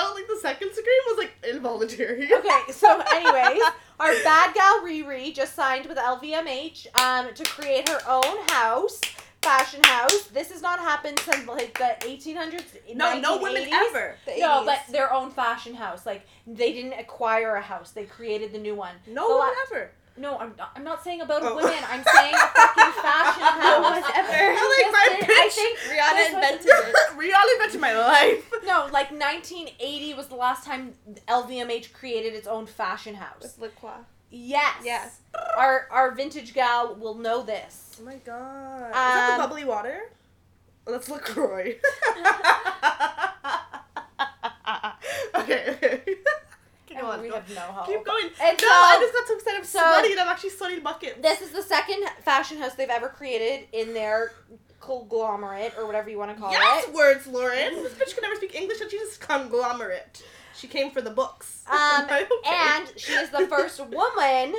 that 0.03 0.09
was 0.09 0.09
so 0.09 0.15
like 0.15 0.27
the 0.27 0.39
second 0.41 0.71
scream 0.71 1.03
was 1.07 1.17
like 1.17 1.31
involuntary. 1.49 2.29
Okay, 2.33 2.71
so 2.71 3.01
anyways, 3.13 3.61
our 3.99 4.13
bad 4.23 4.53
gal 4.53 4.81
Riri 4.81 5.33
just 5.33 5.55
signed 5.55 5.85
with 5.85 5.97
LVMH 5.97 6.87
um, 6.99 7.33
to 7.33 7.43
create 7.43 7.87
her 7.89 7.99
own 8.07 8.37
house, 8.49 8.99
fashion 9.41 9.81
house. 9.83 10.23
This 10.27 10.51
has 10.51 10.61
not 10.61 10.79
happened 10.79 11.19
since 11.19 11.47
like 11.47 11.77
the 11.77 11.95
1800s. 12.05 12.95
No, 12.95 13.17
no 13.19 13.37
women 13.41 13.67
ever. 13.71 14.15
No, 14.37 14.63
but 14.65 14.79
their 14.91 15.13
own 15.13 15.31
fashion 15.31 15.73
house. 15.75 16.05
Like 16.05 16.25
they 16.47 16.73
didn't 16.73 16.99
acquire 16.99 17.55
a 17.55 17.61
house; 17.61 17.91
they 17.91 18.05
created 18.05 18.51
the 18.51 18.59
new 18.59 18.75
one. 18.75 18.95
No 19.07 19.27
The 19.27 19.35
women 19.35 19.47
la- 19.71 19.77
ever. 19.77 19.91
No, 20.15 20.37
I'm 20.37 20.53
not, 20.57 20.71
I'm 20.75 20.83
not 20.83 21.03
saying 21.03 21.21
about 21.21 21.41
Oh. 21.43 21.55
women. 21.55 21.73
I'm 21.89 22.03
saying 22.03 22.33
a 22.35 22.37
fucking 22.37 22.93
fashion 23.01 23.43
house. 23.43 23.81
No 23.81 24.11
ever. 24.15 24.31
I 24.31 24.83
like 24.83 24.91
my 24.91 25.27
bitch. 25.27 25.33
I 25.33 25.49
think 25.49 25.79
Rihanna 25.79 26.33
invented 26.35 26.65
it. 26.69 26.95
Rihanna 27.17 27.53
invented 27.55 27.81
my 27.81 27.97
life. 27.97 28.51
no, 28.65 28.81
like 28.91 29.09
1980 29.11 30.13
was 30.13 30.27
the 30.27 30.35
last 30.35 30.65
time 30.65 30.93
LVMH 31.27 31.93
created 31.93 32.33
its 32.35 32.47
own 32.47 32.67
fashion 32.67 33.15
house. 33.15 33.41
With 33.41 33.57
La 33.59 33.67
Croix. 33.79 34.03
Yes. 34.29 35.19
Our 35.57 35.87
our 35.91 36.11
vintage 36.15 36.53
gal 36.53 36.95
will 36.95 37.15
know 37.15 37.41
this. 37.43 37.97
Oh 37.99 38.05
my 38.05 38.15
god. 38.17 38.87
Is 38.89 38.93
that 38.93 39.29
Um, 39.31 39.37
the 39.41 39.47
bubbly 39.47 39.65
water? 39.65 39.99
Oh, 40.85 40.91
that's 40.91 41.09
LaCroix. 41.09 41.75
okay, 45.35 46.01
Keep 47.03 47.13
And 47.13 47.21
going. 47.21 47.31
we 47.31 47.35
have 47.35 47.49
no 47.49 47.73
help. 47.73 47.87
Keep 47.87 48.05
going. 48.05 48.25
And 48.41 48.57
no, 48.61 48.67
so- 48.67 48.73
I 48.73 48.97
just 49.01 49.13
got 49.13 49.27
so 49.27 49.35
excited. 49.35 49.57
I'm 49.59 49.65
so- 49.65 49.79
sweating 49.93 50.11
and 50.11 50.19
I'm 50.21 50.27
actually 50.27 50.49
sweating 50.51 50.79
buckets. 50.83 51.15
This 51.21 51.41
is 51.41 51.51
the 51.51 51.61
second 51.63 52.03
fashion 52.23 52.57
house 52.57 52.75
they've 52.75 52.89
ever 52.89 53.09
created 53.09 53.67
in 53.71 53.93
their 53.93 54.33
conglomerate 54.79 55.73
or 55.77 55.85
whatever 55.85 56.09
you 56.09 56.17
want 56.17 56.31
to 56.35 56.37
call 56.39 56.51
yes, 56.51 56.87
it. 56.87 56.93
words, 56.93 57.25
Lauren. 57.27 57.75
This 57.83 57.93
bitch 57.93 58.13
can 58.13 58.21
never 58.23 58.35
speak 58.35 58.53
English 58.55 58.81
and 58.81 58.91
she's 58.91 58.99
just 59.01 59.21
conglomerate. 59.21 60.21
She 60.55 60.67
came 60.67 60.91
for 60.91 61.01
the 61.01 61.09
books. 61.09 61.63
Um, 61.71 62.03
Okay. 62.05 62.25
and 62.45 62.91
she 62.97 63.13
is 63.13 63.29
the 63.29 63.47
first 63.47 63.79
woman 63.89 64.53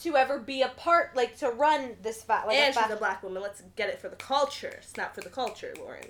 to 0.00 0.16
ever 0.16 0.38
be 0.38 0.60
a 0.62 0.68
part, 0.68 1.16
like 1.16 1.38
to 1.38 1.48
run 1.48 1.96
this 2.02 2.22
fa- 2.22 2.44
like 2.46 2.56
and 2.56 2.76
a 2.76 2.82
she's 2.82 2.90
a 2.92 2.96
black 2.96 3.22
woman. 3.22 3.42
Let's 3.42 3.62
get 3.76 3.88
it 3.88 3.98
for 4.00 4.08
the 4.10 4.16
culture. 4.16 4.78
Snap 4.82 5.14
for 5.14 5.22
the 5.22 5.30
culture, 5.30 5.72
Lauren. 5.78 6.04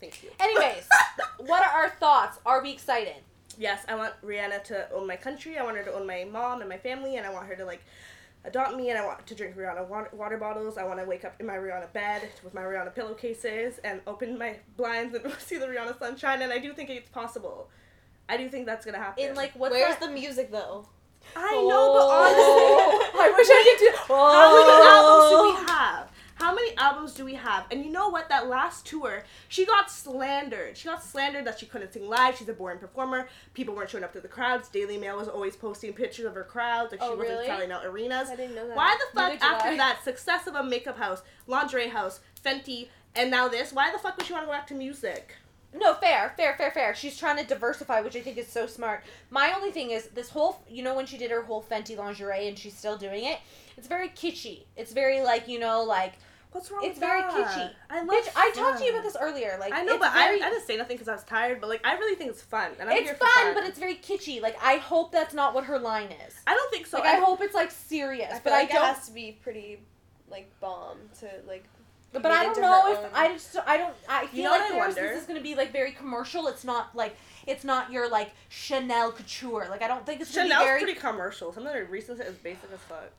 Thank 0.00 0.22
you. 0.22 0.30
Anyways, 0.40 0.88
what 1.38 1.62
are 1.62 1.82
our 1.82 1.90
thoughts? 1.90 2.38
Are 2.46 2.62
we 2.62 2.70
excited? 2.72 3.16
Yes, 3.58 3.84
I 3.88 3.96
want 3.96 4.14
Rihanna 4.24 4.62
to 4.64 4.90
own 4.92 5.06
my 5.06 5.16
country. 5.16 5.58
I 5.58 5.64
want 5.64 5.76
her 5.76 5.82
to 5.84 5.92
own 5.92 6.06
my 6.06 6.24
mom 6.30 6.60
and 6.60 6.70
my 6.70 6.78
family, 6.78 7.16
and 7.16 7.26
I 7.26 7.30
want 7.30 7.46
her 7.48 7.56
to 7.56 7.64
like 7.64 7.82
adopt 8.44 8.76
me 8.76 8.88
and 8.88 8.98
I 8.98 9.04
want 9.04 9.26
to 9.26 9.34
drink 9.34 9.56
Rihanna 9.56 9.88
water, 9.88 10.10
water 10.12 10.38
bottles. 10.38 10.78
I 10.78 10.84
want 10.84 11.00
to 11.00 11.04
wake 11.04 11.24
up 11.24 11.34
in 11.40 11.46
my 11.46 11.54
Rihanna 11.56 11.92
bed 11.92 12.28
with 12.44 12.54
my 12.54 12.62
Rihanna 12.62 12.94
pillowcases 12.94 13.78
and 13.84 14.00
open 14.06 14.38
my 14.38 14.56
blinds 14.76 15.14
and 15.14 15.32
see 15.38 15.58
the 15.58 15.66
Rihanna 15.66 15.98
sunshine. 15.98 16.42
And 16.42 16.52
I 16.52 16.58
do 16.58 16.72
think 16.72 16.88
it's 16.88 17.10
possible. 17.10 17.68
I 18.28 18.36
do 18.36 18.48
think 18.48 18.66
that's 18.66 18.84
gonna 18.86 18.98
happen. 18.98 19.24
In 19.24 19.34
like 19.34 19.52
what? 19.52 19.72
Where's 19.72 19.96
the 19.96 20.08
music 20.10 20.50
though? 20.52 20.86
I 21.36 21.52
know, 21.52 21.92
but 21.92 22.06
oh. 22.06 22.10
honestly, 22.10 23.20
I 23.20 23.34
wish 23.36 23.48
I 23.50 23.76
could 23.76 23.84
do. 23.84 24.14
how 24.14 24.54
many 24.54 24.72
albums 24.86 25.30
do 25.30 25.36
Oh. 25.36 25.60
we 25.60 25.66
have? 25.72 26.08
How 26.38 26.54
many 26.54 26.76
albums 26.76 27.14
do 27.14 27.24
we 27.24 27.34
have? 27.34 27.64
And 27.72 27.84
you 27.84 27.90
know 27.90 28.08
what? 28.10 28.28
That 28.28 28.48
last 28.48 28.86
tour, 28.86 29.24
she 29.48 29.66
got 29.66 29.90
slandered. 29.90 30.76
She 30.76 30.86
got 30.86 31.02
slandered 31.02 31.44
that 31.46 31.58
she 31.58 31.66
couldn't 31.66 31.92
sing 31.92 32.08
live. 32.08 32.36
She's 32.36 32.48
a 32.48 32.52
boring 32.52 32.78
performer. 32.78 33.28
People 33.54 33.74
weren't 33.74 33.90
showing 33.90 34.04
up 34.04 34.12
to 34.12 34.20
the 34.20 34.28
crowds. 34.28 34.68
Daily 34.68 34.96
Mail 34.98 35.16
was 35.16 35.26
always 35.26 35.56
posting 35.56 35.92
pictures 35.92 36.26
of 36.26 36.34
her 36.34 36.44
crowds. 36.44 36.92
Like 36.92 37.00
she 37.02 37.08
Oh, 37.08 37.16
wasn't 37.16 37.44
selling 37.44 37.72
out 37.72 37.84
arenas. 37.84 38.28
I 38.30 38.36
didn't 38.36 38.54
know 38.54 38.68
that. 38.68 38.76
Why 38.76 38.96
the 38.96 39.18
fuck 39.20 39.42
after 39.42 39.70
I. 39.70 39.76
that 39.76 40.04
success 40.04 40.46
of 40.46 40.54
a 40.54 40.62
makeup 40.62 40.96
house, 40.96 41.22
lingerie 41.48 41.88
house, 41.88 42.20
Fenty, 42.44 42.86
and 43.16 43.30
now 43.32 43.48
this? 43.48 43.72
Why 43.72 43.90
the 43.90 43.98
fuck 43.98 44.16
would 44.16 44.26
she 44.26 44.32
want 44.32 44.44
to 44.44 44.46
go 44.46 44.52
back 44.52 44.68
to 44.68 44.74
music? 44.74 45.34
No, 45.74 45.92
fair, 45.94 46.32
fair, 46.36 46.54
fair, 46.56 46.70
fair. 46.70 46.94
She's 46.94 47.18
trying 47.18 47.36
to 47.36 47.44
diversify, 47.44 48.00
which 48.00 48.16
I 48.16 48.20
think 48.20 48.38
is 48.38 48.46
so 48.48 48.66
smart. 48.66 49.02
My 49.30 49.52
only 49.54 49.70
thing 49.70 49.90
is 49.90 50.06
this 50.06 50.30
whole, 50.30 50.62
you 50.68 50.82
know, 50.82 50.94
when 50.94 51.04
she 51.04 51.18
did 51.18 51.30
her 51.30 51.42
whole 51.42 51.62
Fenty 51.62 51.96
lingerie 51.96 52.48
and 52.48 52.58
she's 52.58 52.74
still 52.74 52.96
doing 52.96 53.24
it, 53.24 53.38
it's 53.76 53.86
very 53.86 54.08
kitschy. 54.08 54.62
It's 54.76 54.92
very 54.94 55.20
like, 55.20 55.46
you 55.46 55.58
know, 55.58 55.82
like 55.82 56.14
What's 56.52 56.70
wrong 56.70 56.80
with 56.82 56.98
that? 56.98 56.98
it's 56.98 56.98
very 56.98 57.20
that? 57.20 57.32
kitschy. 57.32 57.70
I 57.90 58.02
love. 58.02 58.08
Bitch, 58.16 58.28
I 58.34 58.50
talked 58.54 58.78
to 58.78 58.84
you 58.84 58.90
about 58.92 59.02
this 59.04 59.16
earlier. 59.20 59.56
Like 59.60 59.72
I 59.74 59.82
know, 59.82 59.98
but 59.98 60.12
very, 60.12 60.40
I, 60.42 60.46
I 60.46 60.50
didn't 60.50 60.66
say 60.66 60.76
nothing 60.76 60.96
because 60.96 61.08
I 61.08 61.12
was 61.12 61.24
tired. 61.24 61.60
But 61.60 61.68
like, 61.68 61.86
I 61.86 61.94
really 61.94 62.16
think 62.16 62.30
it's 62.30 62.42
fun, 62.42 62.72
and 62.80 62.88
I'm 62.88 62.96
it's 62.96 63.06
here 63.06 63.14
for 63.14 63.26
fun, 63.26 63.44
fun. 63.44 63.54
but 63.54 63.64
it's 63.64 63.78
very 63.78 63.96
kitschy. 63.96 64.40
Like 64.40 64.56
I 64.62 64.76
hope 64.76 65.12
that's 65.12 65.34
not 65.34 65.54
what 65.54 65.64
her 65.64 65.78
line 65.78 66.08
is. 66.26 66.34
I 66.46 66.54
don't 66.54 66.70
think 66.70 66.86
so. 66.86 66.98
like 66.98 67.06
I, 67.06 67.16
hope 67.20 67.40
it's 67.42 67.54
like 67.54 67.70
serious, 67.70 68.28
I 68.30 68.32
feel 68.34 68.40
but 68.44 68.52
like 68.52 68.70
I 68.70 68.74
don't. 68.74 68.84
it 68.84 68.94
has 68.94 69.06
to 69.08 69.12
be 69.12 69.38
pretty 69.42 69.80
like 70.30 70.48
bomb 70.60 70.98
to 71.20 71.28
like. 71.46 71.64
But 72.10 72.24
I 72.26 72.44
don't 72.44 72.58
know 72.62 72.90
if 72.92 72.98
own- 73.00 73.10
I 73.12 73.32
just 73.34 73.54
I 73.66 73.76
don't 73.76 73.94
I 74.08 74.26
feel 74.28 74.44
know 74.44 74.50
like 74.52 74.60
what 74.60 74.70
I 74.70 74.74
theirs 74.74 74.94
wonder? 74.96 75.08
this 75.12 75.20
is 75.20 75.26
gonna 75.28 75.42
be 75.42 75.54
like 75.54 75.72
very 75.72 75.92
commercial. 75.92 76.46
It's 76.48 76.64
not 76.64 76.96
like 76.96 77.14
it's 77.46 77.64
not 77.64 77.92
your 77.92 78.08
like 78.08 78.30
Chanel 78.48 79.12
couture. 79.12 79.66
Like 79.68 79.82
I 79.82 79.88
don't 79.88 80.06
think 80.06 80.22
it's 80.22 80.34
gonna 80.34 80.48
Chanel's 80.48 80.62
be 80.64 80.66
very. 80.68 80.82
pretty 80.84 80.98
commercial. 80.98 81.52
Some 81.52 81.66
of 81.66 81.72
their 81.74 81.84
recent 81.84 82.18
is 82.20 82.34
basic 82.36 82.72
as 82.72 82.80
fuck. 82.80 83.12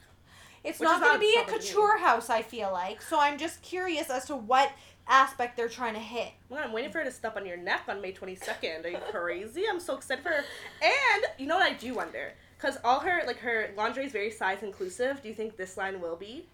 It's 0.63 0.79
not 0.81 1.01
gonna 1.01 1.19
be 1.19 1.35
a 1.39 1.43
couture 1.45 1.97
house. 1.99 2.29
I 2.29 2.41
feel 2.41 2.71
like 2.71 3.01
so. 3.01 3.19
I'm 3.19 3.37
just 3.37 3.61
curious 3.61 4.09
as 4.09 4.25
to 4.25 4.35
what 4.35 4.71
aspect 5.07 5.57
they're 5.57 5.69
trying 5.69 5.93
to 5.95 5.99
hit. 5.99 6.31
Well, 6.49 6.61
I'm 6.63 6.71
waiting 6.71 6.91
for 6.91 6.99
her 6.99 7.05
to 7.05 7.11
step 7.11 7.35
on 7.35 7.45
your 7.45 7.57
neck 7.57 7.81
on 7.87 8.01
May 8.01 8.11
22nd. 8.13 8.85
Are 8.85 8.89
you 8.89 8.97
crazy? 9.11 9.63
I'm 9.69 9.79
so 9.79 9.95
excited 9.97 10.21
for 10.23 10.29
her. 10.29 10.43
And 10.83 11.25
you 11.37 11.47
know 11.47 11.55
what 11.57 11.69
I 11.71 11.73
do 11.73 11.93
wonder? 11.95 12.33
Because 12.57 12.77
all 12.83 12.99
her 12.99 13.21
like 13.25 13.39
her 13.39 13.71
lingerie 13.77 14.05
is 14.05 14.11
very 14.11 14.31
size 14.31 14.61
inclusive. 14.61 15.21
Do 15.21 15.29
you 15.29 15.33
think 15.35 15.55
this 15.57 15.77
line 15.77 15.99
will 16.01 16.15
be? 16.17 16.45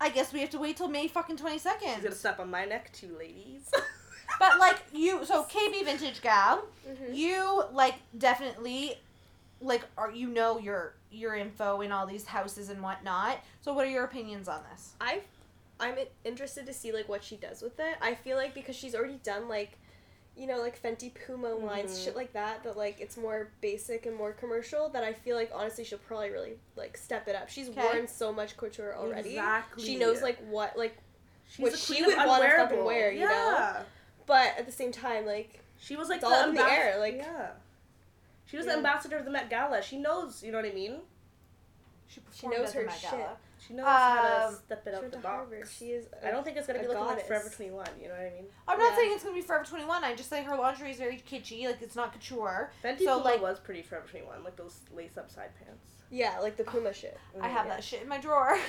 I 0.00 0.08
guess 0.10 0.32
we 0.32 0.40
have 0.40 0.50
to 0.50 0.58
wait 0.58 0.76
till 0.76 0.88
May 0.88 1.08
fucking 1.08 1.36
22nd. 1.36 1.94
She's 1.94 2.02
gonna 2.04 2.14
step 2.14 2.40
on 2.40 2.50
my 2.50 2.64
neck 2.64 2.92
too, 2.92 3.14
ladies. 3.18 3.70
But 4.38 4.58
like 4.60 4.78
you, 4.92 5.24
so 5.26 5.42
KB 5.42 5.84
Vintage 5.84 6.22
Gal, 6.22 6.62
Mhm. 6.88 7.14
you 7.14 7.64
like 7.72 7.96
definitely 8.16 8.94
like 9.60 9.82
are 9.98 10.10
you 10.12 10.28
know 10.28 10.58
your 10.58 10.94
your 11.10 11.34
info 11.34 11.80
in 11.80 11.92
all 11.92 12.06
these 12.06 12.24
houses 12.26 12.68
and 12.70 12.82
whatnot. 12.82 13.38
So 13.62 13.72
what 13.72 13.86
are 13.86 13.90
your 13.90 14.04
opinions 14.04 14.48
on 14.48 14.62
this? 14.70 14.94
I, 15.00 15.20
I'm 15.78 15.96
interested 16.24 16.66
to 16.66 16.72
see 16.72 16.92
like 16.92 17.08
what 17.08 17.24
she 17.24 17.36
does 17.36 17.62
with 17.62 17.78
it. 17.80 17.96
I 18.00 18.14
feel 18.14 18.36
like 18.36 18.54
because 18.54 18.76
she's 18.76 18.94
already 18.94 19.18
done 19.24 19.48
like, 19.48 19.78
you 20.36 20.46
know, 20.46 20.58
like 20.58 20.80
Fenty 20.80 21.10
Puma 21.26 21.48
lines, 21.54 21.90
Mhm. 21.98 22.04
shit 22.04 22.16
like 22.16 22.32
that. 22.34 22.62
That 22.62 22.76
like 22.76 23.00
it's 23.00 23.16
more 23.16 23.48
basic 23.60 24.06
and 24.06 24.16
more 24.16 24.32
commercial. 24.32 24.88
That 24.90 25.02
I 25.04 25.12
feel 25.12 25.36
like 25.36 25.50
honestly 25.54 25.84
she'll 25.84 25.98
probably 25.98 26.30
really 26.30 26.52
like 26.76 26.96
step 26.96 27.26
it 27.28 27.34
up. 27.34 27.48
She's 27.50 27.68
Okay. 27.70 27.82
worn 27.82 28.06
so 28.08 28.32
much 28.32 28.56
couture 28.56 28.94
already. 28.96 29.30
Exactly. 29.30 29.84
She 29.84 29.96
knows 29.96 30.22
like 30.22 30.38
what 30.48 30.78
like, 30.78 30.96
She's 31.50 31.58
what 31.58 31.76
she 31.76 32.02
would 32.04 32.16
wanna 32.16 32.28
fucking 32.28 32.78
unwearable. 32.78 32.84
wear, 32.86 33.10
you 33.12 33.26
know? 33.26 33.76
but 34.26 34.56
at 34.56 34.66
the 34.66 34.72
same 34.72 34.92
time 34.92 35.26
like 35.26 35.60
She 35.80 35.96
was 35.96 36.08
like 36.08 36.18
It's 36.18 36.24
all 36.26 36.48
in 36.48 36.54
the 36.54 36.62
air, 36.62 36.98
like- 37.00 37.16
yeah. 37.16 37.50
She 38.50 38.56
was 38.56 38.66
Yeah. 38.66 38.72
the 38.72 38.78
ambassador 38.78 39.16
of 39.16 39.24
the 39.24 39.30
Met 39.30 39.48
Gala. 39.48 39.80
She 39.82 39.96
knows, 39.98 40.42
you 40.42 40.50
know 40.50 40.58
what 40.58 40.66
I 40.66 40.72
mean. 40.72 41.00
she 42.08 42.20
performed 42.20 42.56
knows 42.58 42.72
her 42.72 42.90
shit. 42.90 43.10
Gala. 43.12 43.36
She 43.64 43.74
knows 43.74 43.86
how 43.86 44.22
to 44.22 44.46
Um, 44.48 44.54
step 44.54 44.84
it 44.86 44.90
She 44.90 44.96
out 44.96 45.02
the 45.12 45.16
to 45.18 45.20
Harvard. 45.28 45.60
box. 45.60 45.70
She 45.76 45.92
is. 45.92 46.08
I 46.24 46.30
don't 46.32 46.42
think 46.42 46.56
it's 46.56 46.66
gonna 46.66 46.80
be 46.80 46.88
looking 46.88 47.04
like. 47.04 47.24
Forever 47.26 47.48
21. 47.48 47.86
You 48.00 48.08
know 48.08 48.14
what 48.14 48.22
I 48.22 48.30
mean? 48.30 48.46
I'm 48.66 48.78
not 48.78 48.90
Yeah. 48.90 48.96
saying 48.96 49.12
it's 49.14 49.22
gonna 49.22 49.36
be 49.36 49.42
Forever 49.42 49.64
21. 49.64 50.02
I 50.02 50.14
just 50.16 50.28
say 50.28 50.42
her 50.42 50.56
lingerie 50.56 50.90
is 50.90 50.96
very 50.96 51.18
kitschy. 51.18 51.66
Like 51.66 51.80
it's 51.80 51.94
not 51.94 52.12
couture. 52.12 52.72
Fenty 52.82 53.04
So, 53.04 53.18
Puma 53.18 53.24
like- 53.24 53.40
was 53.40 53.60
pretty 53.60 53.82
Forever 53.82 54.08
21, 54.08 54.42
like 54.42 54.56
those 54.56 54.80
lace 54.92 55.16
up 55.16 55.30
side 55.30 55.50
pants. 55.64 55.86
Yeah, 56.10 56.40
like 56.40 56.56
the 56.56 56.64
Puma 56.64 56.92
shit. 56.92 57.16
I 57.40 57.46
have 57.48 57.68
that 57.68 57.84
shit 57.84 58.02
in 58.02 58.08
my 58.08 58.18
drawer. 58.18 58.58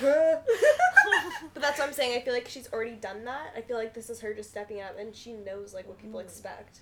But 1.54 1.60
that's 1.62 1.78
what 1.80 1.88
I'm 1.88 1.92
saying. 1.94 2.16
I 2.16 2.24
feel 2.24 2.32
like 2.34 2.46
she's 2.48 2.72
already 2.72 2.92
done 2.94 3.24
that. 3.24 3.52
I 3.56 3.62
feel 3.62 3.76
like 3.76 3.94
this 3.94 4.08
is 4.08 4.20
her 4.20 4.32
just 4.32 4.50
stepping 4.50 4.80
up, 4.80 4.96
and 4.96 5.14
she 5.16 5.32
knows 5.32 5.74
like 5.74 5.88
what 5.88 5.98
people 5.98 6.20
Mhm. 6.20 6.24
expect. 6.24 6.78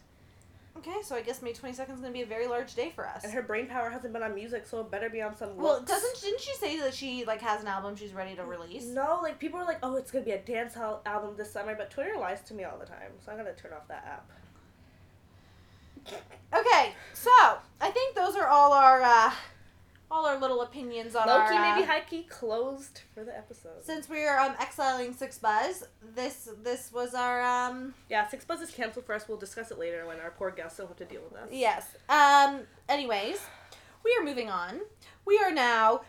Okay, 0.80 1.02
so 1.02 1.14
I 1.14 1.22
guess 1.22 1.42
May 1.42 1.52
22nd 1.52 1.94
is 1.94 2.00
gonna 2.00 2.10
be 2.10 2.22
a 2.22 2.26
very 2.26 2.46
large 2.46 2.74
day 2.74 2.90
for 2.94 3.06
us. 3.06 3.24
And 3.24 3.32
her 3.32 3.42
brain 3.42 3.66
power 3.66 3.90
hasn't 3.90 4.12
been 4.12 4.22
on 4.22 4.34
music, 4.34 4.66
so 4.66 4.80
it 4.80 4.90
better 4.90 5.10
be 5.10 5.22
on 5.22 5.36
some. 5.36 5.56
well, 5.56 5.74
looks. 5.74 5.90
doesn't 5.90 6.20
didn't 6.20 6.40
she 6.40 6.54
say 6.54 6.78
that 6.80 6.94
she 6.94 7.24
like 7.24 7.40
has 7.40 7.60
an 7.62 7.68
album 7.68 7.96
she's 7.96 8.12
ready 8.12 8.34
to 8.36 8.44
release? 8.44 8.86
No, 8.86 9.20
like 9.22 9.38
people 9.38 9.60
are 9.60 9.66
like, 9.66 9.78
oh, 9.82 9.96
it's 9.96 10.10
gonna 10.10 10.24
be 10.24 10.32
a 10.32 10.38
dance 10.38 10.74
hall 10.74 11.02
album 11.06 11.34
this 11.36 11.52
summer, 11.52 11.74
but 11.74 11.90
Twitter 11.90 12.16
lies 12.18 12.40
to 12.42 12.54
me 12.54 12.64
all 12.64 12.78
the 12.78 12.86
time, 12.86 13.12
so 13.24 13.32
I'm 13.32 13.38
gonna 13.38 13.54
turn 13.54 13.72
off 13.72 13.86
that 13.88 14.04
app. 14.06 14.30
Okay, 16.52 16.94
so 17.12 17.30
I 17.80 17.90
think 17.90 18.16
those 18.16 18.34
are 18.34 18.48
all 18.48 18.72
our 18.72 19.02
uh, 19.02 19.32
all 20.10 20.26
our 20.26 20.38
little 20.38 20.62
opinions 20.62 21.14
on 21.14 21.26
Loki, 21.28 21.54
our. 21.54 21.64
uh, 21.64 21.74
maybe 21.76 21.86
high 21.86 22.00
key 22.00 22.24
closed 22.24 23.02
for 23.14 23.22
the 23.24 23.36
episode. 23.36 23.82
since 23.82 24.08
we're 24.08 24.36
um, 24.38 24.54
exiling 24.60 25.12
Six 25.14 25.38
Buzz, 25.38 25.84
this 26.14 26.48
this 26.62 26.92
was 26.92 27.14
our 27.14 27.42
um 27.42 27.94
yeah, 28.08 28.26
Six 28.28 28.44
Buzz 28.44 28.60
is 28.60 28.70
canceled 28.70 29.06
for 29.06 29.14
us. 29.14 29.28
We'll 29.28 29.38
discuss 29.38 29.70
it 29.70 29.78
later 29.78 30.06
when 30.06 30.18
our 30.20 30.30
poor 30.32 30.50
guests 30.50 30.78
don't 30.78 30.88
have 30.88 30.96
to 30.96 31.04
deal 31.04 31.22
with 31.22 31.40
us. 31.40 31.48
yes 31.52 31.86
um. 32.08 32.62
Anyways, 32.88 33.38
we 34.04 34.16
are 34.18 34.24
moving 34.24 34.48
on. 34.50 34.80
We 35.26 35.38
are 35.38 35.52
now. 35.52 36.00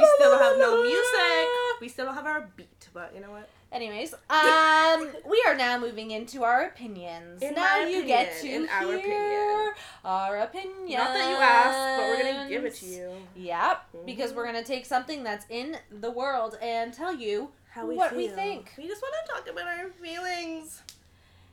We 0.00 0.06
still 0.16 0.30
don't 0.30 0.42
have 0.42 0.58
no 0.58 0.82
music. 0.82 1.48
We 1.80 1.88
still 1.88 2.06
don't 2.06 2.14
have 2.14 2.26
our 2.26 2.48
beat, 2.56 2.88
but 2.94 3.12
you 3.14 3.20
know 3.20 3.30
what? 3.30 3.48
Anyways, 3.72 4.14
um, 4.28 5.08
we 5.28 5.40
are 5.46 5.54
now 5.54 5.78
moving 5.78 6.10
into 6.10 6.42
our 6.42 6.64
opinions. 6.64 7.40
In 7.40 7.54
now 7.54 7.82
my 7.82 7.86
you 7.88 8.04
get 8.04 8.32
to 8.32 8.38
opinion, 8.40 8.62
in 8.64 8.68
our 8.68 8.94
opinion. 8.96 9.72
our 10.04 10.36
opinions. 10.38 10.90
Not 10.92 11.14
that 11.14 11.30
you 11.30 11.36
asked, 11.36 12.00
but 12.00 12.08
we're 12.08 12.32
gonna 12.34 12.48
give 12.48 12.64
it 12.64 12.74
to 12.76 12.86
you. 12.86 13.12
Yep, 13.36 13.84
because 14.06 14.32
Mhm. 14.32 14.34
we're 14.34 14.46
gonna 14.46 14.64
take 14.64 14.86
something 14.86 15.22
that's 15.22 15.46
in 15.50 15.78
the 15.92 16.10
world 16.10 16.58
and 16.60 16.92
tell 16.92 17.14
you 17.14 17.52
How 17.70 17.86
we 17.86 17.94
what 17.94 18.16
we 18.16 18.26
think. 18.26 18.72
We 18.76 18.88
just 18.88 19.02
want 19.02 19.14
to 19.24 19.32
talk 19.32 19.48
about 19.48 19.66
our 19.68 19.88
feelings. 19.90 20.82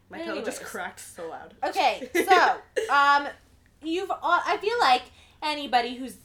My 0.10 0.18
pillow 0.20 0.42
just 0.42 0.64
cracked 0.64 1.00
so 1.02 1.30
loud. 1.30 1.54
Okay, 1.64 2.10
so 2.26 2.58
um, 2.92 3.28
you've 3.84 4.10
all, 4.10 4.42
I 4.44 4.58
feel 4.58 4.80
like 4.80 5.04
anybody 5.44 5.96
who's 5.96 6.16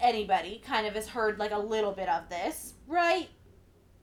anybody 0.00 0.60
kind 0.66 0.86
of 0.86 0.94
has 0.94 1.08
heard 1.08 1.38
like 1.38 1.52
a 1.52 1.58
little 1.58 1.92
bit 1.92 2.08
of 2.10 2.28
this, 2.28 2.74
right? 2.86 3.28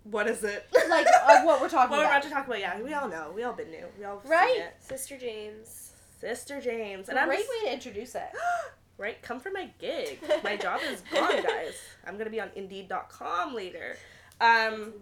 What 0.04 0.28
is 0.28 0.44
it? 0.44 0.68
Like 0.90 1.06
of 1.08 1.46
what 1.46 1.62
we're 1.62 1.70
talking 1.70 1.92
What 1.92 2.00
we're 2.00 2.06
about. 2.06 2.12
about 2.20 2.24
to 2.24 2.30
talk 2.30 2.48
about, 2.48 2.60
yeah, 2.60 2.82
we 2.82 2.94
all 2.94 3.08
know. 3.08 3.32
We 3.36 3.44
all 3.44 3.54
been 3.54 3.70
new. 3.72 3.86
We 3.98 4.06
all 4.06 4.22
Right? 4.26 4.54
Seen 4.54 4.62
it. 4.64 4.76
Sister 4.80 5.18
James. 5.18 5.92
Sister 6.20 6.60
James, 6.62 7.02
It's 7.02 7.10
and 7.10 7.18
a 7.18 7.22
I'm 7.22 7.28
great 7.28 7.40
just- 7.40 7.50
way 7.50 7.70
to 7.70 7.74
introduce 7.74 8.16
it. 8.16 8.30
right. 8.98 9.22
Come 9.22 9.40
for 9.40 9.52
my 9.52 9.70
gig. 9.80 10.20
My 10.44 10.58
job 10.58 10.82
is 10.84 11.02
gone, 11.14 11.44
guys. 11.48 11.76
I'm 12.06 12.18
gonna 12.18 12.30
be 12.30 12.42
on 12.42 12.50
Indeed.com 12.56 13.54
later. 13.56 13.96
Um, 14.42 14.94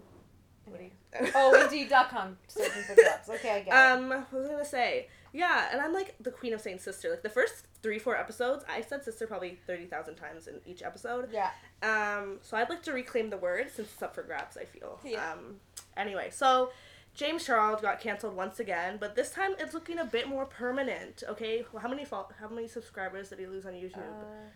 what 0.66 0.78
do 0.78 0.84
you? 0.84 0.90
Oh, 1.34 1.64
Indeed.com 1.64 2.36
searching 2.48 2.82
for 2.82 2.94
jobs. 2.94 3.28
Okay, 3.30 3.50
I 3.50 3.60
get 3.60 3.68
it. 3.68 3.72
Um, 3.72 4.10
what 4.10 4.32
was 4.32 4.46
I 4.48 4.52
gonna 4.52 4.64
say? 4.64 5.08
Yeah, 5.38 5.68
and 5.72 5.80
I'm 5.80 5.92
like 5.92 6.14
the 6.20 6.30
queen 6.30 6.52
of 6.52 6.60
saying 6.60 6.80
sister. 6.80 7.10
Like 7.10 7.22
the 7.22 7.28
first 7.30 7.66
three, 7.82 7.98
four 7.98 8.16
episodes, 8.16 8.64
I 8.68 8.80
said 8.80 9.04
sister 9.04 9.26
probably 9.26 9.58
thirty 9.66 9.86
thousand 9.86 10.16
times 10.16 10.48
in 10.48 10.56
each 10.66 10.82
episode. 10.82 11.28
Yeah. 11.32 11.50
Um, 11.82 12.38
so 12.42 12.56
I'd 12.56 12.68
like 12.68 12.82
to 12.82 12.92
reclaim 12.92 13.30
the 13.30 13.36
word 13.36 13.70
since 13.74 13.88
it's 13.92 14.02
up 14.02 14.14
for 14.14 14.22
grabs. 14.22 14.56
I 14.56 14.64
feel. 14.64 14.98
Yeah. 15.04 15.32
Um, 15.32 15.56
anyway, 15.96 16.30
so 16.32 16.70
James 17.14 17.44
Charles 17.46 17.80
got 17.80 18.00
canceled 18.00 18.34
once 18.36 18.58
again, 18.60 18.96
but 18.98 19.14
this 19.14 19.30
time 19.30 19.52
it's 19.58 19.74
looking 19.74 19.98
a 19.98 20.04
bit 20.04 20.28
more 20.28 20.44
permanent. 20.44 21.22
Okay, 21.28 21.64
well, 21.72 21.82
how 21.82 21.88
many 21.88 22.04
fo- 22.04 22.28
how 22.40 22.48
many 22.48 22.66
subscribers 22.68 23.28
did 23.28 23.38
he 23.38 23.46
lose 23.46 23.64
on 23.66 23.74
YouTube? 23.74 23.98
Uh, 23.98 24.48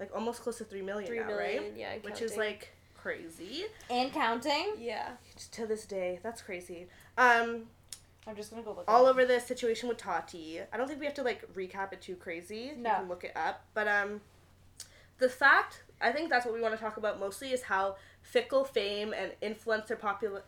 like 0.00 0.10
almost 0.14 0.42
close 0.42 0.58
to 0.58 0.64
three 0.64 0.82
million 0.82 1.08
three 1.08 1.18
now, 1.20 1.26
million. 1.26 1.62
right? 1.64 1.72
Yeah. 1.76 1.92
and 1.94 2.04
Which 2.04 2.22
is 2.22 2.36
like 2.36 2.72
crazy 2.96 3.64
And 3.90 4.12
counting. 4.12 4.74
Yeah. 4.78 5.10
to 5.52 5.66
this 5.66 5.84
day. 5.86 6.20
That's 6.22 6.42
crazy. 6.42 6.86
Um, 7.16 7.64
I'm 8.28 8.36
just 8.36 8.50
gonna 8.50 8.62
go 8.62 8.72
look. 8.74 8.84
all 8.88 9.06
it 9.06 9.10
over 9.10 9.24
this 9.24 9.46
situation 9.46 9.88
with 9.88 9.96
Tati. 9.98 10.60
I 10.72 10.76
don't 10.76 10.86
think 10.86 11.00
we 11.00 11.06
have 11.06 11.14
to 11.14 11.22
like 11.22 11.52
recap 11.54 11.92
it 11.92 12.00
too 12.02 12.14
crazy. 12.16 12.72
No. 12.76 12.90
You 12.90 12.96
can 12.96 13.08
look 13.08 13.24
it 13.24 13.32
up. 13.36 13.64
But 13.74 13.88
um 13.88 14.20
the 15.18 15.28
fact 15.28 15.82
I 16.00 16.12
think 16.12 16.30
that's 16.30 16.44
what 16.44 16.54
we 16.54 16.60
want 16.60 16.74
to 16.74 16.80
talk 16.80 16.96
about 16.98 17.18
mostly 17.18 17.52
is 17.52 17.62
how 17.62 17.96
fickle 18.22 18.64
fame 18.64 19.12
and 19.12 19.32
influencer 19.42 19.98
popul- 19.98 20.42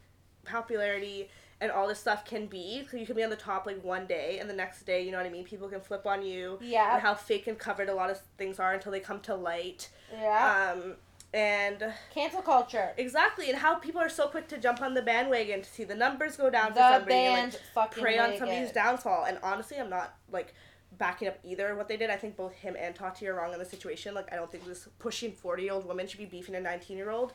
popularity 0.45 1.29
and 1.61 1.71
all 1.71 1.87
this 1.89 1.99
stuff 1.99 2.25
can 2.25 2.47
be. 2.47 2.87
you 2.93 3.05
can 3.05 3.15
be 3.17 3.23
on 3.23 3.29
the 3.31 3.37
top 3.37 3.67
like 3.67 3.83
one 3.85 4.07
day, 4.07 4.39
and 4.39 4.49
the 4.49 4.55
next 4.55 4.85
day, 4.85 5.03
you 5.05 5.11
know 5.13 5.19
what 5.19 5.27
I 5.27 5.31
mean. 5.31 5.45
People 5.45 5.69
can 5.69 5.81
flip 5.83 6.07
on 6.07 6.23
you, 6.23 6.59
Yeah. 6.63 6.95
and 6.95 7.03
how 7.03 7.15
fake 7.15 7.49
and 7.49 7.59
covered 7.59 7.91
a 7.91 7.95
lot 7.95 8.09
of 8.09 8.19
things 8.39 8.59
are 8.59 8.73
until 8.73 8.91
they 8.93 9.01
come 9.01 9.21
to 9.23 9.35
light. 9.35 9.91
Yeah. 10.11 10.73
Um, 10.75 10.95
and 11.33 11.93
Cancel 12.13 12.43
culture. 12.43 12.93
exactly, 12.97 13.49
and 13.51 13.59
how 13.59 13.77
people 13.77 14.01
are 14.01 14.09
so 14.09 14.27
quick 14.29 14.49
to 14.49 14.59
jump 14.59 14.81
on 14.83 14.95
the 14.95 15.03
bandwagon 15.03 15.63
to 15.63 15.69
see 15.69 15.85
the 15.85 15.95
numbers 15.95 16.37
go 16.37 16.51
down 16.51 16.69
for 16.69 16.75
The 16.75 16.93
somebody, 16.99 17.15
and, 17.15 17.35
band 17.37 17.53
like, 17.53 17.63
fucking 17.75 18.03
prey 18.03 18.19
on 18.19 18.37
somebody's 18.37 18.71
it. 18.71 18.75
downfall. 18.75 19.25
And 19.25 19.39
honestly, 19.43 19.79
I'm 19.79 19.91
not 19.91 20.17
like 20.33 20.55
backing 20.99 21.29
up 21.29 21.39
either 21.45 21.75
what 21.77 21.87
they 21.89 21.97
did. 21.97 22.11
I 22.11 22.17
think 22.17 22.37
both 22.37 22.53
him 22.53 22.77
and 22.79 22.95
Tati 22.95 23.27
are 23.29 23.35
wrong 23.35 23.53
in 23.53 23.59
the 23.59 23.65
situation. 23.65 24.13
Like, 24.15 24.33
I 24.33 24.37
don't 24.37 24.51
think 24.51 24.65
this 24.67 24.89
pushing 24.99 25.33
40 25.33 25.63
year 25.63 25.73
old 25.73 25.87
woman 25.87 26.07
should 26.07 26.19
be 26.19 26.27
beefing 26.27 26.55
a 26.57 26.61
19 26.61 26.97
year 26.97 27.11
old. 27.11 27.33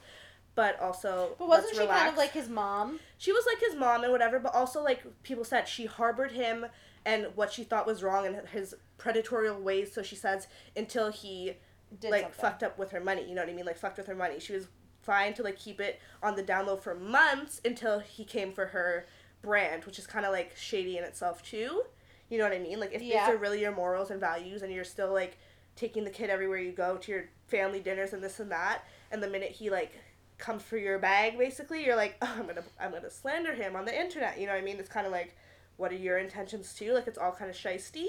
But 0.55 0.79
also, 0.79 1.36
But 1.38 1.47
wasn't 1.49 1.75
she 1.75 1.86
kind 1.86 2.08
of 2.10 2.15
like 2.17 2.31
his 2.31 2.47
mom? 2.47 2.99
she 3.17 3.31
was 3.34 3.45
like 3.45 3.60
his 3.60 3.75
mom 3.75 4.03
and 4.03 4.12
whatever, 4.13 4.39
but 4.39 4.53
also 4.55 4.81
like 4.84 5.03
people 5.23 5.43
said 5.43 5.67
she 5.67 5.86
harbored 5.86 6.31
him 6.31 6.65
and 7.05 7.27
what 7.36 7.51
she 7.51 7.63
thought 7.65 7.86
was 7.86 8.01
wrong 8.01 8.25
and 8.25 8.38
his 8.49 8.73
predatorial 8.97 9.60
ways. 9.62 9.91
So 9.93 10.01
she 10.01 10.15
says 10.15 10.47
until 10.75 11.12
he 11.12 11.55
Did 12.00 12.12
like 12.12 12.24
something. 12.24 12.39
fucked 12.41 12.63
up 12.63 12.78
with 12.78 12.91
her 12.91 13.00
money. 13.00 13.28
You 13.28 13.36
know 13.36 13.41
what 13.41 13.50
I 13.50 13.54
mean? 13.54 13.65
Like 13.65 13.78
fucked 13.78 13.98
with 13.98 14.08
her 14.08 14.15
money. 14.15 14.39
She 14.39 14.54
was 14.54 14.67
fine 15.02 15.34
to 15.36 15.43
like 15.43 15.58
keep 15.58 15.80
it 15.80 16.00
on 16.24 16.36
the 16.36 16.41
down 16.43 16.65
low 16.65 16.78
for 16.78 16.95
months 16.95 17.62
until 17.63 18.00
he 18.00 18.24
came 18.26 18.52
for 18.54 18.67
her 18.67 19.06
brand, 19.41 19.86
which 19.86 20.00
is 20.00 20.08
kind 20.08 20.26
of 20.26 20.32
like 20.32 20.56
shady 20.58 20.98
in 20.98 21.04
itself 21.04 21.43
too. 21.43 21.84
You 22.30 22.38
know 22.39 22.43
what 22.45 22.54
I 22.54 22.60
mean? 22.60 22.80
Like 22.80 22.93
if 22.93 23.02
Yeah. 23.02 23.26
these 23.28 23.36
are 23.36 23.38
really 23.38 23.62
your 23.62 23.71
morals 23.71 24.10
and 24.12 24.19
values, 24.19 24.62
and 24.63 24.74
you're 24.74 24.84
still 24.84 25.13
like 25.13 25.38
taking 25.76 26.04
the 26.04 26.10
kid 26.10 26.30
everywhere 26.30 26.58
you 26.58 26.71
go 26.71 26.98
to 26.98 27.12
your 27.12 27.26
family 27.48 27.80
dinners 27.80 28.13
and 28.13 28.24
this 28.24 28.39
and 28.39 28.52
that, 28.52 28.84
and 29.12 29.21
the 29.21 29.28
minute 29.28 29.52
he 29.52 29.69
like 29.69 29.91
comes 30.38 30.63
for 30.63 30.78
your 30.78 30.98
bag, 31.00 31.38
basically, 31.38 31.86
you're 31.86 31.95
like, 31.95 32.17
oh, 32.21 32.36
I'm 32.39 32.48
gonna 32.48 32.63
I'm 32.80 32.91
gonna 32.91 33.12
slander 33.12 33.54
him 33.54 33.76
on 33.76 33.86
the 33.86 33.98
internet. 33.98 34.39
You 34.39 34.48
know 34.48 34.54
what 34.54 34.62
I 34.62 34.65
mean? 34.65 34.78
It's 34.80 34.89
kind 34.89 35.06
of 35.06 35.12
like, 35.12 35.36
what 35.78 35.91
are 35.91 35.95
your 35.98 36.17
intentions 36.17 36.74
too? 36.74 36.93
Like 36.93 37.06
it's 37.08 37.17
all 37.19 37.32
kind 37.32 37.50
of 37.52 37.56
shisty. 37.56 38.08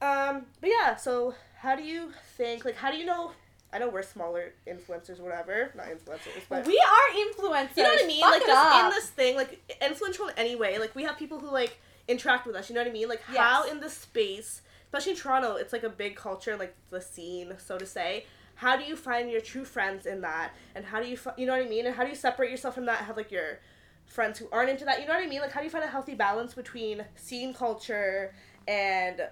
Um, 0.00 0.46
but 0.60 0.68
yeah, 0.70 0.96
so 0.96 1.34
how 1.62 1.76
do 1.76 1.84
you 1.84 2.10
think? 2.36 2.64
Like, 2.64 2.74
how 2.74 2.90
do 2.90 2.96
you 2.96 3.06
know? 3.06 3.30
I 3.72 3.78
know 3.78 3.88
we're 3.88 4.02
smaller 4.02 4.52
influencers, 4.66 5.20
whatever, 5.20 5.70
not 5.76 5.86
influencers, 5.86 6.42
but 6.48 6.66
we 6.66 6.76
are 6.76 7.16
influencers. 7.16 7.76
you 7.76 7.82
know 7.84 7.88
what 7.88 8.04
I 8.04 8.06
mean? 8.06 8.20
Fuck 8.20 8.30
like 8.32 8.46
just 8.46 8.84
in 8.84 8.90
this 8.90 9.10
thing, 9.10 9.36
like 9.36 9.76
influential 9.80 10.26
in 10.28 10.34
any 10.36 10.56
way. 10.56 10.78
Like 10.78 10.94
we 10.94 11.04
have 11.04 11.16
people 11.16 11.38
who 11.38 11.50
like 11.50 11.78
interact 12.08 12.46
with 12.46 12.56
us. 12.56 12.68
You 12.68 12.74
know 12.74 12.82
what 12.82 12.90
I 12.90 12.92
mean? 12.92 13.08
Like 13.08 13.22
how 13.22 13.70
in 13.70 13.80
this 13.80 13.94
space, 13.96 14.60
especially 14.86 15.12
in 15.12 15.18
Toronto, 15.18 15.54
it's 15.54 15.72
like 15.72 15.84
a 15.84 15.88
big 15.88 16.16
culture, 16.16 16.56
like 16.56 16.74
the 16.90 17.00
scene, 17.00 17.54
so 17.58 17.78
to 17.78 17.86
say. 17.86 18.26
How 18.56 18.76
do 18.76 18.84
you 18.84 18.94
find 18.94 19.30
your 19.30 19.40
true 19.40 19.64
friends 19.64 20.04
in 20.04 20.20
that? 20.20 20.52
And 20.74 20.84
how 20.84 21.00
do 21.00 21.08
you, 21.08 21.16
you 21.38 21.46
know 21.46 21.52
what 21.56 21.64
I 21.64 21.68
mean? 21.68 21.86
And 21.86 21.94
how 21.94 22.02
do 22.02 22.10
you 22.10 22.14
separate 22.14 22.50
yourself 22.50 22.74
from 22.74 22.86
that? 22.86 22.98
and 22.98 23.06
Have 23.06 23.16
like 23.16 23.30
your 23.30 23.60
friends 24.04 24.38
who 24.38 24.48
aren't 24.52 24.68
into 24.68 24.84
that. 24.84 25.00
You 25.00 25.06
know 25.06 25.14
what 25.14 25.22
I 25.22 25.26
mean? 25.28 25.40
Like 25.40 25.52
how 25.52 25.60
do 25.60 25.64
you 25.64 25.70
find 25.70 25.84
a 25.84 25.88
healthy 25.88 26.14
balance 26.14 26.52
between 26.52 27.04
scene 27.16 27.54
culture 27.54 28.34
and 28.68 29.22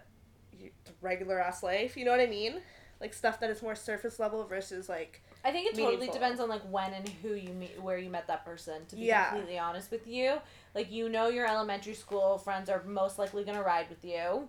regular 1.00 1.40
ass 1.40 1.62
life? 1.62 1.96
You 1.96 2.04
know 2.04 2.10
what 2.10 2.20
I 2.20 2.26
mean? 2.26 2.60
Like 3.00 3.14
stuff 3.14 3.40
that 3.40 3.48
is 3.50 3.62
more 3.62 3.74
surface 3.74 4.18
level 4.18 4.44
versus 4.44 4.88
like 4.88 5.22
I 5.42 5.52
think 5.52 5.72
it 5.72 5.74
totally 5.78 6.08
depends 6.08 6.38
on 6.40 6.48
like 6.50 6.60
when 6.70 6.92
and 6.92 7.08
who 7.22 7.32
you 7.34 7.48
meet, 7.54 7.80
where 7.80 7.96
you 7.96 8.10
met 8.10 8.26
that 8.26 8.44
person. 8.44 8.84
To 8.88 8.96
be 8.96 9.02
Yeah. 9.02 9.30
completely 9.30 9.58
honest 9.58 9.90
with 9.90 10.06
you, 10.06 10.34
like 10.74 10.92
you 10.92 11.08
know 11.08 11.28
your 11.28 11.46
elementary 11.46 11.94
school 11.94 12.36
friends 12.36 12.68
are 12.68 12.82
most 12.84 13.18
likely 13.18 13.42
gonna 13.44 13.62
ride 13.62 13.88
with 13.88 14.04
you. 14.04 14.48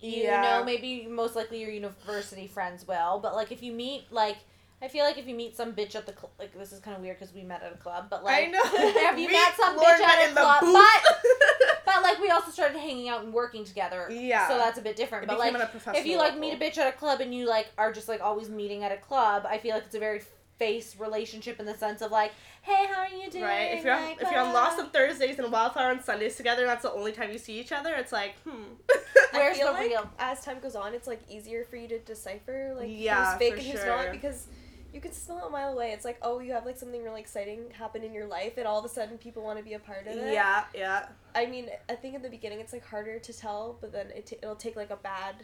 You 0.00 0.22
Yeah. 0.24 0.42
know, 0.42 0.64
maybe 0.64 1.06
most 1.06 1.36
likely 1.36 1.60
your 1.60 1.70
university 1.70 2.46
friends 2.48 2.86
will, 2.86 3.20
but 3.20 3.34
like 3.34 3.50
if 3.52 3.62
you 3.62 3.72
meet 3.72 4.12
like. 4.12 4.36
I 4.84 4.88
feel 4.88 5.04
like 5.04 5.16
if 5.16 5.28
you 5.28 5.36
meet 5.36 5.56
some 5.56 5.74
bitch 5.74 5.94
at 5.94 6.06
the 6.06 6.12
club, 6.12 6.32
like 6.40 6.58
this 6.58 6.72
is 6.72 6.80
kind 6.80 6.96
of 6.96 7.02
weird 7.04 7.16
because 7.16 7.32
we 7.32 7.44
met 7.44 7.62
at 7.62 7.72
a 7.72 7.76
club, 7.76 8.06
but 8.10 8.24
like 8.24 8.48
I 8.48 8.50
know. 8.50 8.64
have 9.06 9.16
you 9.16 9.28
We- 9.28 9.32
met 9.32 9.54
some 9.54 9.76
Lauren 9.76 9.94
bitch 9.96 10.04
at 10.04 10.28
a 10.28 10.32
club? 10.32 10.60
booth. 10.60 10.74
But 10.74 11.84
but 11.86 12.02
like 12.02 12.18
we 12.20 12.30
also 12.30 12.50
started 12.50 12.78
hanging 12.92 13.08
out 13.08 13.24
and 13.24 13.32
working 13.32 13.64
together. 13.64 14.08
Yeah. 14.10 14.48
So 14.48 14.58
that's 14.58 14.78
a 14.78 14.82
bit 14.82 14.96
different. 14.96 15.24
It 15.24 15.28
but 15.28 15.38
like 15.38 15.54
a 15.54 15.70
if 15.94 16.06
you 16.06 16.16
like 16.18 16.34
level. 16.34 16.40
meet 16.40 16.54
a 16.54 16.56
bitch 16.56 16.78
at 16.78 16.88
a 16.88 16.96
club 16.96 17.20
and 17.20 17.34
you 17.34 17.48
like 17.48 17.68
are 17.78 17.92
just 17.92 18.08
like 18.08 18.20
always 18.20 18.48
meeting 18.48 18.84
at 18.84 18.92
a 18.92 18.96
club, 18.96 19.46
I 19.48 19.58
feel 19.58 19.74
like 19.74 19.84
it's 19.84 19.94
a 19.94 19.98
very 20.00 20.22
face 20.58 20.96
relationship 20.96 21.58
in 21.58 21.66
the 21.66 21.76
sense 21.76 22.02
of 22.02 22.10
like, 22.12 22.32
hey, 22.62 22.86
how 22.86 23.00
are 23.00 23.08
you 23.08 23.28
doing? 23.30 23.44
Right. 23.44 23.72
If 23.78 23.84
you're 23.84 23.94
on, 23.94 24.02
Like, 24.04 24.22
if 24.22 24.30
you're 24.30 24.40
on. 24.40 24.52
Lost 24.52 24.78
on 24.78 24.90
Thursdays 24.90 25.38
and 25.38 25.50
Wildflower 25.50 25.90
on 25.90 26.02
Sundays 26.02 26.36
together, 26.36 26.66
that's 26.66 26.82
the 26.82 26.92
only 26.92 27.12
time 27.12 27.32
you 27.32 27.38
see 27.38 27.58
each 27.58 27.72
other. 27.72 27.94
It's 27.94 28.12
like, 28.12 28.34
hmm. 28.48 28.62
Where's 29.32 29.56
I 29.56 29.58
feel 29.58 29.66
the 29.68 29.72
like 29.72 29.88
real? 29.88 30.10
as 30.18 30.44
time 30.44 30.60
goes 30.60 30.76
on, 30.76 30.94
it's 30.94 31.06
like 31.06 31.20
easier 31.28 31.64
for 31.64 31.76
you 31.76 31.88
to 31.88 31.98
decipher 32.00 32.74
like 32.76 32.88
Yeah, 32.90 33.30
who's 33.32 33.38
fake 33.38 33.54
for 33.54 33.58
and 33.60 33.66
who's 33.68 33.80
sure. 33.80 33.96
not 34.04 34.12
because 34.12 34.46
you 34.92 35.00
can 35.00 35.12
smell 35.12 35.38
it 35.38 35.44
a 35.46 35.50
mile 35.50 35.72
away. 35.72 35.92
It's 35.92 36.04
like 36.04 36.18
oh, 36.22 36.40
you 36.40 36.52
have 36.52 36.66
like 36.66 36.76
something 36.76 37.02
really 37.02 37.20
exciting 37.20 37.70
happen 37.76 38.02
in 38.02 38.12
your 38.12 38.26
life, 38.26 38.54
and 38.58 38.66
all 38.66 38.78
of 38.78 38.84
a 38.84 38.88
sudden 38.88 39.18
people 39.18 39.42
want 39.42 39.58
to 39.58 39.64
be 39.64 39.74
a 39.74 39.78
part 39.78 40.06
of 40.06 40.16
it. 40.16 40.32
yeah, 40.32 40.64
yeah. 40.74 41.06
I 41.34 41.46
mean, 41.46 41.68
I 41.88 41.94
think 41.94 42.14
in 42.14 42.22
the 42.22 42.30
beginning 42.30 42.60
it's 42.60 42.72
like 42.72 42.84
harder 42.84 43.18
to 43.18 43.32
tell, 43.32 43.78
but 43.80 43.92
then 43.92 44.10
it 44.14 44.26
t- 44.26 44.36
it'll 44.42 44.56
take 44.56 44.76
like 44.76 44.90
a 44.90 44.96
bad 44.96 45.36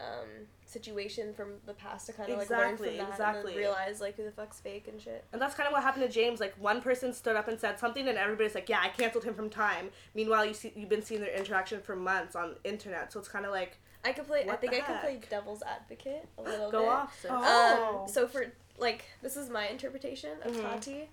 um, 0.00 0.46
situation 0.64 1.34
from 1.34 1.54
the 1.66 1.74
past 1.74 2.06
to 2.06 2.12
kind 2.12 2.30
of 2.30 2.38
like 2.38 2.50
learn 2.50 2.76
from 2.76 2.86
that 2.86 2.98
and 2.98 3.08
exactly. 3.08 3.52
then 3.52 3.60
realize 3.60 4.00
like 4.00 4.16
who 4.16 4.24
the 4.24 4.30
fuck's 4.30 4.60
fake 4.60 4.88
and 4.88 5.00
shit. 5.00 5.24
And 5.32 5.40
that's 5.40 5.54
kind 5.54 5.66
of 5.66 5.72
what 5.72 5.82
happened 5.82 6.04
to 6.04 6.10
James. 6.10 6.40
Like 6.40 6.54
one 6.58 6.80
person 6.80 7.12
stood 7.12 7.36
up 7.36 7.48
and 7.48 7.58
said 7.58 7.78
something, 7.78 8.06
and 8.08 8.16
everybody's 8.16 8.54
like, 8.54 8.68
"Yeah, 8.68 8.80
I 8.82 8.88
canceled 8.88 9.24
him 9.24 9.34
from 9.34 9.50
Time." 9.50 9.90
Meanwhile, 10.14 10.46
you 10.46 10.54
see, 10.54 10.72
you've 10.74 10.88
been 10.88 11.02
seeing 11.02 11.20
their 11.20 11.34
interaction 11.34 11.80
for 11.80 11.96
months 11.96 12.36
on 12.36 12.56
internet, 12.64 13.12
so 13.12 13.18
it's 13.18 13.28
kind 13.28 13.44
of 13.44 13.52
like, 13.52 13.78
I 14.04 14.12
could 14.12 14.26
play. 14.26 14.46
I 14.48 14.56
think 14.56 14.72
I 14.74 14.80
could 14.80 15.00
play 15.00 15.20
devil's 15.28 15.62
advocate 15.62 16.26
a 16.38 16.42
little 16.42 16.70
go 16.70 16.80
bit. 16.80 16.88
off. 16.88 17.20
Sis. 17.20 17.30
Oh. 17.32 18.00
Um, 18.04 18.08
so 18.08 18.26
for 18.26 18.46
like 18.78 19.04
this 19.22 19.36
is 19.36 19.50
my 19.50 19.66
interpretation 19.68 20.30
of 20.42 20.54
Mhm. 20.54 20.62
Tati, 20.62 21.08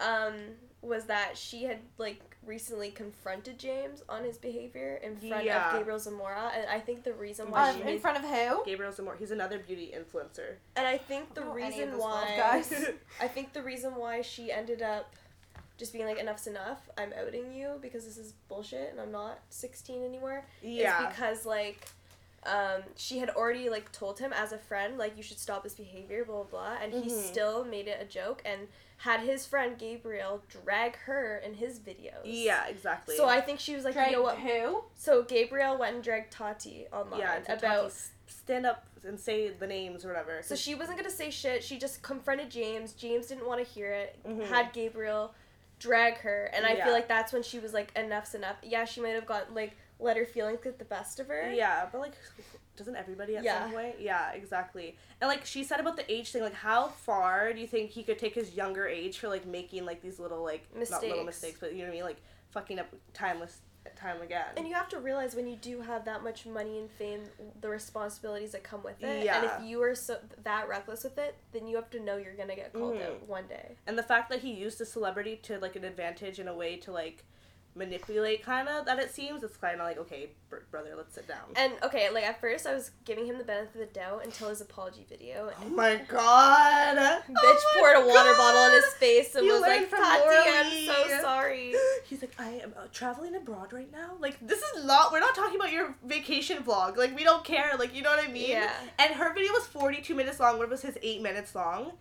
um, 0.00 0.34
was 0.82 1.04
that 1.06 1.38
she 1.38 1.64
had 1.64 1.78
like 1.98 2.20
recently 2.44 2.90
confronted 2.90 3.58
James 3.58 4.02
on 4.08 4.22
his 4.24 4.36
behavior 4.36 4.96
in 5.02 5.16
front 5.16 5.44
Yeah. 5.44 5.70
of 5.72 5.78
Gabriel 5.78 5.98
Zamora, 5.98 6.50
and 6.54 6.68
I 6.68 6.78
think 6.80 7.04
the 7.04 7.14
reason 7.14 7.50
why 7.50 7.68
Um, 7.70 7.74
she 7.76 7.80
in 7.80 7.86
made, 7.86 8.00
front 8.02 8.18
of 8.18 8.24
who? 8.24 8.64
Gabriel 8.66 8.92
Zamora, 8.92 9.16
he's 9.16 9.30
another 9.30 9.58
beauty 9.58 9.94
influencer. 9.96 10.56
and 10.76 10.86
I 10.86 10.98
think 10.98 11.34
the 11.34 11.40
I 11.40 11.44
don't 11.44 11.56
know 11.58 11.64
any 11.64 11.80
of 11.82 11.88
reason 11.92 11.98
why 12.00 12.34
guys. 12.36 12.72
I 13.20 13.28
think 13.28 13.52
the 13.54 13.62
reason 13.62 13.94
why 13.94 14.20
she 14.20 14.52
ended 14.52 14.82
up 14.82 15.14
just 15.78 15.92
being 15.92 16.04
like 16.04 16.18
enough's 16.18 16.46
enough. 16.46 16.88
I'm 16.98 17.12
outing 17.14 17.52
you 17.52 17.78
because 17.80 18.04
this 18.04 18.16
is 18.18 18.32
bullshit 18.48 18.90
and 18.90 19.00
I'm 19.00 19.10
not 19.12 19.38
16 19.48 20.04
anymore. 20.04 20.44
Yeah. 20.62 21.00
Is 21.02 21.08
because 21.16 21.46
like 21.46 21.88
um, 22.46 22.82
she 22.96 23.18
had 23.18 23.30
already 23.30 23.68
like 23.70 23.90
told 23.92 24.18
him 24.18 24.32
as 24.32 24.52
a 24.52 24.58
friend 24.58 24.98
like 24.98 25.16
you 25.16 25.22
should 25.22 25.38
stop 25.38 25.62
this 25.62 25.74
behavior 25.74 26.24
blah 26.24 26.42
blah 26.42 26.44
blah 26.44 26.76
and 26.82 26.92
he 26.92 27.10
Mhm. 27.10 27.22
still 27.30 27.64
made 27.64 27.88
it 27.88 27.98
a 28.00 28.04
joke 28.04 28.42
and 28.44 28.68
had 28.98 29.20
his 29.20 29.44
friend 29.46 29.76
Gabriel 29.78 30.42
drag 30.48 30.96
her 31.06 31.38
in 31.38 31.54
his 31.54 31.78
videos. 31.78 32.22
yeah, 32.24 32.66
exactly. 32.66 33.16
So 33.16 33.26
I 33.28 33.40
think 33.40 33.60
she 33.60 33.74
was 33.74 33.84
like, 33.84 33.94
Drag 33.94 34.10
you 34.10 34.16
know 34.16 34.22
what? 34.22 34.38
who? 34.38 34.84
So 34.94 35.22
Gabriel 35.22 35.76
went 35.78 35.94
and 35.96 36.04
dragged 36.04 36.30
Tati 36.32 36.86
online 36.92 37.20
yeah, 37.20 37.34
and 37.36 37.58
about 37.58 37.90
"Tati, 37.90 37.94
stand 38.26 38.64
up 38.66 38.86
and 39.06 39.18
say 39.20 39.50
the 39.50 39.66
names 39.66 40.04
or 40.04 40.08
whatever. 40.08 40.40
So 40.42 40.54
she 40.54 40.74
wasn't 40.74 40.96
gonna 40.98 41.10
say 41.10 41.30
shit. 41.30 41.62
She 41.64 41.78
just 41.78 42.02
confronted 42.02 42.50
James. 42.50 42.92
James 42.92 43.26
didn't 43.26 43.46
want 43.46 43.62
to 43.66 43.70
hear 43.70 43.92
it. 43.92 44.16
Mhm. 44.26 44.46
Had 44.48 44.72
Gabriel 44.72 45.34
drag 45.78 46.18
her, 46.18 46.44
and 46.54 46.64
I 46.64 46.74
Yeah. 46.74 46.84
feel 46.84 46.92
like 46.94 47.08
that's 47.08 47.32
when 47.32 47.42
she 47.42 47.58
was 47.58 47.74
like, 47.74 47.92
"Enough's 47.96 48.34
enough." 48.34 48.56
Yeah, 48.62 48.84
she 48.86 49.00
might 49.02 49.10
have 49.10 49.26
gotten 49.26 49.54
like 49.54 49.72
let 50.00 50.16
her 50.16 50.24
feelings 50.26 50.60
get 50.62 50.78
the 50.78 50.84
best 50.84 51.20
of 51.20 51.28
her. 51.28 51.52
Yeah, 51.52 51.86
but 51.90 52.00
like, 52.00 52.12
doesn't 52.76 52.96
everybody 52.96 53.36
at 53.36 53.44
Yeah. 53.44 53.64
some 53.64 53.72
point? 53.72 54.00
Yeah, 54.00 54.32
exactly. 54.32 54.96
And 55.20 55.28
like 55.28 55.44
she 55.46 55.62
said 55.64 55.80
about 55.80 55.96
the 55.96 56.10
age 56.12 56.30
thing, 56.32 56.42
like 56.42 56.54
how 56.54 56.88
far 56.88 57.52
do 57.52 57.60
you 57.60 57.66
think 57.66 57.90
he 57.90 58.02
could 58.02 58.18
take 58.18 58.34
his 58.34 58.54
younger 58.54 58.86
age 58.88 59.18
for 59.18 59.28
like 59.28 59.46
making 59.46 59.84
like 59.84 60.02
these 60.02 60.18
little 60.18 60.42
like 60.42 60.66
not 60.74 60.80
little 61.02 61.24
Mistakes. 61.24 61.26
mistakes, 61.26 61.58
but 61.60 61.72
you 61.72 61.78
know 61.78 61.84
what 61.84 61.90
I 61.90 61.94
mean, 61.94 62.04
like 62.04 62.22
fucking 62.50 62.78
up 62.78 62.86
timeless 63.12 63.58
time 63.96 64.20
again. 64.22 64.46
And 64.56 64.66
you 64.66 64.74
have 64.74 64.88
to 64.88 64.98
realize 64.98 65.34
when 65.36 65.46
you 65.46 65.56
do 65.56 65.80
have 65.82 66.04
that 66.06 66.24
much 66.24 66.46
money 66.46 66.78
and 66.78 66.90
fame, 66.90 67.20
the 67.60 67.68
responsibilities 67.68 68.52
that 68.52 68.64
come 68.64 68.82
with 68.82 69.00
it. 69.02 69.24
Yeah. 69.24 69.36
And 69.36 69.44
if 69.64 69.68
you 69.70 69.82
are 69.82 69.94
so 69.94 70.16
that 70.42 70.68
reckless 70.68 71.04
with 71.04 71.18
it, 71.18 71.36
then 71.52 71.66
you 71.66 71.76
have 71.76 71.90
to 71.90 72.00
know 72.00 72.16
you're 72.16 72.34
gonna 72.34 72.56
get 72.56 72.72
called 72.72 72.94
Mhm. 72.96 73.06
out 73.06 73.28
one 73.28 73.46
day. 73.46 73.76
And 73.86 73.96
the 73.98 74.02
fact 74.02 74.30
that 74.30 74.40
he 74.40 74.52
used 74.52 74.78
the 74.78 74.86
celebrity 74.86 75.36
to 75.44 75.58
like 75.58 75.76
an 75.76 75.84
advantage 75.84 76.40
in 76.40 76.48
a 76.48 76.54
way 76.54 76.76
to 76.78 76.90
like 76.92 77.24
manipulate 77.76 78.42
kind 78.44 78.68
of 78.68 78.86
that 78.86 78.98
it 79.00 79.12
seems 79.12 79.42
it's 79.42 79.56
kind 79.56 79.80
of 79.80 79.86
like 79.86 79.98
okay 79.98 80.28
br- 80.48 80.58
brother 80.70 80.90
let's 80.96 81.12
sit 81.14 81.26
down 81.26 81.40
And 81.56 81.72
okay, 81.82 82.08
like 82.10 82.22
at 82.24 82.40
first 82.40 82.66
I 82.68 82.74
was 82.74 82.92
giving 83.04 83.26
him 83.26 83.36
the 83.36 83.42
benefit 83.44 83.74
of 83.74 83.80
the 83.88 83.92
doubt 83.94 84.24
until 84.24 84.48
his 84.48 84.60
apology 84.60 85.04
video. 85.08 85.50
oh 85.52 85.62
And 85.64 85.74
my 85.74 85.96
god 86.06 86.96
bitch 86.96 87.22
Oh 87.28 87.72
my 87.74 87.80
poured 87.80 87.96
a 87.96 88.06
water 88.06 88.30
God! 88.30 88.36
bottle 88.38 88.64
in 88.66 88.82
his 88.82 88.94
face 88.94 89.34
and 89.34 89.46
was 89.46 89.60
like, 89.60 89.90
"Tati, 89.90 90.22
I'm 90.28 90.86
so 90.86 91.20
sorry." 91.20 91.74
he's 92.04 92.20
like 92.22 92.34
i 92.38 92.48
am 92.62 92.72
uh, 92.76 92.82
traveling 92.92 93.34
abroad 93.34 93.72
right 93.72 93.90
now 93.90 94.12
like 94.20 94.36
this 94.46 94.60
is 94.60 94.84
not 94.84 95.10
we're 95.10 95.20
not 95.20 95.34
talking 95.34 95.56
about 95.56 95.72
your 95.72 95.94
vacation 96.04 96.58
vlog 96.62 96.96
like 96.96 97.14
we 97.16 97.24
don't 97.24 97.44
care 97.44 97.72
like 97.78 97.94
you 97.94 98.02
know 98.02 98.10
what 98.10 98.22
i 98.24 98.30
mean 98.30 98.50
Yeah. 98.50 98.70
and 98.98 99.14
her 99.14 99.32
video 99.34 99.52
was 99.52 99.66
42 99.66 100.14
minutes 100.14 100.38
long 100.38 100.58
what 100.58 100.68
was 100.68 100.82
his 100.82 100.96
8 101.02 101.22
minutes 101.22 101.54
long 101.54 101.92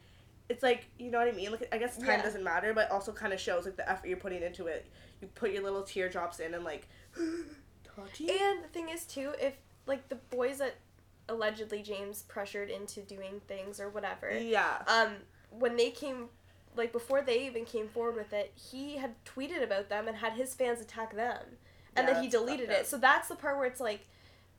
it's 0.49 0.62
like 0.62 0.88
you 0.99 1.09
know 1.09 1.19
what 1.19 1.27
i 1.27 1.31
mean 1.31 1.51
like 1.51 1.67
i 1.71 1.77
guess 1.77 1.97
time 1.97 2.07
Yeah. 2.07 2.21
doesn't 2.21 2.43
matter 2.43 2.73
but 2.73 2.91
also 2.91 3.12
kind 3.12 3.31
of 3.33 3.39
shows 3.39 3.65
like 3.65 3.77
the 3.77 3.89
effort 3.89 4.07
you're 4.07 4.17
putting 4.17 4.43
into 4.43 4.67
it 4.67 4.86
you 5.23 5.29
put 5.36 5.51
your 5.51 5.63
little 5.63 5.83
teardrops 5.83 6.39
in 6.39 6.53
and 6.53 6.63
like? 6.63 6.88
And 8.41 8.63
the 8.63 8.67
thing 8.71 8.89
is 8.89 9.05
too, 9.05 9.33
if 9.39 9.53
like 9.86 10.09
the 10.09 10.15
boys 10.15 10.57
that 10.59 10.75
allegedly 11.29 11.81
James 11.81 12.23
pressured 12.23 12.69
into 12.69 13.01
doing 13.01 13.41
things 13.47 13.79
or 13.79 13.89
whatever, 13.89 14.38
yeah 14.38 14.81
um, 14.88 15.13
when 15.51 15.75
they 15.77 15.89
came 15.91 16.29
like 16.75 16.91
before 16.91 17.21
they 17.21 17.45
even 17.45 17.65
came 17.65 17.88
forward 17.88 18.15
with 18.15 18.33
it, 18.33 18.51
he 18.55 18.97
had 18.97 19.13
tweeted 19.25 19.63
about 19.63 19.89
them 19.89 20.07
and 20.07 20.17
had 20.17 20.33
his 20.33 20.55
fans 20.55 20.81
attack 20.81 21.15
them, 21.15 21.39
and 21.95 22.07
Yeah, 22.07 22.13
then 22.13 22.23
he 22.23 22.29
deleted 22.29 22.69
it. 22.69 22.88
So 22.88 22.97
that's 22.97 23.27
the 23.27 23.36
part 23.36 23.57
where 23.57 23.67
it's 23.67 23.79
like, 23.79 24.07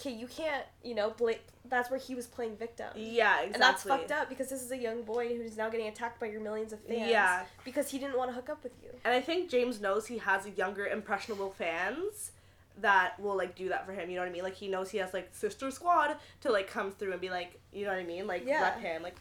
okay, 0.01 0.11
you 0.11 0.27
can't, 0.27 0.65
you 0.83 0.95
know, 0.95 1.11
bla- 1.11 1.35
That's 1.69 1.91
where 1.91 1.99
he 2.01 2.15
was 2.15 2.27
playing 2.27 2.57
victim. 2.57 2.89
Yeah, 2.97 3.41
exactly. 3.43 3.53
And 3.55 3.63
that's 3.63 3.83
fucked 3.85 4.13
up 4.13 4.29
because 4.29 4.49
this 4.49 4.63
is 4.63 4.71
a 4.71 4.77
young 4.77 5.03
boy 5.03 5.37
who's 5.37 5.57
now 5.57 5.69
getting 5.71 5.87
attacked 5.89 6.21
by 6.21 6.27
your 6.27 6.41
millions 6.41 6.73
of 6.73 6.81
fans. 6.81 7.11
Yeah. 7.11 7.45
Because 7.65 7.91
he 7.91 7.99
didn't 7.99 8.17
want 8.17 8.31
to 8.31 8.35
hook 8.35 8.49
up 8.51 8.63
with 8.63 8.73
you. 8.83 8.91
And 9.05 9.15
I 9.15 9.21
think 9.21 9.49
James 9.51 9.81
knows 9.81 10.07
he 10.07 10.19
has 10.19 10.47
younger, 10.57 10.87
impressionable 10.87 11.51
fans 11.51 12.33
that 12.81 13.19
will 13.21 13.37
like 13.37 13.55
do 13.55 13.69
that 13.69 13.87
for 13.87 13.93
him. 13.93 14.11
You 14.11 14.17
know 14.17 14.23
what 14.23 14.29
I 14.29 14.33
mean? 14.33 14.43
Like 14.43 14.57
he 14.57 14.69
knows 14.69 14.91
he 14.91 14.99
has 14.99 15.15
like 15.15 15.29
sister 15.33 15.71
squad 15.71 16.17
to 16.41 16.51
like 16.51 16.69
come 16.69 16.91
through 16.91 17.13
and 17.13 17.21
be 17.21 17.31
like, 17.31 17.59
you 17.73 17.85
know 17.85 17.93
what 17.93 18.01
I 18.01 18.05
mean? 18.05 18.27
Like 18.27 18.45
Yeah. 18.45 18.63
rep 18.63 18.81
him. 18.81 19.03
Like 19.03 19.17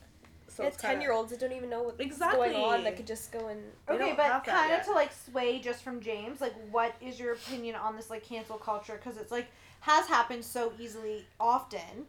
so 0.48 0.64
it's 0.64 0.76
it's 0.76 0.82
ten 0.84 1.02
year 1.02 1.12
olds 1.12 1.32
that 1.32 1.40
don't 1.40 1.52
even 1.54 1.70
know 1.70 1.84
what's 1.84 2.00
Exactly. 2.00 2.50
going 2.50 2.56
on 2.64 2.84
that 2.84 2.96
could 2.98 3.08
just 3.08 3.32
go 3.32 3.48
and 3.48 3.62
Okay, 3.90 4.14
but 4.18 4.44
kind 4.44 4.74
of 4.74 4.84
to 4.86 4.92
like 4.92 5.12
sway 5.14 5.60
just 5.60 5.84
from 5.84 6.02
James, 6.02 6.42
like 6.42 6.54
what 6.72 6.94
is 7.02 7.20
your 7.20 7.34
opinion 7.34 7.76
on 7.76 7.96
this 7.96 8.10
like 8.10 8.24
cancel 8.24 8.58
culture? 8.58 9.00
Because 9.02 9.20
it's 9.20 9.32
like 9.32 9.48
has 9.84 10.08
happened 10.08 10.44
so 10.46 10.72
easily 10.80 11.26
often 11.40 12.08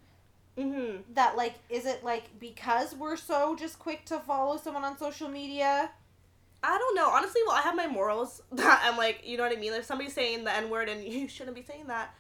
Mhm. 0.57 1.03
that 1.15 1.37
like 1.37 1.55
is 1.69 1.85
it 1.87 2.05
like 2.05 2.39
because 2.39 2.95
we're 2.95 3.17
so 3.17 3.57
just 3.57 3.79
quick 3.81 4.05
to 4.07 4.21
follow 4.21 4.57
someone 4.57 4.85
on 4.85 4.97
social 4.97 5.29
media? 5.29 5.91
I 6.63 6.79
don't 6.79 6.95
know. 6.97 7.11
Honestly, 7.11 7.41
well, 7.47 7.57
I 7.57 7.61
have 7.63 7.75
my 7.77 7.87
morals 7.89 8.41
that 8.53 8.81
I'm 8.85 8.97
like, 8.97 9.23
you 9.27 9.37
know 9.37 9.43
what 9.43 9.53
I 9.57 9.61
mean? 9.61 9.73
If 9.73 9.85
somebody's 9.85 10.15
saying 10.15 10.45
the 10.45 10.53
N 10.55 10.71
word 10.71 10.89
and 10.89 11.03
you 11.13 11.27
shouldn't 11.29 11.57
be 11.57 11.63
saying 11.63 11.89
that, 11.89 12.15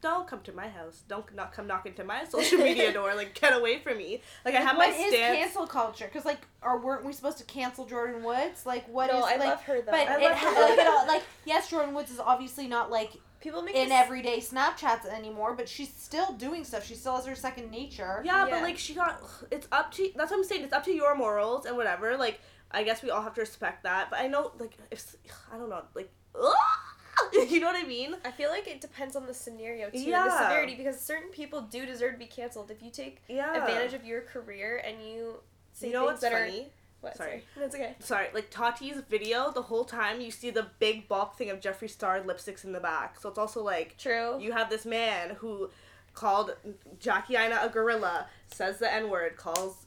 don't 0.00 0.26
come 0.28 0.40
to 0.42 0.52
my 0.52 0.68
house. 0.68 1.02
Don't 1.08 1.26
not 1.34 1.52
come 1.52 1.66
knocking 1.66 1.92
to 1.94 2.04
my 2.04 2.24
social 2.36 2.58
media 2.58 2.92
door. 2.92 3.12
Like, 3.16 3.34
get 3.38 3.52
away 3.52 3.80
from 3.80 3.98
me. 3.98 4.22
Like, 4.44 4.54
I 4.54 4.60
have 4.60 4.76
what 4.76 4.88
my 4.90 4.94
is 4.94 5.12
stance. 5.12 5.36
cancel 5.38 5.66
culture? 5.66 6.06
Because 6.06 6.24
like, 6.24 6.40
or 6.62 6.78
weren't 6.78 7.04
we 7.04 7.12
supposed 7.12 7.38
to 7.38 7.44
cancel 7.44 7.84
Jordyn 7.86 8.22
Woods? 8.22 8.64
Like, 8.64 8.86
what 8.88 9.10
is 9.10 9.16
no, 9.16 9.24
I 9.26 9.36
like? 9.36 9.48
love 9.48 9.62
her 9.64 9.80
though. 9.82 9.90
but 9.90 10.08
I 10.08 10.18
it 10.18 10.22
love 10.22 10.38
her. 10.38 10.62
like, 10.62 10.78
it 10.78 10.86
all, 10.86 11.06
like 11.08 11.22
yes, 11.44 11.68
Jordyn 11.70 11.92
Woods 11.92 12.10
is 12.12 12.20
obviously 12.20 12.68
not 12.68 12.90
like 12.92 13.10
people 13.40 13.62
make 13.62 13.74
in 13.74 13.88
this- 13.88 13.98
everyday 13.98 14.38
Snapchats 14.38 15.06
anymore, 15.06 15.54
but 15.54 15.68
she's 15.68 15.92
still 15.92 16.32
doing 16.32 16.64
stuff. 16.64 16.84
She 16.86 16.94
still 16.94 17.16
has 17.16 17.26
her 17.26 17.34
second 17.34 17.70
nature. 17.70 18.22
Yeah, 18.24 18.44
Yeah. 18.46 18.50
but 18.50 18.62
like 18.62 18.78
she 18.78 18.94
got. 18.94 19.22
It's 19.50 19.66
up 19.72 19.92
to. 19.92 20.10
That's 20.16 20.30
what 20.30 20.38
I'm 20.38 20.44
saying. 20.44 20.64
It's 20.64 20.72
up 20.72 20.84
to 20.84 20.92
your 20.92 21.14
morals 21.14 21.66
and 21.66 21.76
whatever. 21.76 22.16
Like, 22.16 22.40
I 22.70 22.82
guess 22.84 23.02
we 23.02 23.10
all 23.10 23.22
have 23.22 23.34
to 23.34 23.40
respect 23.40 23.82
that. 23.84 24.10
But 24.10 24.20
I 24.20 24.26
know, 24.28 24.52
like, 24.58 24.76
if 24.90 25.16
I 25.52 25.56
don't 25.58 25.68
know, 25.70 25.82
like, 25.94 26.10
you 27.32 27.60
know 27.60 27.66
what 27.66 27.76
I 27.76 27.86
mean? 27.86 28.16
I 28.24 28.30
feel 28.30 28.50
like 28.50 28.66
it 28.68 28.80
depends 28.80 29.16
on 29.16 29.26
the 29.26 29.34
scenario 29.34 29.90
too, 29.90 29.98
Yeah. 29.98 30.24
the 30.24 30.38
severity, 30.42 30.74
because 30.74 31.00
certain 31.00 31.30
people 31.30 31.60
do 31.62 31.84
deserve 31.86 32.12
to 32.12 32.18
be 32.18 32.26
canceled. 32.26 32.70
If 32.70 32.82
you 32.82 32.90
take 32.90 33.22
Yeah. 33.28 33.56
advantage 33.60 33.94
of 33.94 34.04
your 34.04 34.20
career 34.22 34.78
and 34.84 35.02
you 35.04 35.42
say 35.72 35.88
You 35.88 35.92
know 35.94 36.00
things 36.00 36.08
what's 36.10 36.20
that 36.22 36.32
funny? 36.32 36.60
are 36.62 36.70
what? 37.00 37.16
Sorry. 37.16 37.44
That's 37.56 37.74
okay. 37.74 37.94
Sorry, 37.98 38.28
like 38.34 38.50
Tati's 38.50 39.02
video, 39.08 39.50
the 39.50 39.62
whole 39.62 39.84
time 39.84 40.20
you 40.20 40.30
see 40.30 40.50
the 40.50 40.66
big 40.78 41.08
bulk 41.08 41.36
thing 41.36 41.50
of 41.50 41.60
Jeffree 41.60 41.90
Star 41.90 42.20
lipsticks 42.20 42.64
in 42.64 42.72
the 42.72 42.80
back. 42.80 43.18
So 43.18 43.28
it's 43.28 43.38
also 43.38 43.62
like 43.62 43.96
True. 43.96 44.38
you 44.40 44.52
have 44.52 44.68
this 44.70 44.84
man 44.84 45.36
who 45.36 45.70
called 46.14 46.56
Jackie 46.98 47.36
Aina 47.36 47.60
a 47.62 47.68
gorilla, 47.68 48.26
says 48.52 48.78
the 48.78 48.92
N 48.92 49.08
word, 49.10 49.36
calls 49.36 49.86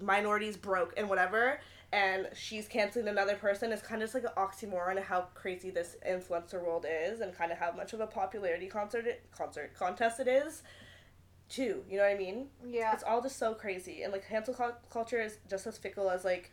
minorities 0.00 0.56
broke 0.56 0.94
and 0.96 1.08
whatever, 1.08 1.60
and 1.92 2.28
she's 2.34 2.68
canceling 2.68 3.08
another 3.08 3.34
person. 3.34 3.72
It's 3.72 3.82
kind 3.82 4.02
of 4.02 4.10
just 4.10 4.14
like 4.14 4.24
an 4.24 4.30
oxymoron 4.36 4.98
of 4.98 5.04
how 5.04 5.28
crazy 5.34 5.70
this 5.70 5.96
influencer 6.08 6.62
world 6.62 6.86
is 6.88 7.20
and 7.20 7.36
kind 7.36 7.52
of 7.52 7.58
how 7.58 7.72
much 7.72 7.92
of 7.92 8.00
a 8.00 8.06
popularity 8.06 8.66
concert 8.66 9.06
it, 9.06 9.22
concert 9.36 9.74
contest 9.74 10.20
it 10.20 10.28
is. 10.28 10.62
Too, 11.52 11.84
you 11.88 11.98
know 11.98 12.04
what 12.04 12.12
I 12.12 12.16
mean? 12.18 12.46
Yeah. 12.66 12.94
It's 12.94 13.02
all 13.02 13.20
just 13.20 13.38
so 13.38 13.52
crazy, 13.52 14.02
and 14.04 14.12
like 14.12 14.26
cancel 14.26 14.54
culture 14.90 15.20
is 15.20 15.36
just 15.50 15.66
as 15.66 15.76
fickle 15.76 16.08
as 16.08 16.24
like 16.24 16.50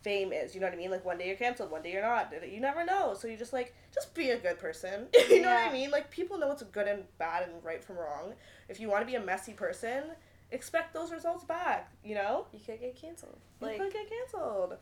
fame 0.00 0.32
is. 0.32 0.54
You 0.54 0.62
know 0.62 0.66
what 0.66 0.72
I 0.72 0.78
mean? 0.78 0.90
Like 0.90 1.04
one 1.04 1.18
day 1.18 1.26
you're 1.28 1.36
canceled, 1.36 1.70
one 1.70 1.82
day 1.82 1.92
you're 1.92 2.00
not. 2.00 2.32
You 2.50 2.58
never 2.58 2.82
know. 2.84 3.12
So 3.12 3.28
you 3.28 3.36
just 3.36 3.52
like 3.52 3.74
just 3.94 4.14
be 4.14 4.30
a 4.30 4.38
good 4.38 4.58
person. 4.58 5.08
you 5.28 5.42
know 5.42 5.52
what 5.52 5.68
I 5.68 5.72
mean? 5.72 5.90
Like 5.90 6.10
people 6.10 6.38
know 6.38 6.48
what's 6.48 6.62
good 6.62 6.88
and 6.88 7.02
bad 7.18 7.42
and 7.48 7.62
right 7.62 7.84
from 7.84 7.96
wrong. 7.96 8.32
If 8.70 8.80
you 8.80 8.88
want 8.88 9.02
to 9.02 9.06
be 9.06 9.16
a 9.16 9.20
messy 9.20 9.52
person, 9.52 10.04
expect 10.50 10.94
those 10.94 11.12
results 11.12 11.44
back. 11.44 11.92
You 12.02 12.14
know, 12.14 12.46
You 12.52 12.60
could 12.64 12.80
get 12.80 12.96
canceled. 12.96 13.36
you 13.60 13.66
Like 13.66 13.78
could 13.78 13.92
get 13.92 14.08
canceled. 14.08 14.76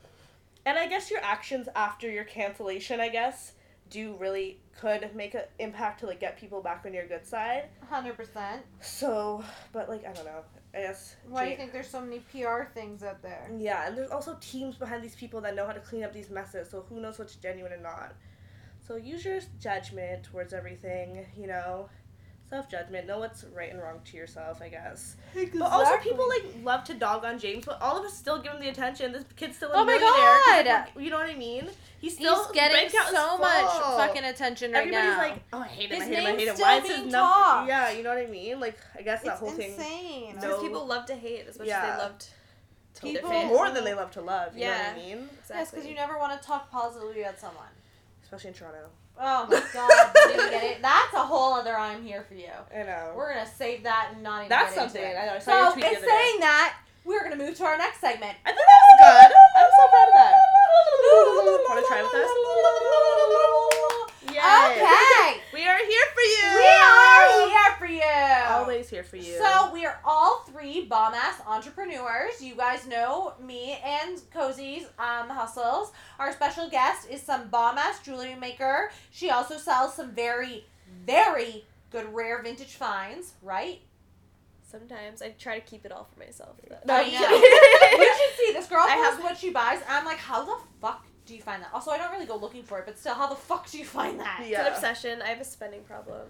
And 0.64 0.78
I 0.78 0.86
guess 0.86 1.10
your 1.10 1.20
actions 1.24 1.68
after 1.74 2.08
your 2.10 2.24
cancellation, 2.24 3.00
I 3.00 3.08
guess, 3.08 3.52
do 3.90 4.16
really 4.18 4.58
could 4.78 5.14
make 5.14 5.34
an 5.34 5.42
impact 5.58 6.00
to 6.00 6.06
like 6.06 6.20
get 6.20 6.38
people 6.38 6.62
back 6.62 6.84
on 6.86 6.94
your 6.94 7.06
good 7.06 7.26
side. 7.26 7.64
Hundred 7.88 8.16
percent. 8.16 8.62
So, 8.80 9.42
but 9.72 9.88
like 9.88 10.06
I 10.06 10.12
don't 10.12 10.24
know. 10.24 10.42
I 10.74 10.80
guess. 10.80 11.16
Why 11.28 11.44
do 11.44 11.50
you 11.50 11.56
think 11.56 11.72
there's 11.72 11.88
so 11.88 12.00
many 12.00 12.20
PR 12.30 12.64
things 12.74 13.02
out 13.02 13.22
there? 13.22 13.50
Yeah, 13.58 13.86
and 13.86 13.96
there's 13.96 14.10
also 14.10 14.36
teams 14.40 14.76
behind 14.76 15.02
these 15.02 15.16
people 15.16 15.40
that 15.40 15.54
know 15.54 15.66
how 15.66 15.72
to 15.72 15.80
clean 15.80 16.04
up 16.04 16.12
these 16.12 16.30
messes, 16.30 16.70
so 16.70 16.84
who 16.88 17.00
knows 17.00 17.18
what's 17.18 17.36
genuine 17.36 17.72
and 17.72 17.82
not. 17.82 18.14
So 18.86 18.96
use 18.96 19.24
your 19.24 19.40
judgment 19.60 20.24
towards 20.24 20.52
everything, 20.52 21.26
you 21.36 21.46
know. 21.46 21.88
Self 22.50 22.70
judgment, 22.70 23.06
know 23.06 23.18
what's 23.18 23.44
right 23.54 23.70
and 23.70 23.78
wrong 23.82 24.00
to 24.06 24.16
yourself, 24.16 24.62
I 24.62 24.70
guess. 24.70 25.16
But 25.34 25.70
also, 25.70 25.98
people 25.98 26.26
like 26.26 26.44
love 26.64 26.82
to 26.84 26.94
dog 26.94 27.22
on 27.24 27.38
James, 27.38 27.66
but 27.66 27.80
all 27.82 27.98
of 27.98 28.04
us 28.06 28.16
still 28.16 28.40
give 28.40 28.52
him 28.54 28.60
the 28.60 28.70
attention. 28.70 29.12
This 29.12 29.24
kid's 29.36 29.56
still 29.56 29.70
a 29.70 29.74
Oh 29.76 29.84
my 29.84 29.98
God! 29.98 30.86
You 31.02 31.10
know 31.10 31.18
what 31.18 31.28
I 31.28 31.34
mean? 31.34 31.68
He's 32.00 32.14
still 32.14 32.42
He's 32.44 32.52
getting 32.52 32.76
bank 32.76 32.88
account 32.90 33.08
is 33.08 33.14
so 33.14 33.36
much 33.38 33.66
fucking 33.98 34.24
attention 34.24 34.72
right 34.72 34.78
Everybody's 34.86 35.10
now. 35.10 35.18
like, 35.18 35.42
oh, 35.52 35.58
I 35.58 35.66
hate 35.66 35.90
him, 35.90 36.00
His 36.00 36.08
I 36.08 36.14
hate 36.14 36.18
him, 36.20 36.26
I 36.26 36.38
hate 36.38 36.48
him. 36.48 36.56
Why 36.56 36.76
is 36.78 36.86
his 36.86 36.96
being 37.00 37.10
number? 37.12 37.32
talked. 37.34 37.68
Yeah, 37.68 37.90
you 37.90 38.02
know 38.02 38.08
what 38.14 38.18
I 38.18 38.26
mean? 38.26 38.60
Like, 38.60 38.78
I 38.98 39.02
guess 39.02 39.22
that 39.24 39.30
it's 39.32 39.40
whole 39.40 39.50
thing. 39.50 39.72
insane. 39.72 40.34
No. 40.36 40.40
because 40.40 40.62
people 40.62 40.86
love 40.86 41.04
to 41.06 41.14
hate 41.16 41.46
as 41.48 41.58
much 41.58 41.68
as 41.68 41.82
they 41.96 42.02
loved 42.02 42.26
to 42.94 43.00
People- 43.02 43.28
fans. 43.30 43.48
More 43.48 43.70
than 43.70 43.84
they 43.84 43.92
love 43.94 44.10
to 44.12 44.22
love, 44.22 44.54
you 44.56 44.64
know 44.64 44.70
Yeah. 44.70 44.92
what 44.94 45.02
I 45.02 45.04
mean? 45.06 45.18
Exactly. 45.38 45.56
Yes, 45.56 45.70
because 45.70 45.86
you 45.86 45.94
never 45.94 46.18
want 46.18 46.40
to 46.40 46.46
talk 46.46 46.70
positively 46.70 47.20
about 47.22 47.38
someone. 47.38 47.66
Especially 48.22 48.48
in 48.48 48.54
Toronto. 48.54 48.88
Oh 49.20 49.46
my 49.50 49.62
god, 49.74 50.10
didn't 50.14 50.50
get 50.50 50.62
it. 50.62 50.80
That's 50.82 51.12
a 51.14 51.18
whole 51.26 51.54
other 51.54 51.76
I'm 51.76 52.02
here 52.04 52.22
for 52.28 52.34
you. 52.34 52.50
I 52.74 52.84
know. 52.84 53.12
We're 53.16 53.34
gonna 53.34 53.46
save 53.46 53.82
that 53.82 54.10
and 54.14 54.22
not 54.22 54.40
even 54.46 54.48
That's 54.48 54.74
something. 54.74 55.02
I 55.04 55.26
know. 55.26 55.34
I 55.34 55.38
saw 55.40 55.50
your 55.58 55.66
So, 55.68 55.72
tweet 55.74 55.84
in 55.86 55.90
the 55.92 55.98
other 55.98 56.06
saying 56.06 56.36
day. 56.36 56.40
that, 56.46 56.76
we're 57.04 57.22
gonna 57.24 57.36
move 57.36 57.56
to 57.56 57.64
our 57.64 57.76
next 57.78 58.00
segment. 58.00 58.36
I 58.46 58.52
think 58.52 58.62
that 58.62 58.80
was 58.86 58.96
good. 59.02 59.30
I'm 59.58 59.70
so 59.74 59.88
proud 59.90 60.08
of 60.08 60.14
that. 60.14 60.34
Want 61.68 61.80
to 61.80 61.86
try 61.88 62.02
with 62.02 62.14
us? 62.14 62.30
Yay. 64.34 64.38
Okay, 64.38 65.37
are 65.68 65.78
here 65.78 66.06
for 66.14 66.20
you. 66.20 66.56
we 66.56 66.66
are 66.66 67.48
here 67.48 67.76
for 67.78 67.86
you. 67.86 68.02
Always 68.48 68.88
here 68.88 69.04
for 69.04 69.16
you. 69.16 69.38
So 69.38 69.72
we 69.72 69.84
are 69.86 70.00
all 70.04 70.44
three 70.50 70.84
bomb 70.86 71.14
ass 71.14 71.40
entrepreneurs. 71.46 72.40
You 72.42 72.54
guys 72.54 72.86
know 72.86 73.34
me 73.42 73.78
and 73.84 74.18
Cozy's 74.32 74.84
um, 74.98 75.28
hustles. 75.28 75.92
Our 76.18 76.32
special 76.32 76.68
guest 76.70 77.08
is 77.10 77.22
some 77.22 77.48
bomb 77.48 77.78
ass 77.78 78.00
jewelry 78.02 78.34
maker. 78.34 78.90
She 79.10 79.30
also 79.30 79.56
sells 79.56 79.94
some 79.94 80.12
very, 80.12 80.66
very 81.06 81.64
good 81.90 82.12
rare 82.14 82.42
vintage 82.42 82.74
finds, 82.74 83.32
right? 83.42 83.80
Sometimes 84.70 85.22
I 85.22 85.30
try 85.30 85.58
to 85.58 85.64
keep 85.64 85.86
it 85.86 85.92
all 85.92 86.06
for 86.12 86.18
myself. 86.20 86.56
But 86.68 86.84
No, 86.86 86.96
I 86.96 87.00
you- 87.02 87.18
know. 87.18 88.04
you 88.04 88.14
should 88.14 88.36
see 88.46 88.52
this 88.52 88.66
girl 88.66 88.80
I 88.86 88.96
posts 88.96 89.14
have- 89.16 89.24
what 89.24 89.38
she 89.38 89.50
buys, 89.50 89.80
I'm 89.88 90.04
like, 90.04 90.18
how 90.18 90.44
the 90.44 90.56
fuck 90.80 91.06
do 91.28 91.36
you 91.36 91.42
find 91.42 91.62
that? 91.62 91.70
Also, 91.72 91.90
I 91.90 91.98
don't 91.98 92.10
really 92.10 92.26
go 92.26 92.36
looking 92.36 92.62
for 92.64 92.78
it, 92.78 92.86
but 92.86 92.98
still, 92.98 93.14
how 93.14 93.28
the 93.28 93.36
fuck 93.36 93.70
do 93.70 93.78
you 93.78 93.84
find 93.84 94.18
that? 94.18 94.40
It's 94.42 94.58
an 94.58 94.66
obsession. 94.66 95.22
I 95.22 95.28
have 95.28 95.40
a 95.40 95.44
spending 95.44 95.82
problem. 95.82 96.22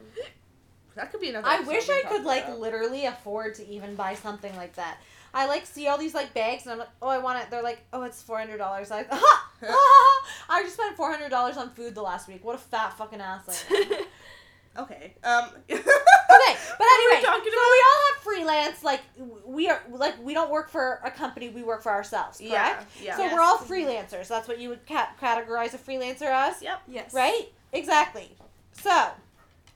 that 0.97 1.11
could 1.11 1.21
be 1.21 1.31
another. 1.31 1.47
I 1.49 1.61
wish 1.61 1.89
I 1.89 2.03
talk 2.03 2.11
could 2.11 2.25
like 2.25 2.45
about. 2.45 2.61
literally 2.61 3.07
afford 3.07 3.55
to 3.55 3.67
even 3.69 3.95
buy 3.95 4.15
something 4.15 4.55
like 4.57 4.75
that. 4.75 4.99
I 5.33 5.47
like 5.47 5.67
see 5.67 5.87
all 5.89 5.99
these 5.99 6.15
like 6.15 6.35
bags 6.35 6.65
and 6.65 6.73
I'm 6.73 6.79
like, 6.79 6.89
oh, 7.01 7.09
I 7.09 7.19
want 7.19 7.39
it. 7.41 7.51
They're 7.51 7.63
like, 7.63 7.81
oh, 7.93 8.03
it's 8.03 8.21
four 8.23 8.39
hundred 8.39 8.59
dollars. 8.59 8.91
I 8.91 9.03
ha, 9.11 9.51
ha, 9.63 10.23
I 10.49 10.63
just 10.63 10.75
spent 10.75 10.97
four 10.97 11.11
hundred 11.11 11.29
dollars 11.29 11.57
on 11.57 11.71
food 11.71 11.95
the 11.95 12.03
last 12.03 12.29
week. 12.29 12.45
What 12.45 12.57
a 12.57 12.59
fat 12.59 12.97
fucking 12.99 13.21
ass 13.21 13.65
I 13.71 13.75
am. 13.77 14.05
Okay. 14.83 15.15
Um. 15.25 15.49
Okay, 16.31 16.57
but 16.79 16.79
What 16.79 16.79
were 16.81 17.11
we 17.11 17.17
anyway, 17.17 17.27
talking 17.27 17.53
so 17.53 17.59
we 17.59 17.85
all 17.87 18.01
have 18.13 18.23
freelance. 18.23 18.85
Like 18.85 19.01
we 19.47 19.69
are 19.71 19.83
like 19.91 20.23
we 20.23 20.35
don't 20.35 20.51
work 20.51 20.69
for 20.71 21.01
a 21.05 21.11
company. 21.11 21.49
We 21.49 21.63
work 21.63 21.83
for 21.83 21.91
ourselves. 21.93 22.39
Correct. 22.39 22.53
Yeah. 22.53 22.83
Yeah. 23.03 23.17
So 23.17 23.23
Yes. 23.23 23.33
we're 23.33 23.41
all 23.41 23.59
freelancers. 23.59 24.29
That's 24.29 24.47
what 24.49 24.59
you 24.59 24.69
would 24.69 24.87
ca- 24.87 25.11
categorize 25.21 25.75
a 25.75 25.79
freelancer 25.79 26.23
as. 26.31 26.61
Yep. 26.63 26.83
yes. 26.89 27.15
Right? 27.15 27.49
Exactly. 27.73 28.31
So, 28.73 29.09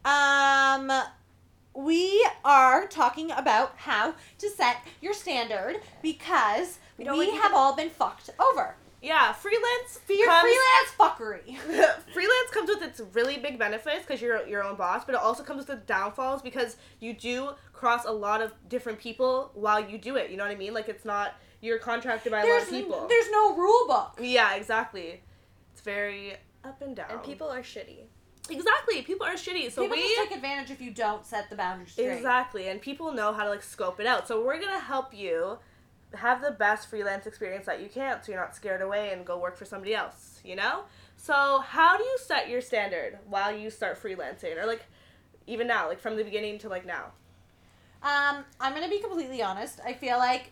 um, 0.04 0.90
we 1.74 2.26
are 2.44 2.86
talking 2.86 3.30
about 3.32 3.74
how 3.76 4.14
to 4.38 4.50
set 4.50 4.76
your 5.00 5.14
standard 5.14 5.76
because 6.02 6.78
we, 6.98 7.04
We 7.10 7.30
like 7.30 7.40
have 7.42 7.52
all 7.54 7.74
been 7.74 7.88
fucked 7.90 8.30
over. 8.38 8.74
Yeah. 9.02 9.32
Freelance. 9.32 9.98
For 10.06 10.12
your 10.12 10.28
comes- 10.28 10.42
freelance 10.42 10.90
fuckery. 10.98 11.56
freelance 12.12 12.50
comes 12.52 12.68
with 12.68 12.82
its 12.82 13.00
really 13.12 13.36
big 13.38 13.58
benefits 13.58 14.06
because 14.06 14.22
you're 14.22 14.46
your 14.46 14.62
own 14.62 14.76
boss, 14.76 15.04
but 15.04 15.14
it 15.14 15.20
also 15.20 15.42
comes 15.42 15.58
with 15.58 15.66
the 15.66 15.76
downfalls 15.76 16.40
because 16.42 16.76
you 17.00 17.12
do 17.12 17.50
cross 17.72 18.04
a 18.04 18.12
lot 18.12 18.40
of 18.40 18.52
different 18.68 18.98
people 18.98 19.50
while 19.54 19.80
you 19.80 19.98
do 19.98 20.16
it. 20.16 20.30
You 20.30 20.36
know 20.36 20.44
what 20.44 20.52
I 20.52 20.56
mean? 20.56 20.72
Like 20.72 20.88
it's 20.88 21.04
not 21.04 21.34
you're 21.60 21.78
contracted 21.78 22.32
by 22.32 22.42
a 22.42 22.46
lot 22.46 22.62
of 22.62 22.68
people. 22.70 23.06
there's 23.08 23.30
no 23.30 23.54
rule 23.56 23.86
book. 23.86 24.18
yeah, 24.20 24.54
exactly. 24.54 25.22
It's 25.72 25.80
very 25.80 26.34
up 26.64 26.80
and 26.82 26.94
down. 26.94 27.10
And 27.10 27.22
people 27.22 27.48
are 27.48 27.60
shitty. 27.62 28.04
exactly 28.50 29.02
people 29.02 29.26
are 29.26 29.34
shitty. 29.34 29.70
So 29.72 29.82
People 29.82 29.96
we 29.96 30.02
just 30.02 30.28
take 30.28 30.36
advantage 30.36 30.70
if 30.70 30.80
you 30.80 30.90
don't 30.92 31.24
set 31.26 31.50
the 31.50 31.56
boundaries 31.56 31.92
straight. 31.92 32.10
exactly, 32.16 32.68
and 32.68 32.80
people 32.80 33.12
know 33.12 33.32
how 33.32 33.44
to 33.44 33.50
like 33.50 33.62
scope 33.62 33.98
it 34.00 34.06
out. 34.06 34.28
So 34.28 34.44
we're 34.44 34.60
gonna 34.60 34.78
help 34.78 35.12
you 35.14 35.58
have 36.14 36.42
the 36.42 36.50
best 36.50 36.88
freelance 36.88 37.26
experience 37.26 37.66
that 37.66 37.80
you 37.80 37.88
can 37.88 38.22
so 38.22 38.32
you're 38.32 38.40
not 38.40 38.54
scared 38.54 38.82
away 38.82 39.12
and 39.12 39.24
go 39.24 39.38
work 39.38 39.56
for 39.56 39.64
somebody 39.64 39.94
else, 39.94 40.40
you 40.44 40.54
know? 40.56 40.84
So, 41.16 41.60
how 41.60 41.96
do 41.96 42.04
you 42.04 42.18
set 42.20 42.48
your 42.48 42.60
standard 42.60 43.18
while 43.28 43.56
you 43.56 43.70
start 43.70 44.02
freelancing 44.02 44.56
or 44.60 44.66
like 44.66 44.84
even 45.46 45.66
now, 45.66 45.88
like 45.88 46.00
from 46.00 46.16
the 46.16 46.24
beginning 46.24 46.58
to 46.60 46.68
like 46.68 46.84
now? 46.84 47.12
Um, 48.02 48.44
I'm 48.60 48.74
gonna 48.74 48.88
be 48.88 48.98
completely 49.00 49.42
honest. 49.42 49.78
I 49.84 49.92
feel 49.92 50.18
like, 50.18 50.50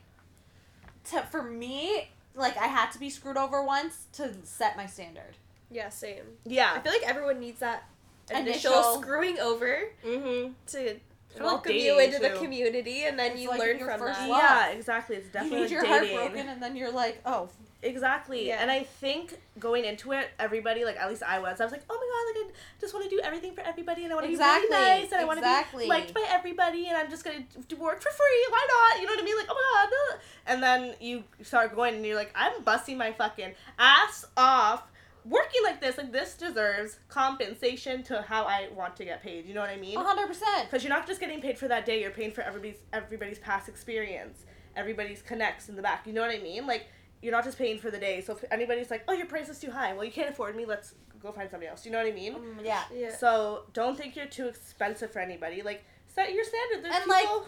to 1.10 1.22
for 1.22 1.42
me, 1.42 2.08
like 2.34 2.56
I 2.56 2.66
had 2.66 2.90
to 2.92 2.98
be 3.00 3.10
screwed 3.10 3.36
over 3.36 3.62
once 3.64 4.06
to 4.14 4.32
set 4.44 4.76
my 4.76 4.86
standard. 4.86 5.36
Yeah, 5.70 5.88
same. 5.88 6.24
Yeah. 6.44 6.72
I 6.74 6.80
feel 6.80 6.92
like 6.92 7.02
everyone 7.08 7.40
needs 7.40 7.60
that 7.60 7.84
initial, 8.30 8.72
Initial- 8.72 9.00
screwing 9.02 9.38
over 9.40 9.90
Mhm. 10.04 10.54
to 10.68 11.00
like 11.34 11.44
welcome 11.44 11.72
you 11.72 11.94
dating, 11.96 12.14
into 12.14 12.18
the 12.28 12.38
community, 12.38 13.04
and 13.04 13.18
then 13.18 13.32
It's 13.32 13.40
you 13.42 13.48
like 13.50 13.60
learn 13.60 13.78
your 13.78 13.88
from 13.88 14.00
first 14.00 14.18
that. 14.18 14.28
love. 14.28 14.40
Yeah, 14.42 14.68
exactly. 14.70 15.16
It's 15.16 15.28
definitely 15.28 15.62
You 15.62 15.68
definitely 15.68 15.78
need 15.78 15.88
your 15.90 16.00
dating. 16.00 16.16
heart 16.16 16.32
broken, 16.32 16.48
and 16.48 16.62
then 16.62 16.76
you're 16.76 16.92
like, 16.92 17.20
oh, 17.24 17.48
Exactly. 17.82 18.46
Yeah. 18.48 18.58
And 18.60 18.70
I 18.70 18.82
think 18.84 19.38
going 19.58 19.86
into 19.86 20.12
it, 20.12 20.28
everybody, 20.38 20.84
like 20.84 20.98
at 20.98 21.08
least 21.08 21.22
I 21.22 21.38
was, 21.38 21.62
I 21.62 21.64
was 21.64 21.72
like, 21.72 21.82
oh 21.88 21.94
my 21.94 22.42
god, 22.44 22.44
like 22.46 22.54
I 22.54 22.80
just 22.80 22.92
want 22.92 23.08
to 23.08 23.10
do 23.16 23.20
everything 23.24 23.54
for 23.54 23.62
everybody, 23.62 24.04
and 24.04 24.12
I 24.12 24.16
want 24.16 24.26
to 24.26 24.32
Exactly, 24.32 24.68
be 24.68 24.74
really 24.74 25.00
nice, 25.00 25.12
and 25.12 25.20
I 25.22 25.24
want 25.24 25.38
to 25.38 25.78
be 25.78 25.86
liked 25.86 26.12
by 26.12 26.24
everybody, 26.28 26.88
and 26.88 26.96
I'm 26.98 27.08
just 27.08 27.24
gonna 27.24 27.42
do 27.68 27.76
work 27.76 28.02
for 28.02 28.10
free. 28.10 28.46
Why 28.50 28.66
not? 28.68 29.00
You 29.00 29.06
know 29.06 29.12
what 29.14 29.22
I 29.22 29.24
mean? 29.24 29.36
Like, 29.36 29.46
oh 29.48 29.54
my 29.54 29.86
god. 29.86 30.14
uh. 30.14 30.18
And 30.52 30.62
then 30.62 30.94
you 31.00 31.24
start 31.42 31.74
going, 31.74 31.94
and 31.94 32.04
you're 32.04 32.16
like, 32.16 32.32
I'm 32.34 32.62
busting 32.64 32.98
my 32.98 33.12
fucking 33.12 33.54
ass 33.78 34.26
off. 34.36 34.82
Working 35.30 35.62
like 35.64 35.80
this, 35.80 35.96
like 35.96 36.10
this 36.12 36.34
deserves 36.34 36.98
compensation 37.08 38.02
to 38.04 38.20
how 38.22 38.44
I 38.44 38.68
want 38.74 38.96
to 38.96 39.04
get 39.04 39.22
paid. 39.22 39.46
You 39.46 39.54
know 39.54 39.60
what 39.60 39.70
I 39.70 39.76
mean? 39.76 39.96
hundred 39.96 40.26
percent. 40.26 40.64
Because 40.68 40.82
you're 40.82 40.92
not 40.92 41.06
just 41.06 41.20
getting 41.20 41.40
paid 41.40 41.56
for 41.56 41.68
that 41.68 41.86
day, 41.86 42.00
you're 42.02 42.10
paying 42.10 42.32
for 42.32 42.42
everybody's 42.42 42.78
everybody's 42.92 43.38
past 43.38 43.68
experience, 43.68 44.44
everybody's 44.76 45.22
connects 45.22 45.68
in 45.68 45.76
the 45.76 45.82
back. 45.82 46.06
You 46.06 46.12
know 46.12 46.20
what 46.22 46.34
I 46.34 46.40
mean? 46.40 46.66
Like 46.66 46.86
you're 47.22 47.32
not 47.32 47.44
just 47.44 47.58
paying 47.58 47.78
for 47.78 47.90
the 47.90 47.98
day. 47.98 48.20
So 48.22 48.32
if 48.34 48.44
anybody's 48.50 48.90
like, 48.90 49.04
"Oh, 49.06 49.12
your 49.12 49.26
price 49.26 49.48
is 49.48 49.58
too 49.60 49.70
high," 49.70 49.92
well, 49.92 50.04
you 50.04 50.10
can't 50.12 50.30
afford 50.30 50.56
me. 50.56 50.64
Let's 50.66 50.94
go 51.22 51.30
find 51.32 51.48
somebody 51.50 51.68
else. 51.68 51.84
You 51.86 51.92
know 51.92 51.98
what 51.98 52.06
I 52.08 52.12
mean? 52.12 52.34
Mm, 52.34 52.64
yeah. 52.64 52.82
Yeah. 52.92 53.14
So 53.16 53.64
don't 53.72 53.96
think 53.96 54.16
you're 54.16 54.26
too 54.26 54.48
expensive 54.48 55.12
for 55.12 55.20
anybody. 55.20 55.62
Like 55.62 55.84
set 56.08 56.32
your 56.32 56.44
standard. 56.44 56.84
There's 56.84 56.96
And, 56.96 57.06
like, 57.08 57.22
people 57.22 57.46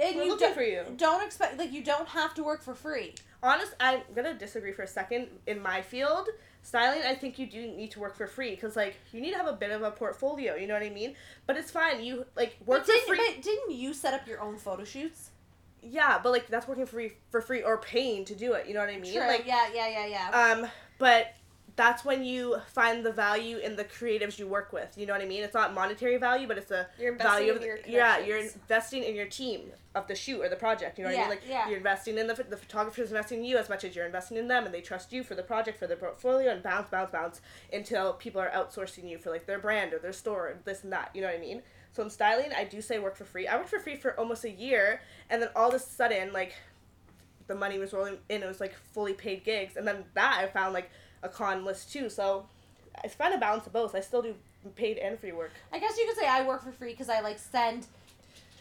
And 0.00 0.14
who 0.14 0.20
are 0.20 0.24
you 0.24 0.30
looking 0.30 0.46
don't, 0.48 0.54
for 0.54 0.62
you. 0.62 0.82
don't 0.96 1.22
expect 1.24 1.58
like 1.58 1.70
you 1.72 1.84
don't 1.84 2.08
have 2.08 2.34
to 2.34 2.42
work 2.42 2.62
for 2.62 2.74
free. 2.74 3.14
Honest, 3.42 3.74
I'm 3.78 4.00
gonna 4.14 4.34
disagree 4.34 4.72
for 4.72 4.82
a 4.82 4.88
second. 4.88 5.28
In 5.46 5.60
my 5.60 5.82
field, 5.82 6.28
styling, 6.62 7.02
I 7.06 7.14
think 7.14 7.38
you 7.38 7.46
do 7.46 7.60
need 7.66 7.90
to 7.92 8.00
work 8.00 8.16
for 8.16 8.26
free 8.26 8.50
because 8.54 8.76
like 8.76 8.96
you 9.12 9.20
need 9.20 9.32
to 9.32 9.36
have 9.36 9.46
a 9.48 9.52
bit 9.52 9.70
of 9.70 9.82
a 9.82 9.90
portfolio. 9.90 10.54
You 10.54 10.66
know 10.66 10.74
what 10.74 10.82
I 10.82 10.90
mean? 10.90 11.14
But 11.46 11.56
it's 11.56 11.70
fine. 11.70 12.02
You 12.02 12.24
like 12.36 12.56
work 12.64 12.80
But 12.80 12.86
for 12.86 12.92
didn't, 12.92 13.08
free. 13.08 13.32
but 13.34 13.42
didn't 13.42 13.72
you 13.72 13.92
set 13.92 14.14
up 14.14 14.26
your 14.26 14.40
own 14.40 14.56
photo 14.56 14.84
shoots? 14.84 15.30
Yeah, 15.82 16.20
but 16.22 16.30
like 16.30 16.46
that's 16.46 16.68
working 16.68 16.86
for 16.86 16.92
free 16.92 17.12
for 17.30 17.40
free 17.40 17.62
or 17.62 17.78
paying 17.78 18.24
to 18.26 18.34
do 18.34 18.52
it. 18.52 18.66
You 18.68 18.74
know 18.74 18.80
what 18.80 18.88
I 18.90 18.98
mean? 18.98 19.12
True. 19.12 19.26
Like 19.26 19.46
yeah, 19.46 19.68
yeah, 19.74 19.88
yeah, 19.88 20.06
yeah. 20.06 20.54
um, 20.62 20.70
but 20.98 21.34
that's 21.74 22.04
when 22.04 22.24
you 22.24 22.56
find 22.66 23.04
the 23.04 23.12
value 23.12 23.56
in 23.56 23.76
the 23.76 23.84
creatives 23.84 24.38
you 24.38 24.46
work 24.46 24.72
with. 24.72 24.96
You 24.96 25.06
know 25.06 25.14
what 25.14 25.22
I 25.22 25.26
mean? 25.26 25.42
It's 25.42 25.54
not 25.54 25.72
monetary 25.72 26.18
value, 26.18 26.46
but 26.46 26.58
it's 26.58 26.70
a 26.70 26.86
You're 26.98 27.12
investing 27.12 27.32
value 27.32 27.50
in 27.50 27.56
of 27.56 27.62
the, 27.62 27.66
your 27.66 27.78
yeah. 27.86 28.18
You're 28.18 28.38
investing 28.38 29.02
in 29.02 29.14
your 29.14 29.26
team 29.26 29.72
of 29.94 30.06
the 30.06 30.14
shoot 30.14 30.40
or 30.40 30.48
the 30.48 30.56
project. 30.56 30.98
You 30.98 31.04
know 31.04 31.10
what 31.10 31.18
I 31.18 31.20
mean? 31.22 31.30
Like 31.30 31.42
yeah. 31.48 31.68
you're 31.68 31.78
investing 31.78 32.18
in 32.18 32.26
the 32.26 32.34
the 32.34 32.56
photographer's 32.56 33.08
investing 33.08 33.38
in 33.38 33.44
you 33.44 33.56
as 33.56 33.68
much 33.68 33.84
as 33.84 33.96
you're 33.96 34.06
investing 34.06 34.36
in 34.36 34.48
them, 34.48 34.64
and 34.64 34.74
they 34.74 34.80
trust 34.82 35.12
you 35.12 35.22
for 35.22 35.34
the 35.34 35.42
project, 35.42 35.78
for 35.78 35.86
the 35.86 35.96
portfolio, 35.96 36.50
and 36.50 36.62
bounce, 36.62 36.90
bounce, 36.90 37.10
bounce 37.10 37.40
until 37.72 38.12
people 38.14 38.40
are 38.40 38.50
outsourcing 38.50 39.08
you 39.08 39.18
for 39.18 39.30
like 39.30 39.46
their 39.46 39.58
brand 39.58 39.94
or 39.94 39.98
their 39.98 40.12
store 40.12 40.48
and 40.48 40.60
this 40.64 40.84
and 40.84 40.92
that. 40.92 41.10
You 41.14 41.22
know 41.22 41.28
what 41.28 41.36
I 41.36 41.40
mean? 41.40 41.62
So 41.92 42.02
in 42.02 42.10
styling, 42.10 42.52
I 42.56 42.64
do 42.64 42.80
say 42.80 42.98
work 42.98 43.16
for 43.16 43.24
free. 43.24 43.46
I 43.46 43.56
worked 43.56 43.68
for 43.68 43.78
free 43.78 43.96
for 43.96 44.18
almost 44.18 44.44
a 44.44 44.50
year, 44.50 45.00
and 45.30 45.42
then 45.42 45.50
all 45.54 45.68
of 45.68 45.74
a 45.74 45.78
sudden, 45.78 46.32
like, 46.32 46.54
the 47.46 47.54
money 47.54 47.78
was 47.78 47.92
rolling 47.92 48.18
in. 48.28 48.42
It 48.42 48.46
was 48.46 48.60
like 48.60 48.74
fully 48.74 49.12
paid 49.12 49.44
gigs, 49.44 49.76
and 49.76 49.86
then 49.86 50.04
that 50.14 50.38
I 50.42 50.46
found 50.46 50.72
like 50.72 50.90
a 51.22 51.28
con 51.28 51.64
list 51.64 51.92
too. 51.92 52.08
So 52.10 52.46
I 53.04 53.08
find 53.08 53.34
a 53.34 53.38
balance 53.38 53.66
of 53.66 53.72
both. 53.72 53.94
I 53.94 54.00
still 54.00 54.22
do 54.22 54.34
paid 54.76 54.98
and 54.98 55.18
free 55.18 55.32
work. 55.32 55.50
I 55.72 55.78
guess 55.78 55.96
you 55.98 56.06
could 56.06 56.16
say 56.16 56.26
I 56.26 56.46
work 56.46 56.62
for 56.62 56.72
free 56.72 56.92
because 56.92 57.08
I 57.08 57.20
like 57.20 57.38
send 57.38 57.86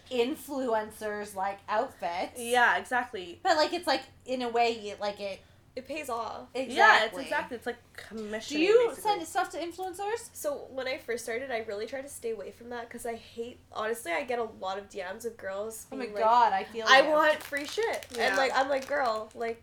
influencers 0.10 1.36
like 1.36 1.60
outfits. 1.70 2.40
Yeah, 2.40 2.78
exactly. 2.78 3.40
But 3.44 3.58
like 3.58 3.74
it's 3.74 3.88
like 3.88 4.02
in 4.26 4.42
a 4.42 4.50
way 4.50 4.78
you 4.82 4.96
like 5.00 5.20
it 5.20 5.40
It 5.76 5.88
pays 5.88 6.10
off. 6.10 6.48
exactly. 6.54 6.76
Yeah, 6.76 7.06
it's 7.06 7.18
exactly. 7.18 7.58
It's 7.58 7.66
like 7.66 7.78
Do 8.10 8.18
commission. 8.18 8.60
you 8.60 8.92
send 8.98 9.26
stuff 9.26 9.50
to 9.52 9.58
influencers? 9.58 10.30
So 10.34 10.68
when 10.72 10.88
I 10.88 10.98
first 10.98 11.24
started, 11.24 11.50
I 11.52 11.60
really 11.60 11.86
tried 11.86 12.02
to 12.04 12.10
stay 12.10 12.32
away 12.32 12.52
from 12.52 12.70
that 12.70 12.88
because 12.90 13.06
I 13.06 13.16
hate. 13.16 13.60
Honestly, 13.72 14.12
I 14.12 14.24
get 14.24 14.40
a 14.40 14.48
lot 14.60 14.78
of 14.78 14.90
DMs 14.90 15.26
of 15.26 15.38
girls. 15.38 15.86
Oh 15.92 15.96
my 15.96 16.06
like, 16.06 16.18
god, 16.18 16.52
I 16.54 16.64
feel 16.66 16.86
like 16.86 17.04
I 17.04 17.08
you. 17.08 17.12
want 17.14 17.42
free 17.44 17.66
shit, 17.66 18.06
Yeah. 18.16 18.28
and 18.30 18.38
like 18.38 18.52
I'm 18.56 18.70
like, 18.70 18.88
girl, 18.88 19.30
like. 19.36 19.62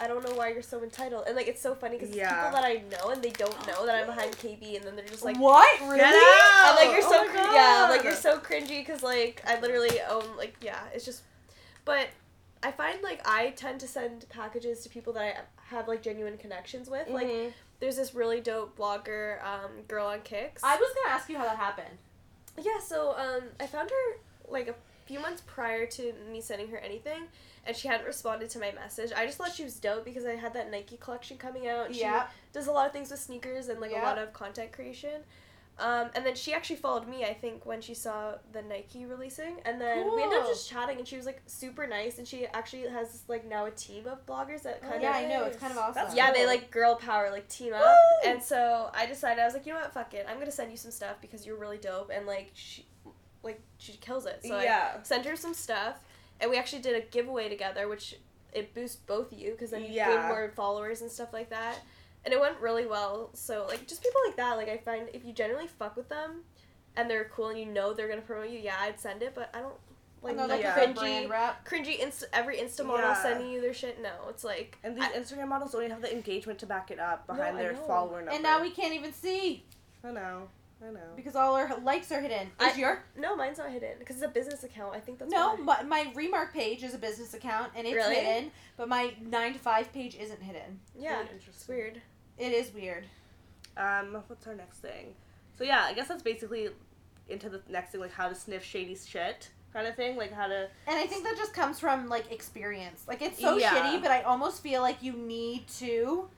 I 0.00 0.08
don't 0.08 0.24
know 0.24 0.34
why 0.34 0.48
you're 0.50 0.62
so 0.62 0.82
entitled, 0.82 1.24
and 1.26 1.36
like 1.36 1.46
it's 1.48 1.60
so 1.60 1.74
funny 1.74 1.98
because 1.98 2.14
Yeah. 2.14 2.34
people 2.34 2.50
that 2.52 2.64
I 2.64 2.82
know 2.90 3.10
and 3.10 3.22
they 3.22 3.30
don't 3.30 3.66
know 3.66 3.84
that 3.86 3.94
I'm 3.94 4.06
behind 4.06 4.32
KB, 4.38 4.76
and 4.76 4.84
then 4.86 4.96
they're 4.96 5.04
just 5.06 5.24
like, 5.24 5.38
what 5.38 5.80
really? 5.82 5.98
I'm 6.04 6.74
like 6.76 6.92
you're 6.92 7.04
Oh 7.04 7.10
so 7.10 7.28
cr- 7.28 7.52
yeah, 7.54 7.86
like 7.90 8.02
you're 8.04 8.14
so 8.14 8.38
cringy 8.38 8.78
because 8.84 9.02
like 9.02 9.42
I 9.46 9.60
literally 9.60 10.00
own 10.08 10.24
like 10.36 10.56
yeah, 10.62 10.80
it's 10.94 11.04
just, 11.04 11.22
but 11.84 12.08
I 12.62 12.72
find 12.72 13.02
like 13.02 13.20
I 13.28 13.50
tend 13.50 13.80
to 13.80 13.88
send 13.88 14.28
packages 14.28 14.82
to 14.82 14.88
people 14.88 15.12
that 15.14 15.22
I 15.22 15.34
have 15.74 15.86
like 15.88 16.02
genuine 16.02 16.38
connections 16.38 16.88
with. 16.90 17.08
Like 17.08 17.28
Mhm. 17.28 17.52
there's 17.80 17.96
this 17.96 18.14
really 18.14 18.40
dope 18.40 18.76
blogger, 18.76 19.42
um, 19.44 19.82
girl 19.88 20.06
on 20.06 20.20
Kicks. 20.22 20.62
I 20.64 20.76
was 20.76 20.90
gonna 20.94 21.14
ask 21.14 21.28
you 21.28 21.36
how 21.36 21.44
that 21.44 21.56
happened. 21.56 21.98
Yeah, 22.58 22.78
so 22.80 23.14
um, 23.16 23.42
I 23.58 23.66
found 23.66 23.90
her 23.90 24.18
like 24.48 24.68
a 24.68 24.74
few 25.06 25.20
months 25.20 25.42
prior 25.46 25.86
to 25.86 26.12
me 26.30 26.40
sending 26.40 26.68
her 26.68 26.78
anything, 26.78 27.22
and 27.66 27.76
she 27.76 27.88
hadn't 27.88 28.06
responded 28.06 28.50
to 28.50 28.58
my 28.58 28.72
message. 28.72 29.12
I 29.14 29.26
just 29.26 29.38
thought 29.38 29.52
she 29.54 29.64
was 29.64 29.74
dope 29.76 30.04
because 30.04 30.24
I 30.26 30.36
had 30.36 30.54
that 30.54 30.70
Nike 30.70 30.96
collection 30.96 31.36
coming 31.38 31.68
out. 31.68 31.94
She 31.94 32.00
Yeah. 32.00 32.26
does 32.52 32.66
a 32.66 32.72
lot 32.72 32.86
of 32.86 32.92
things 32.92 33.10
with 33.10 33.20
sneakers 33.20 33.68
and 33.68 33.80
like 33.80 33.90
Yeah. 33.92 34.02
a 34.02 34.06
lot 34.06 34.18
of 34.18 34.32
content 34.32 34.72
creation. 34.72 35.22
Um, 35.78 36.10
and 36.14 36.26
then 36.26 36.34
she 36.34 36.52
actually 36.52 36.76
followed 36.76 37.08
me, 37.08 37.24
I 37.24 37.32
think, 37.32 37.64
when 37.64 37.80
she 37.80 37.94
saw 37.94 38.34
the 38.52 38.60
Nike 38.60 39.06
releasing. 39.06 39.60
And 39.64 39.80
then 39.80 40.14
we 40.14 40.22
ended 40.22 40.40
up 40.40 40.46
just 40.46 40.68
chatting, 40.68 40.98
and 40.98 41.08
she 41.08 41.16
was 41.16 41.24
like 41.24 41.40
super 41.46 41.86
nice. 41.86 42.18
And 42.18 42.28
she 42.28 42.46
actually 42.48 42.82
has 42.88 43.22
like 43.28 43.46
now 43.46 43.64
a 43.64 43.70
team 43.70 44.06
of 44.06 44.26
bloggers 44.26 44.62
that 44.64 44.80
Oh, 44.84 44.90
kind 44.90 45.02
yeah, 45.02 45.16
of 45.16 45.22
yeah, 45.22 45.36
I 45.36 45.38
know. 45.40 45.44
It's 45.46 45.56
kind 45.56 45.72
of 45.72 45.78
awesome. 45.78 45.94
That's 45.94 46.14
yeah, 46.14 46.32
they 46.32 46.44
like 46.46 46.70
girl 46.70 46.96
power, 46.96 47.30
like 47.30 47.48
team 47.48 47.72
up. 47.72 47.80
Woo! 47.80 48.30
And 48.30 48.42
so 48.42 48.90
I 48.92 49.06
decided 49.06 49.40
I 49.40 49.46
was 49.46 49.54
like, 49.54 49.64
you 49.64 49.72
know 49.72 49.80
what, 49.80 49.94
fuck 49.94 50.12
it, 50.12 50.26
I'm 50.28 50.38
gonna 50.38 50.50
send 50.50 50.70
you 50.70 50.76
some 50.76 50.90
stuff 50.90 51.16
because 51.22 51.46
you're 51.46 51.56
really 51.56 51.78
dope 51.78 52.10
and 52.14 52.26
like 52.26 52.50
she, 52.52 52.84
like 53.42 53.60
she 53.78 53.94
kills 53.94 54.26
it. 54.26 54.40
So 54.44 54.60
yeah. 54.60 54.96
I 55.00 55.02
sent 55.02 55.24
her 55.24 55.34
some 55.36 55.54
stuff, 55.54 55.96
and 56.40 56.50
we 56.50 56.56
actually 56.56 56.82
did 56.82 56.96
a 56.96 57.00
giveaway 57.06 57.48
together, 57.48 57.88
which 57.88 58.16
it 58.52 58.74
boosts 58.74 58.96
both 58.96 59.32
you 59.32 59.52
because 59.52 59.70
then 59.70 59.82
you 59.82 59.88
Yeah. 59.90 60.08
gain 60.16 60.28
more 60.28 60.50
followers 60.56 61.02
and 61.02 61.10
stuff 61.10 61.32
like 61.32 61.50
that. 61.50 61.76
And 62.24 62.34
it 62.34 62.40
went 62.40 62.58
really 62.60 62.86
well. 62.86 63.30
So 63.34 63.66
like 63.68 63.86
just 63.86 64.02
people 64.02 64.20
like 64.26 64.36
that, 64.36 64.56
like 64.56 64.68
I 64.68 64.78
find 64.78 65.08
if 65.12 65.24
you 65.24 65.32
generally 65.32 65.66
fuck 65.66 65.96
with 65.96 66.08
them, 66.08 66.42
and 66.96 67.08
they're 67.08 67.24
cool 67.32 67.48
and 67.48 67.58
you 67.58 67.66
know 67.66 67.94
they're 67.94 68.08
gonna 68.08 68.20
promote 68.20 68.50
you, 68.50 68.58
yeah, 68.58 68.76
I'd 68.80 68.98
send 69.00 69.22
it. 69.22 69.34
But 69.34 69.50
I 69.54 69.60
don't 69.60 69.74
like 70.22 70.36
no, 70.36 70.42
the 70.42 70.54
like 70.54 70.62
yeah. 70.62 70.74
cringy, 70.76 71.28
brand 71.28 71.54
cringy 71.64 71.98
insta 71.98 72.24
every 72.32 72.56
insta 72.58 72.84
model 72.84 73.06
Yeah. 73.06 73.22
sending 73.22 73.50
you 73.50 73.60
their 73.60 73.72
shit. 73.72 74.02
No, 74.02 74.10
it's 74.28 74.44
like 74.44 74.76
And 74.82 74.96
these 74.96 75.04
I- 75.04 75.12
Instagram 75.12 75.48
models 75.48 75.72
don't 75.72 75.82
even 75.82 75.92
have 75.92 76.02
the 76.02 76.12
engagement 76.12 76.58
to 76.58 76.66
back 76.66 76.90
it 76.90 76.98
up 76.98 77.26
behind 77.26 77.56
I 77.56 77.62
their 77.62 77.74
follower 77.74 78.16
number. 78.18 78.32
And 78.32 78.42
now 78.42 78.60
we 78.60 78.70
can't 78.70 78.92
even 78.92 79.12
see 79.14 79.64
I 80.04 80.10
know. 80.10 80.48
I 80.82 80.90
know. 80.90 81.00
because 81.16 81.36
all 81.36 81.54
our 81.54 81.78
likes 81.80 82.10
are 82.12 82.20
hidden. 82.20 82.50
I- 82.58 82.70
Is 82.70 82.78
your 82.78 83.02
No, 83.16 83.36
mine's 83.36 83.58
not 83.58 83.70
hidden 83.70 83.98
because 83.98 84.16
it's 84.16 84.24
a 84.24 84.28
business 84.28 84.64
account. 84.64 84.94
I 84.96 85.00
think 85.00 85.18
that's 85.18 85.30
no? 85.30 85.56
why. 85.56 85.82
My, 85.82 86.04
my 86.04 86.12
remark 86.14 86.52
page 86.54 86.82
is 86.82 86.94
a 86.94 86.98
business 86.98 87.34
account 87.34 87.72
and 87.76 87.86
it's 87.86 87.94
Really? 87.96 88.14
hidden, 88.16 88.50
but 88.76 88.88
my 88.88 89.12
nine 89.20 89.52
to 89.52 89.58
five 89.58 89.92
page 89.92 90.16
isn't 90.18 90.40
hidden. 90.42 90.80
Yeah, 90.98 91.10
Really 91.12 91.22
it's 91.24 91.32
interesting. 91.34 91.74
weird. 91.76 92.02
It 92.38 92.52
is 92.52 92.72
weird. 92.72 93.04
Um, 93.76 94.22
what's 94.26 94.46
our 94.46 94.54
next 94.54 94.78
thing? 94.78 95.14
So 95.58 95.64
yeah, 95.64 95.84
I 95.86 95.92
guess 95.92 96.08
that's 96.08 96.22
basically 96.22 96.70
into 97.28 97.48
the 97.48 97.60
next 97.68 97.90
thing, 97.92 98.00
like 98.00 98.12
how 98.12 98.28
to 98.28 98.34
sniff 98.34 98.64
shady 98.64 98.96
shit 98.96 99.50
kind 99.72 99.86
of 99.86 99.94
thing, 99.94 100.16
like 100.16 100.32
how 100.32 100.46
to. 100.48 100.68
And 100.88 100.96
I 100.98 101.06
think 101.06 101.22
that 101.24 101.36
just 101.36 101.52
comes 101.54 101.78
from 101.78 102.08
like 102.08 102.32
experience. 102.32 103.04
Like 103.06 103.22
it's 103.22 103.38
so 103.40 103.56
Yeah. 103.58 103.70
shitty, 103.70 104.02
but 104.02 104.10
I 104.10 104.22
almost 104.22 104.62
feel 104.62 104.80
like 104.82 105.02
you 105.02 105.12
need 105.12 105.68
to 105.78 106.28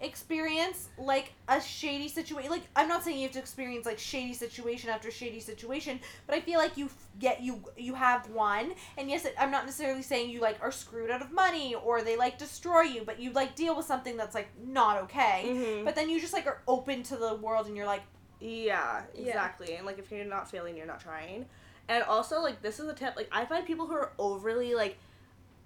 experience 0.00 0.88
like 0.98 1.32
a 1.48 1.60
shady 1.60 2.08
situation. 2.08 2.50
Like 2.50 2.62
I'm 2.76 2.88
not 2.88 3.02
saying 3.02 3.16
you 3.18 3.24
have 3.24 3.32
to 3.32 3.38
experience 3.38 3.86
like 3.86 3.98
shady 3.98 4.34
situation 4.34 4.90
after 4.90 5.10
shady 5.10 5.40
situation, 5.40 6.00
but 6.26 6.36
I 6.36 6.40
feel 6.40 6.58
like 6.58 6.76
you 6.76 6.86
f- 6.86 7.08
get 7.18 7.40
you 7.42 7.62
you 7.76 7.94
have 7.94 8.28
one. 8.30 8.72
And 8.98 9.08
yes, 9.08 9.24
it, 9.24 9.34
I'm 9.38 9.50
not 9.50 9.64
necessarily 9.64 10.02
saying 10.02 10.30
you 10.30 10.40
like 10.40 10.58
are 10.62 10.72
screwed 10.72 11.10
out 11.10 11.22
of 11.22 11.32
money 11.32 11.74
or 11.74 12.02
they 12.02 12.16
like 12.16 12.38
destroy 12.38 12.82
you, 12.82 13.02
but 13.04 13.18
you 13.20 13.32
like 13.32 13.54
deal 13.54 13.76
with 13.76 13.86
something 13.86 14.16
that's 14.16 14.34
like 14.34 14.48
not 14.66 14.98
okay. 15.04 15.44
Mhm. 15.46 15.84
But 15.84 15.94
then 15.94 16.10
you 16.10 16.20
just 16.20 16.32
like 16.32 16.46
are 16.46 16.60
open 16.68 17.02
to 17.04 17.16
the 17.16 17.34
world 17.36 17.66
and 17.66 17.76
you're 17.76 17.86
like, 17.86 18.02
Yeah, 18.40 19.02
Yeah. 19.14 19.28
exactly. 19.28 19.76
And 19.76 19.86
like 19.86 19.98
if 19.98 20.10
you're 20.10 20.24
not 20.24 20.50
failing, 20.50 20.76
you're 20.76 20.86
not 20.86 21.00
trying. 21.00 21.46
And 21.88 22.02
also 22.04 22.40
like 22.42 22.60
this 22.62 22.80
is 22.80 22.88
a 22.88 22.94
tip. 22.94 23.16
Like 23.16 23.28
I 23.32 23.44
find 23.46 23.64
people 23.66 23.86
who 23.86 23.94
are 23.94 24.12
overly 24.18 24.74
like, 24.74 24.98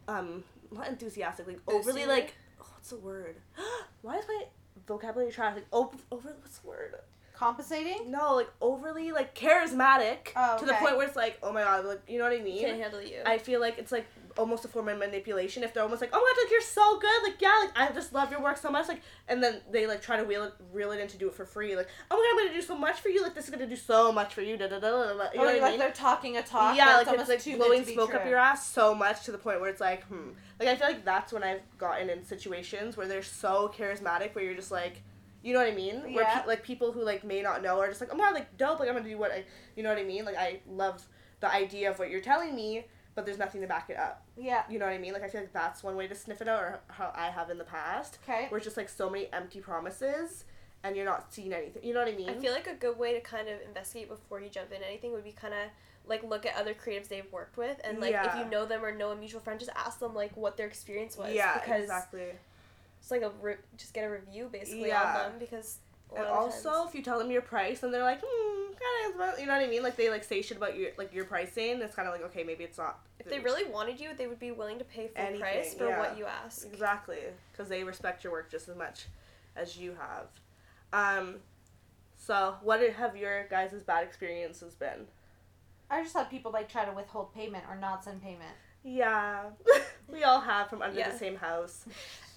um, 0.07 0.45
not 0.71 0.87
enthusiastic, 0.89 1.47
like 1.49 1.61
overly 1.67 2.07
like, 2.07 2.35
what's 2.81 2.91
the 2.91 2.97
word? 2.97 3.37
Why 4.03 4.17
is 4.17 4.25
my 4.27 4.45
vocabulary 4.87 5.31
trash? 5.31 5.55
Like 5.55 5.67
over, 5.71 5.97
over 6.11 6.35
what's 6.41 6.59
the 6.59 6.69
word? 6.69 6.95
compensating. 7.35 8.11
No, 8.11 8.35
like 8.35 8.51
overly 8.61 9.13
like 9.13 9.35
charismatic 9.35 10.29
Oh, 10.37 10.59
to 10.59 10.67
the 10.67 10.75
point 10.75 10.99
where 10.99 11.07
it's 11.07 11.17
like, 11.17 11.39
oh 11.43 11.53
my 11.53 11.63
god, 11.63 11.87
like 11.87 12.03
you 12.07 12.19
know 12.19 12.25
what 12.25 12.39
I 12.39 12.43
mean? 12.43 12.61
Can't 12.61 12.79
handle 12.79 13.01
you. 13.03 13.23
I 13.25 13.39
feel 13.39 13.61
like 13.61 13.79
it's 13.79 13.91
like 13.91 14.07
almost 14.39 14.65
a 14.65 14.69
form 14.69 14.89
of 14.89 14.99
manipulation 14.99 15.63
if 15.63 15.73
they're 15.75 15.83
almost 15.83 16.01
like, 16.01 16.11
oh 16.13 16.19
my 16.19 16.33
god, 16.35 16.45
like 16.45 16.51
you're 16.53 16.61
so 16.61 16.99
good, 16.99 17.23
like 17.23 17.41
yeah, 17.41 17.57
like 17.61 17.71
I 17.91 17.93
just 17.93 18.13
love 18.13 18.31
your 18.31 18.41
work 18.43 18.57
so 18.57 18.71
much, 18.71 18.89
like, 18.89 19.01
and 19.29 19.43
then 19.43 19.61
they 19.71 19.87
like 19.87 20.01
try 20.03 20.17
to 20.17 20.25
reel 20.25 20.45
it, 20.45 20.53
reel 20.73 20.93
it 20.93 21.01
in 21.01 21.09
to 21.09 21.19
do 21.19 21.29
it 21.29 21.35
for 21.35 21.45
free, 21.45 21.77
like, 21.77 21.89
oh 22.11 22.17
my 22.17 22.23
god, 22.23 22.41
I'm 22.43 22.47
gonna 22.49 22.61
do 22.61 22.67
so 22.67 22.77
much 22.77 23.01
for 23.01 23.09
you, 23.09 23.23
like 23.23 23.35
this 23.35 23.45
is 23.45 23.51
gonna 23.51 23.67
do 23.67 23.77
so 23.77 24.13
much 24.13 24.35
for 24.35 24.43
you, 24.43 24.57
da 24.57 24.67
da 24.69 24.79
da 24.79 24.91
da. 24.91 25.05
da. 25.15 25.31
You 25.33 25.39
know 25.39 25.43
Or 25.43 25.47
what 25.47 25.55
I 25.55 25.59
like 25.61 25.71
mean? 25.73 25.79
they're 25.81 25.91
talking 25.93 26.37
a 26.37 26.43
talk. 26.43 26.77
yeah, 26.77 26.93
like 26.97 27.03
it's 27.03 27.11
almost 27.11 27.31
it's 27.31 27.45
too 27.45 27.51
like 27.53 27.59
blowing 27.61 27.85
smoke 27.85 28.15
up 28.15 28.27
your 28.27 28.39
ass 28.39 28.67
so 28.69 28.95
much 28.95 29.25
to 29.25 29.33
the 29.33 29.39
point 29.39 29.61
where 29.61 29.71
it's 29.71 29.81
like, 29.81 30.05
hmm. 30.05 30.31
Like 30.59 30.69
I 30.69 30.77
feel 30.77 30.89
like 30.89 31.05
that's 31.07 31.33
when 31.33 31.43
I've 31.43 31.63
gotten 31.79 32.11
in 32.11 32.23
situations 32.25 32.97
where 32.97 33.09
they're 33.09 33.23
so 33.23 33.73
charismatic, 33.75 34.35
where 34.35 34.45
you're 34.45 34.55
just 34.55 34.71
like, 34.71 35.03
you 35.43 35.55
know 35.55 35.61
what 35.61 35.69
I 35.73 35.75
mean? 35.75 36.03
Where 36.15 36.23
Yeah. 36.25 36.41
pe- 36.41 36.47
like 36.49 36.63
people 36.63 36.93
who 36.93 37.03
like 37.03 37.25
may 37.25 37.41
not 37.41 37.63
know 37.63 37.81
are 37.81 37.89
just 37.89 38.01
like, 38.03 38.11
oh 38.13 38.17
my 38.17 38.25
god, 38.25 38.35
like 38.35 38.57
dope, 38.59 38.79
like 38.79 38.89
I'm 38.91 38.95
gonna 38.97 39.09
do 39.09 39.17
what 39.17 39.33
I, 39.33 39.45
you 39.75 39.83
know 39.83 39.89
what 39.89 39.99
I 39.99 40.05
mean? 40.05 40.25
Like 40.27 40.37
I 40.37 40.61
love 40.69 41.03
the 41.41 41.51
idea 41.51 41.91
of 41.91 41.99
what 41.99 42.11
you're 42.11 42.21
telling 42.21 42.55
me, 42.55 42.85
but 43.15 43.27
there's 43.27 43.39
nothing 43.39 43.61
to 43.61 43.67
back 43.67 43.91
it 43.91 43.97
up. 43.97 44.23
Yeah. 44.37 44.63
You 44.71 44.79
know 44.79 44.87
what 44.87 44.95
I 44.95 44.99
mean? 44.99 45.13
Like 45.13 45.23
I 45.25 45.29
feel 45.29 45.41
like 45.41 45.53
that's 45.53 45.83
one 45.83 45.97
way 45.97 46.07
to 46.07 46.15
sniff 46.15 46.41
it 46.41 46.49
out, 46.49 46.63
or 46.63 46.81
how 46.89 47.13
I 47.15 47.31
have 47.31 47.51
in 47.51 47.59
the 47.59 47.65
past, 47.65 48.19
Okay. 48.25 48.47
where 48.49 48.59
it's 48.59 48.65
just 48.65 48.77
like 48.77 48.89
so 48.89 49.11
many 49.11 49.29
empty 49.33 49.61
promises, 49.61 50.45
and 50.85 50.97
you're 50.97 51.05
not 51.05 51.33
seeing 51.33 51.53
anything. 51.53 51.85
You 51.85 51.93
know 51.95 52.01
what 52.01 52.09
I 52.13 52.17
mean? 52.17 52.31
I 52.31 52.35
feel 52.35 52.53
like 52.53 52.67
a 52.67 52.75
good 52.75 52.99
way 52.99 53.13
to 53.15 53.21
kind 53.21 53.49
of 53.49 53.61
investigate 53.67 54.09
before 54.09 54.41
you 54.41 54.49
jump 54.49 54.73
in 54.73 54.83
anything 54.83 55.13
would 55.13 55.25
be 55.25 55.33
kind 55.33 55.55
of 55.55 55.61
like 56.07 56.23
look 56.25 56.47
at 56.47 56.57
other 56.57 56.73
creatives 56.75 57.09
they've 57.09 57.31
worked 57.31 57.57
with 57.59 57.79
and 57.85 58.01
like 58.01 58.15
if 58.15 58.35
you 58.39 58.45
know 58.47 58.65
them 58.65 58.83
or 58.83 58.91
know 58.93 59.11
a 59.11 59.17
mutual 59.17 59.39
friend 59.41 59.61
just 59.61 59.71
ask 59.77 60.01
them 60.01 60.15
like 60.15 60.35
what 60.37 60.57
their 60.57 60.67
experience 60.67 61.17
was 61.17 61.33
yeah, 61.33 61.59
because 61.59 61.83
exactly. 61.83 62.23
it's 63.01 63.11
like 63.11 63.21
a 63.23 63.31
re- 63.43 63.57
just 63.77 63.93
get 63.93 64.03
a 64.05 64.11
review 64.11 64.49
basically 64.51 64.89
Yeah. 64.89 65.03
on 65.05 65.15
them 65.15 65.33
because 65.39 65.77
And 66.17 66.27
also, 66.27 66.71
times- 66.71 66.89
if 66.91 66.95
you 66.95 67.03
tell 67.03 67.19
them 67.19 67.31
your 67.31 67.43
price, 67.43 67.83
and 67.83 67.93
they're 67.95 68.03
like, 68.03 68.21
hmm, 68.25 68.73
kind 68.73 69.13
of, 69.15 69.19
well," 69.19 69.39
you 69.39 69.47
know 69.47 69.53
what 69.53 69.63
I 69.63 69.69
mean? 69.69 69.83
Like 69.83 69.97
they 69.97 70.11
like 70.11 70.25
say 70.25 70.43
shit 70.43 70.57
about 70.57 70.77
your 70.77 70.91
like 70.99 71.15
your 71.15 71.25
pricing. 71.25 71.81
It's 71.83 71.95
kind 71.95 72.09
of 72.09 72.15
like 72.15 72.23
okay, 72.31 72.43
maybe 72.43 72.65
it's 72.65 72.79
not. 72.79 72.99
if 73.19 73.29
they 73.29 73.39
really 73.39 73.65
wanted 73.71 74.01
you 74.01 74.09
they 74.17 74.27
would 74.27 74.41
be 74.41 74.51
willing 74.51 74.79
to 74.79 74.85
pay 74.85 75.09
full 75.09 75.23
Anything, 75.23 75.41
price 75.41 75.75
for 75.75 75.89
yeah. 75.89 75.99
what 75.99 76.17
you 76.19 76.25
ask 76.27 76.67
exactly 76.67 77.19
because 77.53 77.69
they 77.69 77.85
respect 77.85 78.25
your 78.25 78.33
work 78.33 78.51
just 78.51 78.69
as 78.69 78.77
much 78.77 79.07
as 79.57 79.77
you 79.77 79.95
have. 80.01 80.27
Um, 80.93 81.37
so 82.17 82.57
what 82.63 82.81
have 82.83 83.17
your 83.17 83.45
guys' 83.49 83.83
bad 83.83 84.03
experiences 84.05 84.75
been? 84.75 85.07
I 85.91 86.03
just 86.03 86.15
had 86.17 86.31
people 86.31 86.51
like 86.53 86.69
try 86.69 86.85
to 86.85 86.93
withhold 86.93 87.35
payment 87.35 87.65
or 87.69 87.77
not 87.77 88.05
send 88.05 88.23
payment. 88.23 88.55
Yeah, 88.83 89.51
we 90.09 90.25
all 90.25 90.41
have 90.41 90.69
from 90.71 90.81
under 90.83 90.99
Yeah. 90.99 91.11
the 91.11 91.19
same 91.19 91.37
house. 91.37 91.85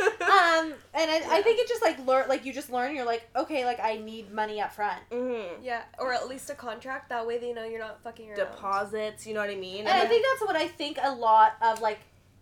um, 0.20 0.74
and 0.94 1.10
I, 1.10 1.22
I 1.28 1.42
think 1.42 1.60
it 1.60 1.68
just 1.68 1.82
like 1.82 2.04
learn 2.06 2.28
like 2.28 2.44
you 2.44 2.52
just 2.52 2.70
learn. 2.70 2.94
You're 2.94 3.04
like, 3.04 3.28
okay, 3.36 3.64
like 3.64 3.80
I 3.80 3.96
need 3.96 4.32
money 4.32 4.60
up 4.60 4.72
front. 4.72 5.00
mm-hmm. 5.10 5.62
yeah 5.62 5.82
or 5.98 6.12
at 6.12 6.28
least 6.28 6.50
a 6.50 6.54
contract 6.54 7.08
that 7.10 7.26
way 7.26 7.38
they 7.38 7.52
know 7.52 7.64
you're 7.64 7.78
not 7.78 8.02
fucking 8.02 8.28
around 8.28 8.36
Deposits, 8.38 9.26
you 9.26 9.34
know 9.34 9.40
what 9.40 9.50
I 9.50 9.56
mean? 9.56 9.80
And 9.80 9.88
I 9.88 10.06
think 10.06 10.24
that's 10.24 10.46
what 10.46 10.56
I 10.56 10.68
think 10.68 10.98
a 11.02 11.14
lot 11.14 11.54
of 11.62 11.80
like 11.80 12.00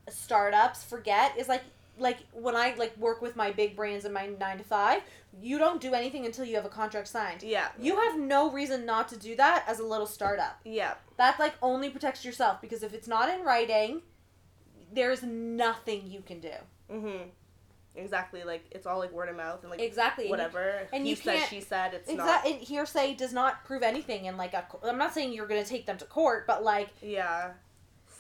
startups 0.09 0.85
forget 0.85 1.37
is 1.39 1.49
like 1.49 1.63
like 1.99 2.19
when 2.33 2.55
I 2.55 2.75
like 2.77 2.97
work 2.97 3.21
with 3.21 3.37
my 3.37 3.51
big 3.51 3.75
brands 3.77 4.05
in 4.05 4.13
my 4.13 4.27
nine 4.27 4.59
to 4.59 4.65
five, 4.65 5.03
you 5.41 5.59
don't 5.59 5.81
do 5.81 5.95
anything 5.95 6.27
until 6.27 6.45
you 6.45 6.55
have 6.57 6.65
a 6.65 6.69
contract 6.69 7.09
signed. 7.09 7.43
yeah, 7.43 7.69
You 7.81 7.97
have 8.01 8.19
no 8.19 8.51
reason 8.51 8.87
not 8.87 9.09
to 9.09 9.17
do 9.17 9.35
that 9.37 9.65
as 9.67 9.81
a 9.81 9.85
little 9.85 10.07
startup. 10.07 10.61
yeah, 10.65 10.95
That 11.17 11.39
like 11.39 11.55
only 11.61 11.91
protects 11.91 12.25
yourself 12.25 12.61
because 12.61 12.83
if 12.83 12.95
it's 12.95 13.09
not 13.09 13.29
in 13.29 13.45
writing, 13.45 14.03
there's 14.93 15.23
nothing 15.23 16.03
you 16.07 16.23
can 16.23 16.41
do. 16.41 16.55
mm-hmm. 16.91 17.29
Exactly, 17.99 18.45
like 18.45 18.65
it's 18.71 18.87
all 18.87 18.99
like 18.99 19.13
word 19.13 19.29
of 19.29 19.37
mouth 19.37 19.61
and 19.63 19.71
like 19.71 19.81
Exactly. 19.81 20.29
Whatever. 20.29 20.89
and 20.93 21.05
he 21.05 21.11
you 21.11 21.17
said, 21.17 21.47
she 21.49 21.61
said. 21.61 21.95
It's 21.95 22.11
not. 22.13 22.47
And 22.47 22.57
hearsay 22.57 23.15
does 23.15 23.33
not 23.33 23.65
prove 23.65 23.83
anything. 23.83 24.29
And 24.29 24.37
like, 24.39 24.55
a, 24.55 24.65
I'm 24.85 24.99
not 24.99 25.13
saying 25.15 25.33
you're 25.33 25.47
gonna 25.47 25.65
take 25.65 25.87
them 25.87 25.99
to 25.99 26.05
court, 26.05 26.47
but 26.47 26.63
like, 26.65 26.89
Yeah. 27.03 27.51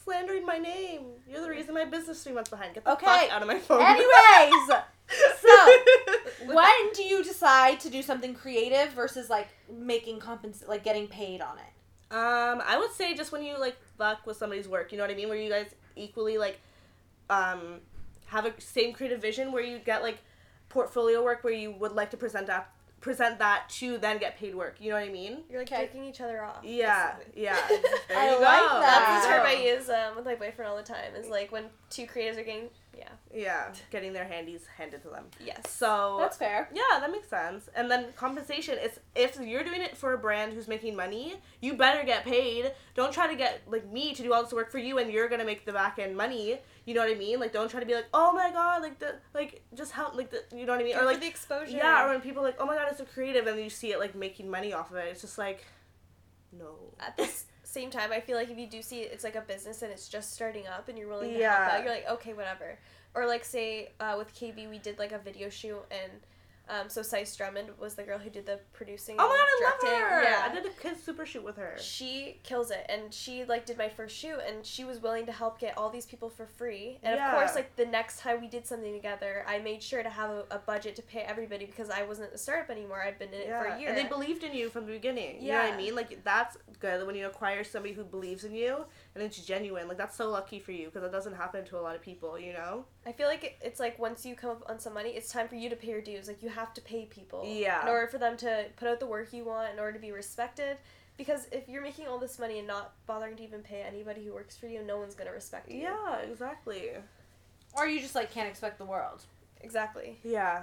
Slandering 0.05 0.47
my 0.47 0.59
name. 0.59 1.03
You're 1.31 1.43
the 1.43 1.51
reason 1.51 1.75
my 1.75 1.85
business 1.85 2.23
three 2.25 2.33
months 2.33 2.51
behind. 2.51 2.75
Get 2.75 2.85
the 2.85 2.93
Okay. 2.93 3.05
fuck 3.07 3.31
out 3.31 3.43
of 3.43 3.49
my 3.49 3.59
phone. 3.59 3.83
anyways, 3.83 4.71
so 5.41 6.53
when 6.55 6.93
do 6.95 7.03
you 7.03 7.23
decide 7.25 7.81
to 7.81 7.91
do 7.91 8.03
something 8.03 8.35
creative 8.35 8.91
versus 8.93 9.29
like 9.31 9.49
making 9.71 10.19
compens 10.21 10.67
like 10.67 10.83
getting 10.85 11.07
paid 11.09 11.41
on 11.41 11.57
it? 11.59 11.65
um, 12.11 12.63
I 12.67 12.79
would 12.79 12.91
say 12.93 13.15
just 13.15 13.33
when 13.33 13.43
you 13.45 13.59
like 13.59 13.77
fuck 13.99 14.27
with 14.27 14.37
somebody's 14.39 14.67
work, 14.67 14.93
you 14.93 14.99
know 14.99 15.05
what 15.05 15.11
I 15.11 15.15
mean? 15.15 15.29
Where 15.29 15.37
you 15.37 15.51
guys 15.51 15.67
equally 15.95 16.39
like, 16.39 16.59
um, 17.29 17.81
have 18.29 18.47
a 18.47 18.53
same 18.61 18.93
creative 18.93 19.21
vision 19.21 19.53
where 19.53 19.63
you 19.63 19.79
get 19.79 20.03
like 20.03 20.19
portfolio 20.69 21.23
work 21.23 21.45
where 21.45 21.53
you 21.53 21.71
would 21.73 21.93
like 21.93 22.11
to 22.11 22.17
present 22.17 22.47
that 22.47 22.71
present 23.01 23.39
that 23.39 23.69
to 23.69 23.97
then 23.99 24.19
get 24.19 24.37
paid 24.37 24.57
work. 24.57 24.75
You 24.81 24.91
know 24.91 24.97
what 24.97 25.05
I 25.09 25.13
mean? 25.13 25.39
you're 25.49 25.61
like 25.61 25.71
Okay. 25.73 25.87
taking 25.87 26.05
each 26.05 26.21
other 26.21 26.43
off 26.43 26.65
Yeah, 26.65 27.15
basically. 27.17 27.43
yeah. 27.45 27.57
There 28.09 28.19
I 28.19 28.25
you 28.25 28.35
go. 28.39 28.41
like 28.41 28.43
that. 28.43 28.81
That's 28.83 29.25
the 29.25 29.29
There 29.31 29.39
term 29.39 29.47
I 29.47 29.53
use 29.77 29.89
um, 29.89 30.17
with 30.17 30.25
my 30.25 30.35
boyfriend 30.35 30.69
all 30.69 30.77
the 30.77 30.83
time. 30.83 31.15
Is 31.17 31.29
like 31.29 31.53
when 31.53 31.67
two 31.91 32.07
creatives 32.07 32.39
are 32.39 32.43
getting, 32.43 32.71
yeah, 32.99 33.09
Yeah, 33.33 33.73
getting 33.93 34.13
their 34.13 34.25
handies 34.25 34.63
handed 34.77 35.03
to 35.03 35.11
them. 35.11 35.27
yes. 35.39 35.71
So 35.71 36.17
That's 36.19 36.37
fair. 36.39 36.69
Yeah, 36.75 36.99
that 36.99 37.13
makes 37.13 37.29
sense. 37.29 37.69
And 37.77 37.89
then 37.89 38.07
compensation 38.17 38.77
is 38.79 38.99
if 39.15 39.39
you're 39.41 39.63
doing 39.63 39.81
it 39.81 39.97
for 39.97 40.13
a 40.15 40.19
brand 40.19 40.53
who's 40.55 40.67
making 40.67 40.97
money, 40.97 41.37
you 41.61 41.75
better 41.75 42.05
get 42.05 42.25
paid. 42.25 42.73
Don't 42.97 43.13
try 43.13 43.29
to 43.29 43.37
get 43.37 43.61
like 43.69 43.89
me 43.93 44.13
to 44.13 44.23
do 44.25 44.33
all 44.35 44.43
this 44.43 44.53
work 44.53 44.73
for 44.73 44.79
you 44.79 44.99
and 44.99 45.09
you're 45.13 45.29
gonna 45.29 45.45
make 45.45 45.65
the 45.67 45.73
back 45.73 46.01
end 46.01 46.17
money. 46.17 46.59
You 46.89 46.95
know 46.95 47.03
what 47.03 47.11
I 47.11 47.19
mean? 47.19 47.39
Like 47.39 47.53
don't 47.53 47.71
try 47.71 47.81
to 47.81 47.87
be 47.87 47.95
like, 47.95 48.07
oh 48.15 48.33
my 48.33 48.51
god, 48.51 48.81
like 48.81 48.99
the 48.99 49.17
like 49.35 49.61
just 49.75 49.93
help 49.93 50.15
like 50.17 50.31
the 50.31 50.43
you 50.57 50.65
know 50.65 50.73
what 50.73 50.81
I 50.81 50.85
mean? 50.85 50.97
Or 50.97 51.05
like 51.05 51.21
the 51.21 51.27
exposure. 51.27 51.77
yeah, 51.77 52.03
or 52.07 52.09
when 52.09 52.23
people 52.23 52.41
are 52.43 52.47
like, 52.47 52.57
oh 52.59 52.65
my 52.65 52.77
god, 52.77 52.87
it's 52.89 52.97
so 52.99 53.05
creative, 53.05 53.47
and 53.47 53.59
then 53.59 53.63
you 53.65 53.69
see 53.69 53.93
it 53.93 53.99
like 53.99 54.15
making 54.15 54.49
money 54.51 54.73
off 54.73 54.91
of 54.91 54.97
it. 54.97 55.09
It's 55.11 55.21
just 55.21 55.37
like, 55.37 55.67
no. 56.51 56.77
At 56.99 57.15
the 57.19 57.29
same 57.63 57.91
time, 57.91 58.11
I 58.11 58.21
feel 58.21 58.37
like 58.39 58.49
if 58.51 58.57
you 58.57 58.67
do 58.67 58.81
see 58.81 59.01
it, 59.03 59.13
it's 59.13 59.23
like 59.23 59.37
a 59.37 59.43
business 59.43 59.83
and 59.83 59.93
it's 59.93 60.09
just 60.09 60.33
starting 60.33 60.67
up, 60.67 60.89
and 60.89 60.97
you're 60.97 61.09
willing 61.09 61.31
to 61.35 61.39
Yeah. 61.39 61.57
help 61.67 61.75
out, 61.75 61.85
you're 61.85 61.93
like, 61.93 62.09
okay, 62.09 62.33
whatever. 62.33 62.79
Or 63.15 63.27
like 63.27 63.45
say 63.45 63.91
uh, 64.01 64.15
with 64.17 64.35
KB, 64.35 64.69
we 64.71 64.79
did 64.79 64.99
like 64.99 65.13
a 65.13 65.19
video 65.19 65.51
shoot, 65.51 65.83
and 65.91 66.13
um, 66.69 66.89
so 66.89 67.03
Sice 67.03 67.35
Drummond 67.37 67.71
was 67.79 67.95
the 67.95 68.03
girl 68.03 68.19
who 68.19 68.31
did 68.31 68.47
the 68.47 68.61
producing. 68.73 69.17
Oh 69.19 69.29
my 69.29 69.37
god, 69.69 69.91
I 69.91 69.95
and 69.95 70.03
love 70.03 70.11
her. 70.11 70.23
Yeah. 70.23 70.49
I 70.51 70.55
did 70.55 70.67
a 70.67 70.75
kid 70.75 71.03
super 71.03 71.25
shoot 71.25 71.43
with 71.45 71.57
her. 71.57 71.77
She 71.79 72.41
kills 72.43 72.71
it, 72.71 72.85
and 72.89 73.13
she 73.13 73.45
like 73.45 73.67
did 73.67 73.79
my 73.79 73.89
first 73.89 74.17
shoot, 74.17 74.39
and 74.47 74.65
she 74.65 74.85
was 74.85 75.01
willing 75.01 75.27
to 75.27 75.33
help 75.33 75.59
get 75.59 75.77
all 75.79 75.91
these 75.91 76.07
people 76.07 76.29
for 76.29 76.47
free. 76.47 76.99
And 77.03 77.17
Yeah. 77.17 77.31
of 77.31 77.35
course, 77.35 77.55
like 77.55 77.75
the 77.77 77.87
next 77.87 78.21
time 78.21 78.41
we 78.41 78.49
did 78.49 78.67
something 78.67 78.93
together, 78.93 79.45
I 79.47 79.59
made 79.59 79.83
sure 79.83 80.03
to 80.03 80.11
have 80.11 80.31
a, 80.31 80.45
a 80.51 80.59
budget 80.59 80.97
to 80.97 81.03
pay 81.03 81.21
everybody 81.21 81.65
because 81.65 81.91
I 81.91 82.03
wasn't 82.05 82.33
a 82.33 82.39
startup 82.39 82.71
anymore. 82.71 83.03
I'd 83.03 83.19
been 83.19 83.33
in 83.33 83.41
it 83.41 83.49
for 83.49 83.65
a 83.67 83.79
year. 83.81 83.89
And 83.89 83.97
they 83.97 84.05
believed 84.05 84.45
in 84.45 84.55
you 84.55 84.69
from 84.69 84.87
the 84.87 84.93
beginning. 84.93 85.43
You 85.43 85.53
know 85.53 85.63
what 85.63 85.73
I 85.73 85.77
mean? 85.77 85.95
Like 85.95 86.23
that's 86.25 86.57
good 86.81 87.07
when 87.07 87.17
you 87.17 87.27
acquire 87.27 87.65
somebody 87.65 87.95
who 87.95 88.05
believes 88.05 88.45
in 88.45 88.53
you 88.55 88.85
and 89.19 89.27
it's 89.27 89.39
genuine. 89.45 89.89
Like 89.89 89.99
that's 89.99 90.17
so 90.17 90.31
lucky 90.31 90.59
for 90.59 90.73
you 90.73 90.87
because 90.87 91.03
it 91.03 91.13
doesn't 91.13 91.35
happen 91.35 91.65
to 91.67 91.79
a 91.79 91.83
lot 91.83 91.97
of 91.97 92.03
people. 92.03 92.39
You 92.39 92.53
know? 92.53 92.85
I 93.07 93.13
feel 93.13 93.27
like 93.29 93.59
it's 93.63 93.81
like 93.81 93.99
once 93.99 94.25
you 94.25 94.35
come 94.35 94.51
up 94.51 94.65
on 94.69 94.79
some 94.79 94.95
money, 94.95 95.11
it's 95.11 95.33
time 95.33 95.49
for 95.49 95.57
you 95.57 95.69
to 95.71 95.77
pay 95.77 95.89
your 95.91 96.01
dues. 96.01 96.29
Like 96.29 96.43
you 96.43 96.49
have 96.49 96.73
to 96.75 96.81
pay 96.81 97.07
people. 97.07 97.45
Yeah. 97.47 97.83
In 97.83 97.89
order 97.89 98.07
for 98.07 98.19
them 98.19 98.37
to 98.39 98.67
put 98.77 98.89
out 98.89 99.01
the 99.01 99.07
work 99.07 99.33
you 99.33 99.45
want, 99.45 99.73
in 99.73 99.79
order 99.79 99.93
to 99.93 99.99
be 99.99 100.13
respected. 100.13 100.77
Because 101.17 101.49
if 101.51 101.69
you're 101.69 101.83
making 101.83 102.07
all 102.07 102.19
this 102.19 102.39
money 102.39 102.59
and 102.59 102.69
not 102.69 102.93
bothering 103.07 103.37
to 103.37 103.43
even 103.43 103.61
pay 103.61 103.83
anybody 103.83 104.25
who 104.25 104.33
works 104.33 104.57
for 104.57 104.69
you, 104.69 104.85
no 104.85 104.99
one's 104.99 105.17
gonna 105.17 105.33
respect 105.33 105.69
you. 105.69 105.81
Yeah, 105.81 106.19
exactly. 106.19 106.91
Or 107.75 107.87
you 107.89 108.01
just 108.01 108.15
like 108.15 108.33
can't 108.33 108.49
expect 108.49 108.79
the 108.79 108.85
world. 108.85 109.25
Exactly. 109.61 110.19
Yeah. 110.23 110.63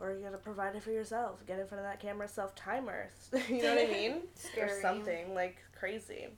Or 0.00 0.12
you 0.12 0.20
gotta 0.22 0.38
provide 0.38 0.76
it 0.76 0.82
for 0.82 0.92
yourself. 0.92 1.44
Get 1.46 1.58
in 1.58 1.66
front 1.66 1.84
of 1.84 1.90
that 1.90 2.00
camera 2.00 2.28
self 2.28 2.54
timer. 2.54 3.08
you 3.48 3.62
know 3.62 3.74
what 3.74 3.88
I 3.88 3.90
mean? 3.92 4.22
or 4.58 4.80
something 4.80 5.34
like 5.34 5.56
crazy. 5.76 6.28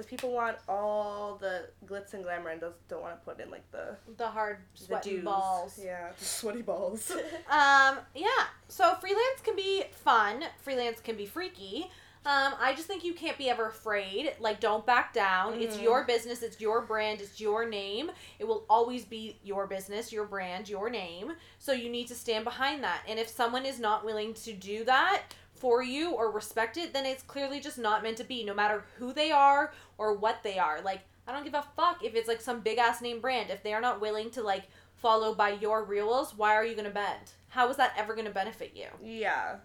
Because 0.00 0.08
people 0.08 0.32
want 0.32 0.56
all 0.66 1.36
the 1.42 1.66
glitz 1.86 2.14
and 2.14 2.24
glamour 2.24 2.48
and 2.48 2.58
does, 2.58 2.72
don't 2.88 3.02
want 3.02 3.20
to 3.20 3.22
put 3.22 3.38
in 3.38 3.50
like 3.50 3.70
the 3.70 3.96
The 4.16 4.26
hard 4.28 4.56
the 4.88 5.18
balls. 5.18 5.78
Yeah, 5.82 6.08
the 6.18 6.24
sweaty 6.24 6.62
balls. 6.62 7.12
Um, 7.50 7.98
yeah. 8.14 8.28
So 8.68 8.94
freelance 8.94 9.42
can 9.44 9.56
be 9.56 9.84
fun. 9.92 10.42
Freelance 10.62 11.00
can 11.00 11.18
be 11.18 11.26
freaky. 11.26 11.90
Um, 12.24 12.54
I 12.58 12.72
just 12.74 12.86
think 12.86 13.04
you 13.04 13.12
can't 13.12 13.36
be 13.36 13.50
ever 13.50 13.66
afraid. 13.68 14.32
Like, 14.40 14.58
don't 14.60 14.86
back 14.86 15.12
down. 15.12 15.60
It's 15.60 15.76
Mhm. 15.76 15.82
your 15.82 16.04
business. 16.04 16.42
It's 16.42 16.60
your 16.60 16.80
brand. 16.80 17.20
It's 17.20 17.38
your 17.38 17.66
name. 17.68 18.10
It 18.38 18.44
will 18.46 18.64
always 18.70 19.04
be 19.04 19.38
your 19.42 19.66
business, 19.66 20.12
your 20.12 20.24
brand, 20.24 20.66
your 20.68 20.88
name. 20.88 21.34
So 21.58 21.72
you 21.72 21.90
need 21.90 22.08
to 22.08 22.14
stand 22.14 22.44
behind 22.44 22.82
that. 22.84 23.02
And 23.06 23.18
if 23.18 23.28
someone 23.28 23.66
is 23.66 23.78
not 23.78 24.02
willing 24.04 24.32
to 24.32 24.52
do 24.54 24.82
that 24.84 25.24
for 25.60 25.82
you 25.82 26.12
or 26.12 26.30
respect 26.30 26.76
it, 26.76 26.92
then 26.92 27.06
it's 27.06 27.22
clearly 27.22 27.60
just 27.60 27.78
not 27.78 28.02
meant 28.02 28.16
to 28.16 28.24
be. 28.24 28.42
No 28.42 28.54
matter 28.54 28.84
who 28.98 29.12
they 29.12 29.30
are 29.30 29.72
or 29.98 30.14
what 30.16 30.42
they 30.42 30.58
are. 30.58 30.80
Like, 30.80 31.02
I 31.28 31.32
don't 31.32 31.44
give 31.44 31.54
a 31.54 31.64
fuck 31.76 32.02
if 32.02 32.14
it's 32.14 32.26
like 32.26 32.40
some 32.40 32.60
big 32.60 32.78
ass 32.78 33.00
name 33.00 33.20
brand. 33.20 33.50
If 33.50 33.62
they 33.62 33.74
are 33.74 33.80
not 33.80 34.00
willing 34.00 34.30
to 34.32 34.42
like 34.42 34.64
follow 34.96 35.34
by 35.34 35.50
your 35.50 35.84
rules, 35.84 36.34
why 36.34 36.54
are 36.54 36.64
you 36.64 36.74
gonna 36.74 36.90
bend? 36.90 37.32
How 37.48 37.68
is 37.68 37.76
that 37.76 37.92
ever 37.96 38.14
gonna 38.14 38.30
benefit 38.30 38.72
you? 38.74 38.86
yeah. 39.02 39.56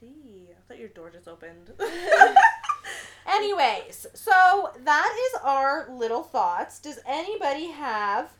Gee, 0.00 0.48
I 0.50 0.60
thought 0.66 0.78
your 0.78 0.88
door 0.88 1.10
just 1.10 1.28
opened. 1.28 1.72
Anyways, 3.26 4.06
so 4.14 4.70
that 4.84 5.28
is 5.28 5.40
our 5.42 5.88
little 5.90 6.22
thoughts. 6.22 6.78
Does 6.78 6.98
anybody 7.06 7.66
have 7.66 8.30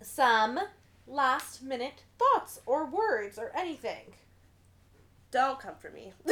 some 0.00 0.58
last 1.06 1.62
minute 1.62 2.02
thoughts 2.18 2.60
or 2.66 2.86
words 2.86 3.38
or 3.38 3.50
anything? 3.56 4.14
Don't 5.30 5.58
come 5.60 5.74
for 5.78 5.90
me. 5.90 6.12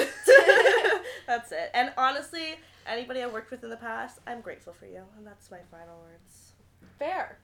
that's 1.26 1.52
it. 1.52 1.70
And 1.74 1.92
honestly, 1.96 2.56
anybody 2.86 3.22
I 3.22 3.26
worked 3.26 3.50
with 3.50 3.64
in 3.64 3.70
the 3.70 3.76
past, 3.76 4.18
I'm 4.26 4.40
grateful 4.40 4.72
for 4.72 4.86
you, 4.86 5.02
and 5.16 5.26
that's 5.26 5.50
my 5.50 5.58
final 5.70 5.98
words. 6.02 6.52
Fair. 6.98 7.38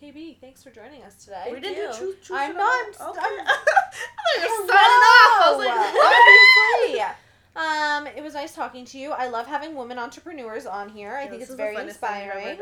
KB, 0.00 0.38
thanks 0.40 0.62
for 0.62 0.70
joining 0.70 1.02
us 1.04 1.24
today. 1.24 1.48
we 1.50 1.60
didn't 1.60 1.76
you. 1.76 1.90
do 1.92 1.98
truth, 1.98 2.22
truth 2.24 2.38
I'm 2.40 2.54
not-. 2.56 3.00
Okay. 3.00 3.20
I'm- 3.20 3.46
I 3.46 4.38
thought 4.38 4.42
you 4.42 4.62
were 4.62 4.68
signing 4.68 5.04
off. 5.06 5.42
I 5.42 5.54
was 5.56 5.66
like, 5.66 5.94
what? 5.94 6.92
Obviously. 6.92 7.14
Um, 7.56 8.06
it 8.18 8.22
was 8.22 8.34
nice 8.34 8.54
talking 8.54 8.84
to 8.86 8.98
you. 8.98 9.12
I 9.12 9.28
love 9.28 9.46
having 9.46 9.74
women 9.74 9.98
entrepreneurs 9.98 10.66
on 10.66 10.90
here. 10.90 11.16
I 11.16 11.24
Yeah, 11.24 11.30
think 11.30 11.42
it's 11.42 11.54
very 11.54 11.74
thing 11.74 11.86
we've 11.86 12.02
ever 12.02 12.26
inspiring. 12.26 12.60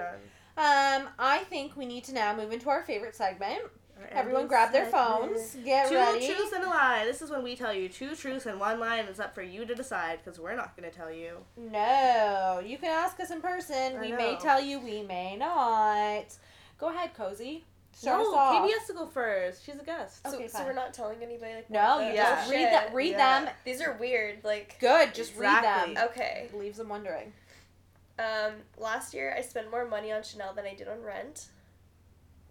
Um, 0.57 1.09
I 1.19 1.39
think 1.51 1.77
we 1.77 1.85
need 1.87 2.05
to 2.05 2.15
now 2.15 2.37
move 2.37 2.53
into 2.53 2.71
our 2.71 2.85
favorite 2.85 3.17
segment. 3.17 3.63
Our 4.01 4.07
Everyone 4.11 4.47
grab 4.49 4.73
their 4.73 4.87
phones, 4.87 5.55
get 5.65 5.89
Two 5.89 5.95
ready. 5.95 6.27
truths 6.27 6.53
and 6.53 6.65
a 6.65 6.69
lie. 6.69 7.05
This 7.05 7.23
is 7.23 7.31
when 7.31 7.43
we 7.45 7.55
tell 7.57 7.73
you 7.73 7.89
two 7.89 8.15
truths 8.17 8.47
and 8.47 8.59
one 8.59 8.81
lie, 8.81 8.97
and 8.99 9.09
it's 9.09 9.21
up 9.21 9.35
for 9.35 9.43
you 9.43 9.65
to 9.65 9.75
decide 9.75 10.19
because 10.25 10.39
we're 10.41 10.57
not 10.57 10.77
going 10.77 10.91
to 10.91 10.97
tell 10.97 11.13
you. 11.13 11.39
No, 11.57 12.61
you 12.65 12.77
can 12.79 12.91
ask 12.91 13.21
us 13.21 13.31
in 13.31 13.41
person. 13.41 13.97
I 13.97 14.01
we 14.01 14.13
may 14.13 14.37
tell 14.41 14.61
you, 14.61 14.81
we 14.81 15.03
may 15.03 15.37
not. 15.37 16.25
Go 16.79 16.89
ahead, 16.89 17.15
Cozy. 17.15 17.65
Start 17.93 18.21
no, 18.23 18.31
us 18.31 18.35
off. 18.37 18.69
KB 18.69 18.73
has 18.77 18.87
to 18.89 18.93
go 18.95 19.07
first. 19.07 19.65
She's 19.65 19.77
a 19.77 19.85
guest. 19.85 20.27
So, 20.27 20.35
Okay, 20.35 20.49
so 20.49 20.59
fine. 20.59 20.67
we're 20.67 20.73
not 20.73 20.93
telling 20.93 21.23
anybody 21.23 21.55
like 21.55 21.71
No, 21.71 22.01
you 22.01 22.09
the- 22.09 22.15
Yeah. 22.17 22.35
just 22.37 22.51
read 22.51 22.59
shit. 22.59 22.71
that. 22.73 22.93
Read 22.95 23.11
Yeah. 23.13 23.41
them. 23.45 23.55
These 23.65 23.81
are 23.81 23.93
weird. 23.93 24.43
Like 24.43 24.77
Good. 24.81 25.15
Just 25.15 25.35
Exactly. 25.35 25.95
read 25.95 25.97
them. 25.97 26.05
okay. 26.11 26.51
Leaves 26.53 26.79
them 26.79 26.89
wondering. 26.89 27.33
Um, 28.19 28.55
last 28.79 29.15
year 29.15 29.33
I 29.39 29.43
spent 29.43 29.71
more 29.71 29.85
money 29.85 30.11
on 30.11 30.25
Chanel 30.25 30.53
than 30.55 30.65
I 30.65 30.75
did 30.75 30.89
on 30.89 31.03
rent. 31.05 31.47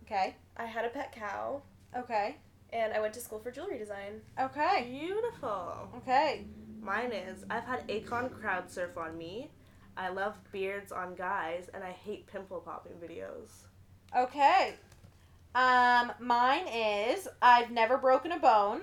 Okay. 0.05 0.35
I 0.57 0.65
had 0.65 0.85
a 0.85 0.89
pet 0.89 1.11
cow, 1.13 1.61
Okay. 1.95 2.37
and 2.71 2.93
I 2.93 2.99
went 2.99 3.13
to 3.15 3.19
school 3.19 3.39
for 3.39 3.51
jewelry 3.51 3.77
design. 3.79 4.21
Okay. 4.39 4.87
Beautiful. 4.89 5.89
Okay. 5.97 6.45
Mine 6.81 7.11
is 7.11 7.43
I've 7.49 7.63
had 7.63 7.87
Akon 7.87 8.31
crowd 8.31 8.69
surf 8.69 8.97
on 8.97 9.17
me. 9.17 9.51
I 9.95 10.09
love 10.09 10.35
beards 10.51 10.91
on 10.91 11.15
guys, 11.15 11.69
and 11.73 11.83
I 11.83 11.91
hate 11.91 12.27
pimple 12.27 12.59
popping 12.59 12.93
videos. 12.93 13.49
Okay. 14.15 14.73
Um, 15.55 16.11
mine 16.19 16.67
is 16.67 17.27
I've 17.41 17.69
never 17.71 17.97
broken 17.97 18.31
a 18.31 18.39
bone. 18.39 18.81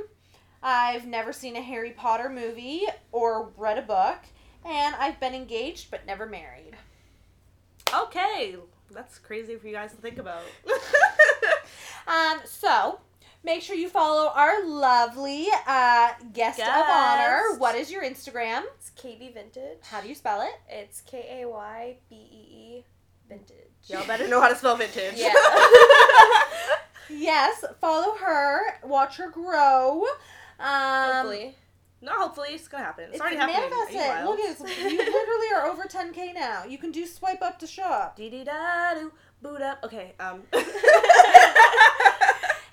I've 0.62 1.06
never 1.06 1.32
seen 1.32 1.56
a 1.56 1.62
Harry 1.62 1.90
Potter 1.92 2.28
movie 2.28 2.82
or 3.12 3.50
read 3.56 3.78
a 3.78 3.82
book, 3.82 4.18
and 4.64 4.94
I've 4.96 5.18
been 5.18 5.34
engaged 5.34 5.90
but 5.90 6.06
never 6.06 6.26
married. 6.26 6.76
Okay, 7.92 8.54
that's 8.92 9.18
crazy 9.18 9.56
for 9.56 9.66
you 9.66 9.72
guys 9.74 9.90
to 9.92 9.96
think 9.96 10.18
about. 10.18 10.42
Um, 12.11 12.40
so 12.44 13.00
make 13.44 13.62
sure 13.62 13.76
you 13.76 13.88
follow 13.88 14.30
our 14.34 14.66
lovely 14.66 15.46
uh, 15.66 16.11
guest, 16.32 16.58
of 16.61 16.66
honor. 16.68 17.56
What 17.58 17.74
is 17.76 17.90
your 17.90 18.02
Instagram? 18.02 18.62
It's 18.76 18.90
KB 18.90 19.32
Vintage. 19.32 19.78
How 19.82 20.00
do 20.00 20.08
you 20.08 20.14
spell 20.14 20.42
it? 20.42 20.50
It's 20.68 21.00
K 21.02 21.42
A 21.42 21.48
Y 21.48 21.96
B 22.08 22.16
E 22.16 22.54
E 22.80 22.84
Vintage. 23.28 23.56
Y'all 23.86 24.06
better 24.06 24.26
know 24.28 24.40
how 24.40 24.48
to 24.48 24.56
spell 24.56 24.76
vintage. 24.76 25.14
Yeah. 25.16 25.32
Yes, 27.12 27.64
follow 27.80 28.14
her. 28.18 28.78
Watch 28.84 29.16
her 29.16 29.28
grow. 29.30 30.04
Um, 30.61 31.11
Hopefully. 31.12 31.56
no, 32.00 32.12
hopefully 32.12 32.48
it's 32.52 32.68
gonna 32.68 32.84
happen. 32.84 33.06
It's, 33.06 33.14
It's 33.14 33.20
already 33.20 33.36
happening. 33.36 33.68
manifest 33.68 33.92
you 33.92 34.00
it. 34.00 34.24
Look 34.24 34.38
at 34.38 34.61
it. 34.61 34.92
You 34.92 34.98
literally 34.98 35.46
are 35.56 35.66
over 35.66 35.82
10k 35.84 36.34
now. 36.34 36.62
You 36.64 36.78
can 36.78 36.92
do 36.92 37.04
swipe 37.06 37.42
up 37.42 37.58
to 37.58 37.66
shop. 37.66 38.14
Dee 38.16 38.30
dee 38.30 38.44
da 38.44 38.94
do 38.94 39.11
boot 39.43 39.62
up. 39.62 39.78
Okay. 39.84 40.14
Um. 40.20 40.43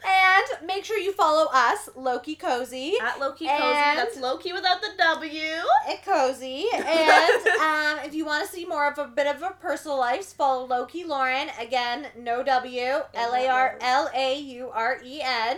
And 0.08 0.68
make 0.68 0.86
sure 0.86 0.98
you 0.98 1.12
follow 1.12 1.48
us, 1.54 1.90
Lokey 1.98 2.40
Cozy. 2.40 2.96
At 3.02 3.20
Lokey 3.20 3.48
Cozy. 3.48 3.96
That's 3.96 4.18
Lokey 4.18 4.54
without 4.54 4.82
the 4.82 4.90
W. 4.98 5.44
At 5.90 6.06
Cozy. 6.06 6.66
And 6.74 7.48
um, 7.62 8.06
if 8.06 8.14
you 8.14 8.26
want 8.26 8.46
to 8.46 8.52
see 8.52 8.66
more 8.66 8.88
of 8.90 8.98
a 8.98 9.08
bit 9.08 9.28
of 9.28 9.42
a 9.42 9.52
personal 9.60 9.98
life, 9.98 10.26
follow 10.28 10.68
Lokey 10.68 11.06
Lauren. 11.06 11.50
Again, 11.60 12.08
no 12.18 12.44
W. 12.44 12.82
L 13.14 13.34
A 13.34 13.48
R 13.48 13.78
L 13.82 14.10
A 14.16 14.40
U 14.40 14.70
R 14.74 15.00
E 15.04 15.22
N. 15.22 15.58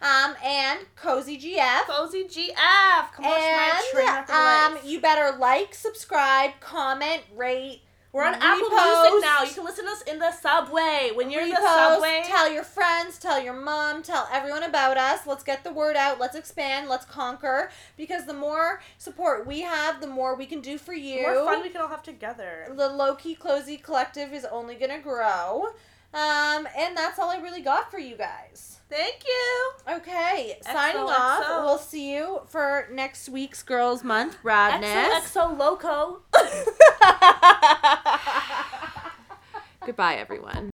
Um, 0.00 0.36
and 0.44 0.80
Cozy 0.94 1.36
GF. 1.36 1.86
Cozy 1.86 2.24
GF. 2.24 3.12
Come 3.12 3.24
on, 3.24 3.32
my 3.32 3.82
train 3.92 4.06
wreck 4.06 4.28
of 4.28 4.34
And 4.34 4.74
um, 4.74 4.80
you 4.84 5.00
better 5.00 5.36
like, 5.38 5.74
subscribe, 5.74 6.52
comment, 6.60 7.22
rate. 7.34 7.82
We're 8.12 8.24
on 8.24 8.34
Apple 8.34 8.70
repost. 8.70 9.10
Music 9.10 9.22
now. 9.22 9.42
You 9.42 9.52
can 9.52 9.64
listen 9.64 9.84
to 9.84 9.90
us 9.90 10.02
in 10.02 10.18
the 10.18 10.32
subway. 10.32 11.10
When 11.14 11.30
you're 11.30 11.42
in 11.42 11.50
the 11.50 11.56
subway. 11.56 12.22
Tell 12.24 12.50
your 12.50 12.64
friends, 12.64 13.18
tell 13.18 13.42
your 13.42 13.52
mom, 13.52 14.02
tell 14.02 14.28
everyone 14.32 14.62
about 14.62 14.96
us. 14.96 15.26
Let's 15.26 15.44
get 15.44 15.62
the 15.62 15.72
word 15.72 15.94
out. 15.94 16.18
Let's 16.18 16.34
expand. 16.34 16.88
Let's 16.88 17.04
conquer. 17.04 17.70
Because 17.96 18.24
the 18.24 18.34
more 18.34 18.80
support 18.96 19.46
we 19.46 19.60
have, 19.60 20.00
the 20.00 20.06
more 20.06 20.34
we 20.34 20.46
can 20.46 20.60
do 20.60 20.78
for 20.78 20.94
the 20.94 21.00
you. 21.00 21.22
more 21.22 21.44
fun 21.44 21.62
we 21.62 21.68
can 21.68 21.82
all 21.82 21.88
have 21.88 22.02
together. 22.02 22.72
the 22.74 22.88
low 22.88 23.14
key 23.14 23.34
cozy 23.34 23.76
collective 23.76 24.32
is 24.32 24.46
only 24.46 24.74
gonna 24.74 25.00
grow. 25.00 25.66
Um, 26.14 26.66
and 26.76 26.96
that's 26.96 27.18
all 27.18 27.30
I 27.30 27.38
really 27.42 27.60
got 27.60 27.90
for 27.90 27.98
you 27.98 28.16
guys. 28.16 28.77
Thank 28.88 29.24
you. 29.26 29.70
Okay, 29.96 30.58
signing 30.62 31.02
XOXO. 31.02 31.08
off. 31.08 31.64
We'll 31.64 31.78
see 31.78 32.14
you 32.14 32.40
for 32.46 32.88
next 32.90 33.28
week's 33.28 33.62
Girls 33.62 34.02
Month 34.02 34.38
Radness. 34.42 35.10
XOXO 35.10 35.58
Loco. 35.58 36.22
Goodbye, 39.86 40.16
everyone. 40.16 40.70